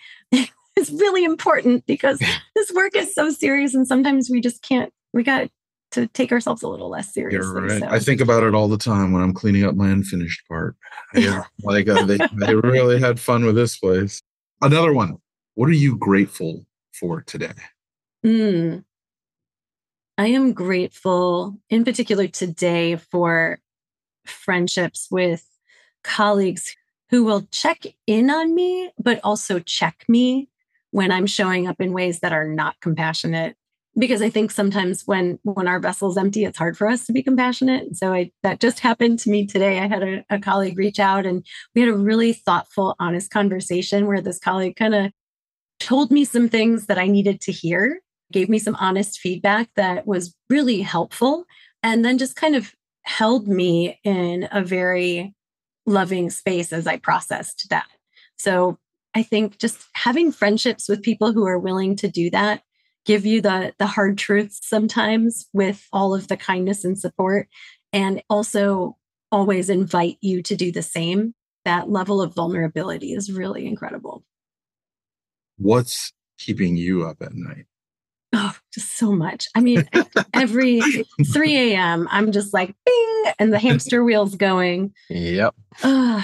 is 0.78 0.90
really 0.90 1.24
important 1.24 1.84
because 1.86 2.18
this 2.54 2.72
work 2.72 2.96
is 2.96 3.14
so 3.14 3.30
serious 3.30 3.74
and 3.74 3.86
sometimes 3.86 4.30
we 4.30 4.40
just 4.40 4.62
can't 4.62 4.92
we 5.12 5.22
got 5.22 5.48
to 5.90 6.06
take 6.08 6.32
ourselves 6.32 6.62
a 6.62 6.68
little 6.68 6.90
less 6.90 7.12
seriously. 7.12 7.62
Right. 7.62 7.80
So. 7.80 7.88
I 7.88 7.98
think 7.98 8.20
about 8.20 8.42
it 8.42 8.54
all 8.54 8.68
the 8.68 8.78
time 8.78 9.12
when 9.12 9.22
I'm 9.22 9.32
cleaning 9.32 9.64
up 9.64 9.74
my 9.74 9.88
unfinished 9.88 10.46
part. 10.46 10.76
Yeah, 11.14 11.44
like 11.62 11.88
uh, 11.88 12.04
they, 12.04 12.18
they 12.34 12.54
really 12.54 13.00
had 13.00 13.18
fun 13.18 13.44
with 13.44 13.54
this 13.54 13.78
place. 13.78 14.22
Another 14.60 14.92
one. 14.92 15.18
What 15.54 15.68
are 15.68 15.72
you 15.72 15.96
grateful 15.96 16.66
for 16.92 17.22
today? 17.22 17.52
Mm. 18.24 18.84
I 20.18 20.26
am 20.26 20.52
grateful, 20.52 21.58
in 21.70 21.84
particular 21.84 22.26
today, 22.26 22.96
for 22.96 23.60
friendships 24.26 25.08
with 25.10 25.44
colleagues 26.04 26.76
who 27.10 27.24
will 27.24 27.48
check 27.50 27.84
in 28.06 28.30
on 28.30 28.54
me, 28.54 28.90
but 28.98 29.20
also 29.24 29.58
check 29.60 30.04
me 30.08 30.48
when 30.90 31.10
I'm 31.10 31.26
showing 31.26 31.66
up 31.66 31.76
in 31.80 31.92
ways 31.92 32.20
that 32.20 32.32
are 32.32 32.48
not 32.48 32.76
compassionate. 32.80 33.56
Because 33.96 34.22
I 34.22 34.30
think 34.30 34.52
sometimes 34.52 35.02
when 35.06 35.40
when 35.42 35.66
our 35.66 35.80
vessel's 35.80 36.16
empty, 36.16 36.44
it's 36.44 36.58
hard 36.58 36.76
for 36.76 36.86
us 36.86 37.04
to 37.06 37.12
be 37.12 37.22
compassionate. 37.22 37.96
So 37.96 38.12
I 38.12 38.30
that 38.44 38.60
just 38.60 38.78
happened 38.78 39.18
to 39.20 39.30
me 39.30 39.46
today. 39.46 39.80
I 39.80 39.88
had 39.88 40.02
a, 40.02 40.24
a 40.30 40.38
colleague 40.38 40.78
reach 40.78 41.00
out 41.00 41.26
and 41.26 41.44
we 41.74 41.80
had 41.80 41.90
a 41.90 41.96
really 41.96 42.32
thoughtful, 42.32 42.94
honest 43.00 43.30
conversation 43.30 44.06
where 44.06 44.20
this 44.20 44.38
colleague 44.38 44.76
kind 44.76 44.94
of 44.94 45.10
told 45.80 46.10
me 46.10 46.24
some 46.24 46.48
things 46.48 46.86
that 46.86 46.98
I 46.98 47.06
needed 47.06 47.40
to 47.42 47.52
hear, 47.52 48.00
gave 48.32 48.48
me 48.48 48.58
some 48.58 48.76
honest 48.76 49.18
feedback 49.18 49.70
that 49.74 50.06
was 50.06 50.34
really 50.48 50.82
helpful, 50.82 51.44
and 51.82 52.04
then 52.04 52.18
just 52.18 52.36
kind 52.36 52.54
of 52.54 52.72
held 53.02 53.48
me 53.48 53.98
in 54.04 54.48
a 54.52 54.62
very 54.62 55.34
loving 55.86 56.30
space 56.30 56.72
as 56.72 56.86
I 56.86 56.98
processed 56.98 57.66
that. 57.70 57.86
So 58.36 58.78
I 59.14 59.22
think 59.22 59.58
just 59.58 59.86
having 59.94 60.32
friendships 60.32 60.88
with 60.88 61.02
people 61.02 61.32
who 61.32 61.46
are 61.46 61.58
willing 61.58 61.96
to 61.96 62.08
do 62.08 62.30
that, 62.30 62.62
give 63.04 63.24
you 63.24 63.40
the 63.40 63.74
the 63.78 63.86
hard 63.86 64.18
truths 64.18 64.60
sometimes 64.62 65.46
with 65.52 65.86
all 65.92 66.14
of 66.14 66.28
the 66.28 66.36
kindness 66.36 66.84
and 66.84 66.98
support 66.98 67.48
and 67.92 68.22
also 68.28 68.96
always 69.32 69.70
invite 69.70 70.16
you 70.20 70.42
to 70.42 70.56
do 70.56 70.70
the 70.72 70.82
same. 70.82 71.34
that 71.64 71.90
level 71.90 72.22
of 72.22 72.34
vulnerability 72.34 73.12
is 73.12 73.30
really 73.30 73.66
incredible. 73.66 74.24
What's 75.58 76.12
keeping 76.38 76.76
you 76.76 77.04
up 77.04 77.18
at 77.20 77.34
night? 77.34 77.66
Oh, 78.32 78.54
just 78.72 78.96
so 78.96 79.12
much. 79.12 79.48
I 79.54 79.60
mean, 79.60 79.88
every 80.34 80.80
3 81.32 81.72
a.m., 81.72 82.08
I'm 82.10 82.32
just 82.32 82.54
like, 82.54 82.74
bing, 82.86 83.24
and 83.38 83.52
the 83.52 83.58
hamster 83.58 84.04
wheel's 84.04 84.34
going. 84.36 84.92
Yep. 85.10 85.54
Uh, 85.82 86.22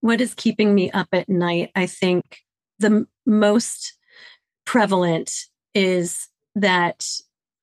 what 0.00 0.20
is 0.20 0.34
keeping 0.34 0.74
me 0.74 0.90
up 0.90 1.08
at 1.12 1.28
night? 1.28 1.70
I 1.74 1.86
think 1.86 2.40
the 2.78 3.06
most 3.26 3.94
prevalent 4.64 5.32
is 5.74 6.28
that 6.54 7.06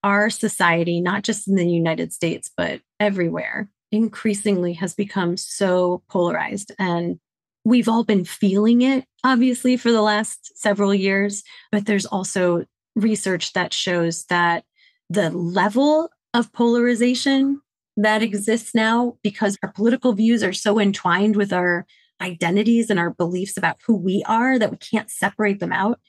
our 0.04 0.30
society, 0.30 1.02
not 1.02 1.24
just 1.24 1.48
in 1.48 1.56
the 1.56 1.68
United 1.68 2.14
States, 2.14 2.52
but 2.56 2.82
everywhere, 3.00 3.70
increasingly 3.92 4.74
has 4.74 4.94
become 4.94 5.38
so 5.38 6.04
polarized. 6.10 6.72
And 6.78 7.20
we've 7.66 7.90
all 7.90 8.04
been 8.04 8.26
feeling 8.26 8.82
it, 8.82 9.06
obviously, 9.24 9.76
for 9.76 9.92
the 9.92 10.02
last 10.02 10.58
several 10.58 10.94
years. 10.94 11.44
But 11.72 11.86
there's 11.86 12.06
also 12.06 12.66
research 12.96 13.54
that 13.54 13.74
shows 13.74 14.26
that 14.26 14.64
the 15.10 15.30
level 15.32 16.10
of 16.34 16.54
polarization 16.54 17.62
that 17.96 18.22
exists 18.22 18.76
now, 18.76 19.18
because 19.24 19.58
our 19.64 19.72
political 19.72 20.14
views 20.14 20.44
are 20.44 20.54
so 20.54 20.80
entwined 20.80 21.36
with 21.36 21.52
our 21.52 21.86
identities 22.22 22.90
and 22.90 23.00
our 23.00 23.12
beliefs 23.12 23.58
about 23.58 23.78
who 23.86 23.96
we 23.96 24.24
are 24.28 24.58
that 24.58 24.72
we 24.72 24.78
can't 24.78 25.12
separate 25.12 25.60
them 25.60 25.72
out 25.72 26.00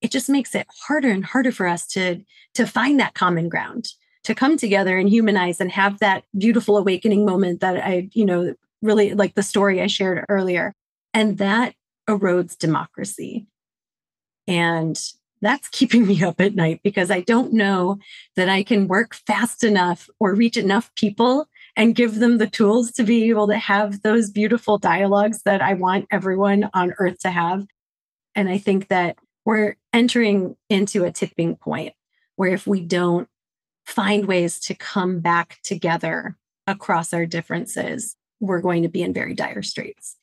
it 0.00 0.10
just 0.10 0.28
makes 0.28 0.54
it 0.54 0.66
harder 0.86 1.10
and 1.10 1.24
harder 1.24 1.52
for 1.52 1.66
us 1.66 1.86
to 1.86 2.20
to 2.54 2.66
find 2.66 2.98
that 2.98 3.14
common 3.14 3.48
ground 3.48 3.88
to 4.24 4.34
come 4.34 4.56
together 4.56 4.96
and 4.96 5.08
humanize 5.08 5.60
and 5.60 5.72
have 5.72 5.98
that 5.98 6.24
beautiful 6.36 6.76
awakening 6.76 7.24
moment 7.24 7.60
that 7.60 7.76
i 7.84 8.08
you 8.12 8.24
know 8.24 8.54
really 8.82 9.14
like 9.14 9.34
the 9.34 9.42
story 9.42 9.80
i 9.80 9.86
shared 9.86 10.24
earlier. 10.28 10.74
And 11.14 11.38
that 11.38 11.74
erodes 12.08 12.58
democracy. 12.58 13.46
And 14.48 15.00
that's 15.40 15.68
keeping 15.68 16.06
me 16.08 16.22
up 16.22 16.40
at 16.40 16.54
night 16.54 16.80
because 16.82 17.10
i 17.10 17.20
don't 17.20 17.52
know 17.52 17.98
that 18.36 18.48
i 18.48 18.62
can 18.62 18.88
work 18.88 19.14
fast 19.26 19.64
enough 19.64 20.08
or 20.20 20.34
reach 20.34 20.56
enough 20.56 20.94
people 20.94 21.48
and 21.76 21.94
give 21.94 22.16
them 22.16 22.38
the 22.38 22.46
tools 22.46 22.90
to 22.92 23.02
be 23.02 23.30
able 23.30 23.48
to 23.48 23.56
have 23.56 24.02
those 24.02 24.30
beautiful 24.30 24.78
dialogues 24.78 25.42
that 25.44 25.62
i 25.62 25.74
want 25.74 26.06
everyone 26.10 26.68
on 26.74 26.94
earth 26.98 27.18
to 27.18 27.30
have 27.30 27.66
and 28.34 28.48
i 28.48 28.58
think 28.58 28.88
that 28.88 29.16
we're 29.44 29.76
entering 29.92 30.56
into 30.70 31.04
a 31.04 31.12
tipping 31.12 31.56
point 31.56 31.94
where 32.36 32.52
if 32.52 32.66
we 32.66 32.80
don't 32.80 33.28
find 33.84 34.26
ways 34.26 34.58
to 34.60 34.74
come 34.74 35.20
back 35.20 35.58
together 35.62 36.36
across 36.66 37.12
our 37.12 37.26
differences, 37.26 38.16
we're 38.40 38.60
going 38.60 38.82
to 38.82 38.88
be 38.88 39.02
in 39.02 39.12
very 39.12 39.34
dire 39.34 39.62
straits. 39.62 40.16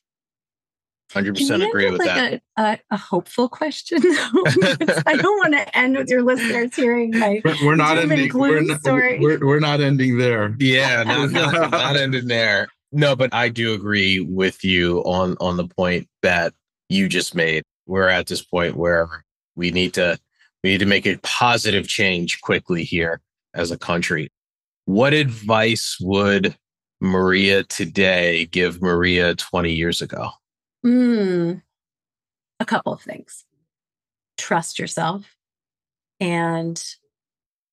100% 1.12 1.68
agree 1.68 1.90
with 1.90 1.98
like 1.98 2.08
that. 2.08 2.42
A, 2.56 2.62
a, 2.62 2.78
a, 2.92 2.96
hopeful 2.96 3.48
question. 3.48 3.98
I 4.04 5.16
don't 5.20 5.38
want 5.38 5.54
to 5.54 5.76
end 5.76 5.96
with 5.96 6.08
your 6.08 6.22
listeners 6.22 6.74
hearing 6.74 7.18
my 7.18 7.42
we're 7.64 7.74
not 7.74 7.98
ending 7.98 8.30
we're 8.32 8.60
not, 8.60 8.80
story. 8.80 9.18
We're, 9.18 9.44
we're 9.44 9.60
not 9.60 9.80
ending 9.80 10.18
there. 10.18 10.54
Yeah, 10.58 11.02
not, 11.06 11.30
not, 11.30 11.70
not 11.70 11.96
ending 11.96 12.28
there. 12.28 12.68
No, 12.92 13.16
but 13.16 13.34
I 13.34 13.48
do 13.48 13.74
agree 13.74 14.20
with 14.20 14.64
you 14.64 15.00
on 15.00 15.36
on 15.40 15.56
the 15.56 15.66
point 15.66 16.08
that 16.22 16.54
you 16.88 17.08
just 17.08 17.34
made 17.34 17.64
we're 17.90 18.08
at 18.08 18.28
this 18.28 18.42
point 18.42 18.76
where 18.76 19.24
we 19.56 19.72
need 19.72 19.94
to 19.94 20.16
we 20.62 20.70
need 20.70 20.78
to 20.78 20.86
make 20.86 21.06
a 21.06 21.18
positive 21.22 21.88
change 21.88 22.40
quickly 22.40 22.84
here 22.84 23.20
as 23.54 23.70
a 23.70 23.78
country. 23.78 24.30
What 24.84 25.12
advice 25.12 25.96
would 26.00 26.56
Maria 27.00 27.64
today 27.64 28.46
give 28.46 28.80
Maria 28.80 29.34
20 29.34 29.72
years 29.72 30.00
ago? 30.00 30.30
Mm, 30.84 31.62
a 32.58 32.64
couple 32.64 32.92
of 32.92 33.02
things. 33.02 33.44
Trust 34.38 34.78
yourself 34.78 35.36
and 36.18 36.82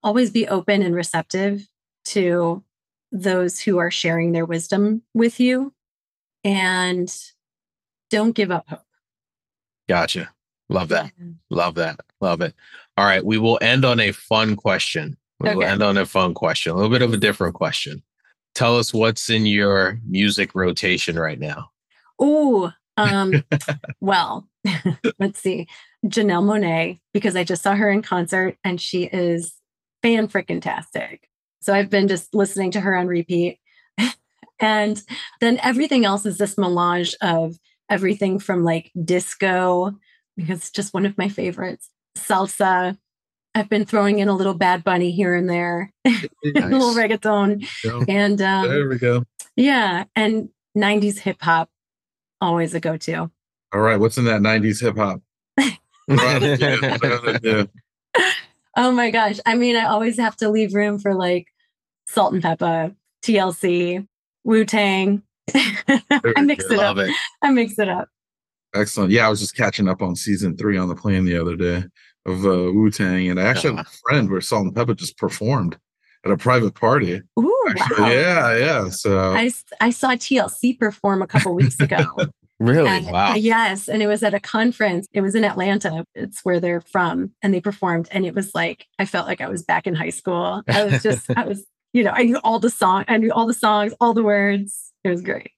always 0.04 0.32
be 0.32 0.48
open 0.48 0.82
and 0.82 0.96
receptive 0.96 1.68
to 2.06 2.64
those 3.12 3.60
who 3.60 3.78
are 3.78 3.92
sharing 3.92 4.32
their 4.32 4.46
wisdom 4.46 5.02
with 5.14 5.40
you 5.40 5.74
and 6.44 7.14
don't 8.10 8.34
give 8.34 8.52
up 8.52 8.68
hope. 8.68 8.82
Gotcha. 9.88 10.30
Love 10.70 10.90
that. 10.90 11.12
Love 11.50 11.76
that. 11.76 12.00
Love 12.20 12.42
it. 12.42 12.54
All 12.98 13.06
right. 13.06 13.26
We 13.26 13.38
will 13.38 13.58
end 13.62 13.86
on 13.86 14.00
a 14.00 14.12
fun 14.12 14.56
question. 14.56 15.18
We 15.40 15.54
will 15.56 15.64
end 15.64 15.84
on 15.84 15.98
a 15.98 16.06
fun 16.06 16.34
question, 16.34 16.72
a 16.72 16.76
little 16.76 16.90
bit 16.90 17.02
of 17.02 17.14
a 17.14 17.18
different 17.18 17.54
question. 17.54 18.02
Tell 18.56 18.78
us 18.78 18.94
what's 18.94 19.30
in 19.30 19.46
your 19.46 20.00
music 20.06 20.56
rotation 20.56 21.18
right 21.18 21.40
now. 21.40 21.70
Oh, 22.20 22.74
um, 22.98 23.44
well, 24.02 24.48
let's 25.20 25.40
see. 25.40 25.68
Janelle 26.06 26.44
Monáe, 26.44 27.00
because 27.14 27.36
I 27.36 27.44
just 27.44 27.64
saw 27.64 27.76
her 27.76 27.90
in 27.90 28.02
concert 28.02 28.58
and 28.64 28.82
she 28.82 29.06
is 29.06 29.54
fan 30.02 30.28
freaking 30.28 30.62
tastic. 30.62 31.30
So 31.62 31.74
I've 31.74 31.90
been 31.90 32.08
just 32.08 32.34
listening 32.34 32.72
to 32.72 32.82
her 32.82 32.96
on 32.96 33.08
repeat. 33.08 33.60
and 34.60 35.02
then 35.40 35.60
everything 35.64 36.06
else 36.06 36.26
is 36.26 36.38
this 36.38 36.58
melange 36.58 37.16
of 37.22 37.58
everything 37.90 38.40
from 38.40 38.64
like 38.64 38.92
disco, 39.04 39.98
because 40.36 40.60
it's 40.60 40.72
just 40.72 40.94
one 40.94 41.06
of 41.06 41.18
my 41.18 41.30
favorites, 41.30 41.90
salsa. 42.18 42.98
I've 43.56 43.70
been 43.70 43.86
throwing 43.86 44.20
in 44.20 44.28
a 44.28 44.36
little 44.36 44.54
Bad 44.54 44.84
Bunny 44.84 45.10
here 45.10 45.34
and 45.34 45.50
there, 45.50 45.92
nice. 46.06 46.28
a 46.44 46.68
little 46.68 46.94
reggaeton. 46.94 47.68
And 48.08 48.40
um, 48.40 48.68
there 48.68 48.88
we 48.88 49.00
go. 49.00 49.24
Yeah. 49.56 50.04
And 50.16 50.50
90s 50.78 51.18
hip 51.18 51.38
hop, 51.42 51.70
always 52.42 52.74
a 52.74 52.80
go 52.80 52.98
to. 52.98 53.30
All 53.74 53.82
right. 53.82 54.00
What's 54.00 54.18
in 54.18 54.26
that 54.26 54.42
90s 54.42 54.82
hip 54.82 54.98
hop? 54.98 55.22
oh 58.78 58.92
my 58.92 59.12
gosh. 59.12 59.40
I 59.46 59.56
mean, 59.56 59.76
I 59.76 59.86
always 59.86 60.18
have 60.18 60.36
to 60.38 60.50
leave 60.50 60.74
room 60.74 60.98
for 61.00 61.14
like 61.14 61.48
Salt-N-Pepa, 62.08 62.96
TLC, 63.24 64.08
Wu 64.44 64.66
Tang, 64.66 65.24
I 65.54 66.42
mix 66.42 66.66
it 66.66 66.78
Love 66.78 66.98
up. 66.98 67.06
It. 67.06 67.16
I 67.42 67.52
mix 67.52 67.80
it 67.80 67.90
up. 67.90 68.10
Excellent. 68.76 69.12
Yeah, 69.12 69.28
I 69.28 69.30
was 69.30 69.40
just 69.40 69.56
catching 69.56 69.88
up 69.88 70.02
on 70.02 70.16
season 70.16 70.58
three 70.58 70.78
on 70.78 70.90
the 70.90 70.96
plane 70.96 71.26
the 71.26 71.40
other 71.40 71.56
day 71.56 71.84
of 72.26 72.46
uh, 72.46 72.72
Wu 72.74 72.92
Tang, 72.92 73.30
and 73.30 73.40
I 73.40 73.44
actually 73.44 73.76
have 73.76 73.88
a 73.88 73.90
friend 74.08 74.30
where 74.30 74.42
Salt-N-Pepa 74.42 74.96
just 74.96 75.18
performed 75.18 75.78
at 76.28 76.34
a 76.34 76.38
private 76.38 76.76
party. 76.76 77.22
Ooh, 77.40 77.66
actually, 77.70 78.02
wow. 78.02 78.10
Yeah, 78.10 78.58
yeah. 78.58 78.90
So 78.90 79.34
I, 79.34 79.52
I 79.82 79.90
saw 79.90 80.10
TLC 80.10 80.78
perform 80.78 81.22
a 81.22 81.28
couple 81.28 81.54
weeks 81.56 81.80
ago. 81.80 82.06
really? 82.60 82.90
And, 82.90 83.08
wow. 83.08 83.36
Yes, 83.36 83.88
and 83.88 84.02
it 84.02 84.08
was 84.08 84.24
at 84.24 84.34
a 84.34 84.40
conference. 84.40 85.08
It 85.14 85.22
was 85.22 85.36
in 85.36 85.44
Atlanta. 85.44 86.06
It's 86.16 86.42
where 86.44 86.60
they're 86.60 86.82
from, 86.82 87.32
and 87.42 87.54
they 87.54 87.62
performed, 87.62 88.08
and 88.12 88.26
it 88.26 88.36
was 88.36 88.54
like 88.54 88.88
I 89.00 89.06
felt 89.06 89.28
like 89.28 89.42
I 89.42 89.50
was 89.50 89.64
back 89.64 89.88
in 89.88 89.96
high 89.96 90.10
school. 90.10 90.64
I 90.68 90.84
was 90.86 91.02
just, 91.02 91.30
I 91.36 91.46
was, 91.46 91.66
you 91.94 92.04
know, 92.04 92.12
I 92.14 92.24
knew 92.24 92.40
all 92.44 92.60
the 92.60 92.70
song, 92.70 93.06
I 93.08 93.18
knew 93.18 93.32
all 93.32 93.48
the 93.48 93.54
songs, 93.54 93.94
all 94.00 94.14
the 94.14 94.24
words. 94.24 94.92
It 95.04 95.10
was 95.10 95.22
great. 95.22 95.52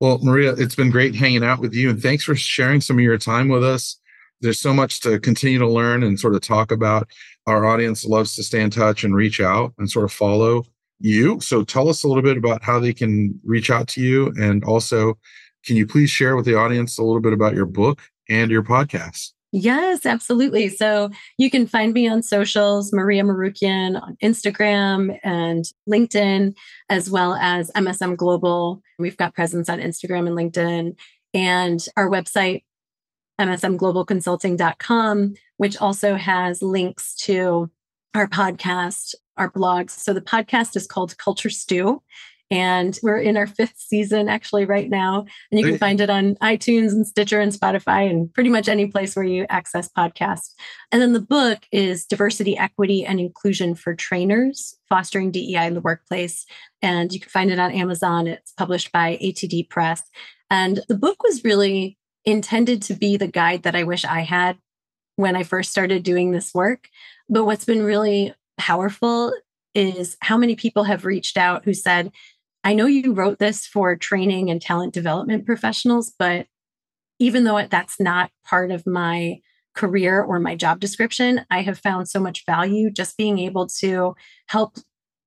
Well, 0.00 0.18
Maria, 0.22 0.52
it's 0.52 0.76
been 0.76 0.90
great 0.90 1.16
hanging 1.16 1.42
out 1.42 1.58
with 1.58 1.74
you 1.74 1.90
and 1.90 2.00
thanks 2.00 2.22
for 2.22 2.36
sharing 2.36 2.80
some 2.80 2.98
of 2.98 3.02
your 3.02 3.18
time 3.18 3.48
with 3.48 3.64
us. 3.64 3.98
There's 4.40 4.60
so 4.60 4.72
much 4.72 5.00
to 5.00 5.18
continue 5.18 5.58
to 5.58 5.68
learn 5.68 6.02
and 6.02 6.18
sort 6.18 6.34
of 6.34 6.40
talk 6.40 6.70
about. 6.70 7.08
Our 7.46 7.64
audience 7.66 8.04
loves 8.04 8.34
to 8.36 8.42
stay 8.42 8.60
in 8.60 8.70
touch 8.70 9.04
and 9.04 9.14
reach 9.14 9.40
out 9.40 9.74
and 9.78 9.90
sort 9.90 10.04
of 10.04 10.12
follow 10.12 10.64
you. 11.00 11.40
So 11.40 11.64
tell 11.64 11.88
us 11.88 12.02
a 12.02 12.08
little 12.08 12.22
bit 12.22 12.36
about 12.36 12.62
how 12.62 12.78
they 12.78 12.92
can 12.92 13.38
reach 13.44 13.70
out 13.70 13.88
to 13.88 14.00
you. 14.00 14.32
And 14.40 14.64
also, 14.64 15.18
can 15.64 15.76
you 15.76 15.86
please 15.86 16.10
share 16.10 16.36
with 16.36 16.44
the 16.44 16.56
audience 16.56 16.98
a 16.98 17.02
little 17.02 17.20
bit 17.20 17.32
about 17.32 17.54
your 17.54 17.66
book 17.66 18.00
and 18.28 18.50
your 18.50 18.62
podcast? 18.62 19.32
Yes, 19.50 20.04
absolutely. 20.04 20.68
So 20.68 21.10
you 21.38 21.50
can 21.50 21.66
find 21.66 21.94
me 21.94 22.06
on 22.06 22.22
socials, 22.22 22.92
Maria 22.92 23.22
Morukian 23.22 24.00
on 24.00 24.16
Instagram 24.22 25.18
and 25.22 25.64
LinkedIn, 25.88 26.54
as 26.90 27.08
well 27.10 27.34
as 27.34 27.70
MSM 27.70 28.16
Global. 28.16 28.82
We've 28.98 29.16
got 29.16 29.34
presence 29.34 29.70
on 29.70 29.80
Instagram 29.80 30.26
and 30.26 30.36
LinkedIn, 30.36 30.96
and 31.32 31.80
our 31.96 32.10
website, 32.10 32.64
msmglobalconsulting.com, 33.38 35.34
which 35.56 35.76
also 35.78 36.14
has 36.16 36.62
links 36.62 37.14
to 37.16 37.70
our 38.14 38.26
podcast, 38.26 39.14
our 39.36 39.50
blogs. 39.50 39.90
So 39.90 40.12
the 40.12 40.20
podcast 40.20 40.76
is 40.76 40.86
called 40.86 41.16
Culture 41.18 41.50
Stew. 41.50 42.02
And 42.50 42.98
we're 43.02 43.18
in 43.18 43.36
our 43.36 43.46
fifth 43.46 43.76
season 43.76 44.28
actually 44.28 44.64
right 44.64 44.88
now. 44.88 45.26
And 45.50 45.60
you 45.60 45.66
can 45.66 45.76
find 45.76 46.00
it 46.00 46.08
on 46.08 46.36
iTunes 46.36 46.92
and 46.92 47.06
Stitcher 47.06 47.40
and 47.40 47.52
Spotify 47.52 48.08
and 48.08 48.32
pretty 48.32 48.48
much 48.48 48.68
any 48.68 48.86
place 48.86 49.14
where 49.14 49.24
you 49.24 49.44
access 49.50 49.90
podcasts. 49.90 50.54
And 50.90 51.02
then 51.02 51.12
the 51.12 51.20
book 51.20 51.58
is 51.72 52.06
Diversity, 52.06 52.56
Equity, 52.56 53.04
and 53.04 53.20
Inclusion 53.20 53.74
for 53.74 53.94
Trainers, 53.94 54.74
Fostering 54.88 55.30
DEI 55.30 55.66
in 55.66 55.74
the 55.74 55.82
Workplace. 55.82 56.46
And 56.80 57.12
you 57.12 57.20
can 57.20 57.28
find 57.28 57.50
it 57.50 57.58
on 57.58 57.70
Amazon. 57.70 58.26
It's 58.26 58.52
published 58.52 58.92
by 58.92 59.18
ATD 59.22 59.68
Press. 59.68 60.02
And 60.50 60.80
the 60.88 60.96
book 60.96 61.22
was 61.22 61.44
really 61.44 61.97
intended 62.28 62.82
to 62.82 62.94
be 62.94 63.16
the 63.16 63.26
guide 63.26 63.62
that 63.62 63.74
I 63.74 63.84
wish 63.84 64.04
I 64.04 64.20
had 64.20 64.58
when 65.16 65.34
I 65.34 65.42
first 65.42 65.70
started 65.70 66.02
doing 66.02 66.30
this 66.30 66.52
work. 66.54 66.88
But 67.28 67.44
what's 67.44 67.64
been 67.64 67.82
really 67.82 68.34
powerful 68.58 69.32
is 69.74 70.16
how 70.20 70.36
many 70.36 70.54
people 70.54 70.84
have 70.84 71.06
reached 71.06 71.38
out 71.38 71.64
who 71.64 71.72
said, 71.72 72.12
I 72.64 72.74
know 72.74 72.86
you 72.86 73.14
wrote 73.14 73.38
this 73.38 73.66
for 73.66 73.96
training 73.96 74.50
and 74.50 74.60
talent 74.60 74.92
development 74.92 75.46
professionals, 75.46 76.12
but 76.18 76.46
even 77.18 77.44
though 77.44 77.66
that's 77.66 77.98
not 77.98 78.30
part 78.44 78.70
of 78.70 78.86
my 78.86 79.38
career 79.74 80.22
or 80.22 80.38
my 80.38 80.54
job 80.54 80.80
description, 80.80 81.46
I 81.50 81.62
have 81.62 81.78
found 81.78 82.08
so 82.08 82.20
much 82.20 82.44
value 82.44 82.90
just 82.90 83.16
being 83.16 83.38
able 83.38 83.68
to 83.78 84.14
help 84.48 84.76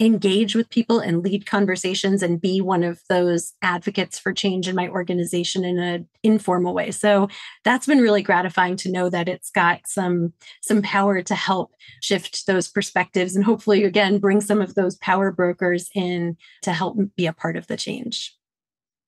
engage 0.02 0.56
with 0.56 0.70
people 0.72 0.99
and 0.99 1.24
lead 1.24 1.45
conversations 1.45 2.24
and 2.24 2.41
be 2.41 2.60
one 2.60 2.84
of 2.84 3.02
those 3.08 3.54
advocates 3.62 4.18
for 4.18 4.34
change 4.34 4.68
in 4.68 4.76
my 4.76 4.89
organization 4.89 5.64
in 5.64 5.78
an 5.78 6.08
informal 6.24 6.74
way 6.74 6.89
so 6.89 7.28
that's 7.64 7.86
been 7.86 8.02
really 8.02 8.24
gratifying 8.24 8.76
to 8.76 8.91
know 8.91 9.10
that 9.10 9.30
it's 9.30 9.52
got 9.52 9.82
some 9.86 10.34
some 10.62 10.82
power 10.82 11.22
to 11.22 11.36
help 11.36 11.72
shift 12.02 12.47
those 12.47 12.68
perspectives 12.68 13.36
and 13.36 13.45
hopefully 13.45 13.84
again 13.84 14.18
bring 14.18 14.41
some 14.41 14.60
of 14.60 14.74
those 14.74 14.95
power 14.97 15.32
brokers 15.32 15.89
in 15.93 16.36
to 16.64 16.74
help 16.74 16.97
be 17.16 17.28
a 17.28 17.34
part 17.34 17.56
of 17.56 17.68
the 17.68 17.78
change 17.78 18.36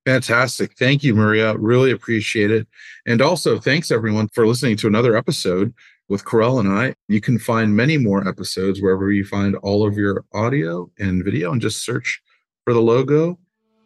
Fantastic. 0.05 0.77
Thank 0.77 1.01
you, 1.01 1.15
Maria. 1.15 1.55
Really 1.57 1.89
appreciate 1.89 2.51
it. 2.51 2.67
And 3.05 3.21
also, 3.21 3.57
thanks 3.57 3.89
everyone 3.89 4.27
for 4.33 4.45
listening 4.45 4.75
to 4.77 4.87
another 4.87 5.15
episode 5.15 5.73
with 6.13 6.23
Kerel 6.25 6.59
and 6.59 6.69
I. 6.69 6.93
You 7.07 7.19
can 7.19 7.39
find 7.39 7.75
many 7.75 7.97
more 7.97 8.25
episodes 8.27 8.79
wherever 8.79 9.11
you 9.11 9.25
find 9.25 9.55
all 9.57 9.85
of 9.85 9.97
your 9.97 10.23
audio 10.31 10.89
and 10.99 11.25
video 11.25 11.51
and 11.51 11.59
just 11.59 11.83
search 11.83 12.21
for 12.63 12.73
the 12.73 12.81
logo 12.81 13.39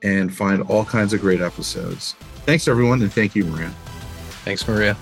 and 0.04 0.36
find 0.36 0.62
all 0.64 0.84
kinds 0.84 1.14
of 1.14 1.22
great 1.22 1.40
episodes. 1.40 2.16
Thanks, 2.46 2.68
everyone. 2.68 3.02
And 3.02 3.12
thank 3.12 3.34
you, 3.34 3.46
Maria. 3.46 3.74
Thanks, 4.44 4.68
Maria. 4.68 4.98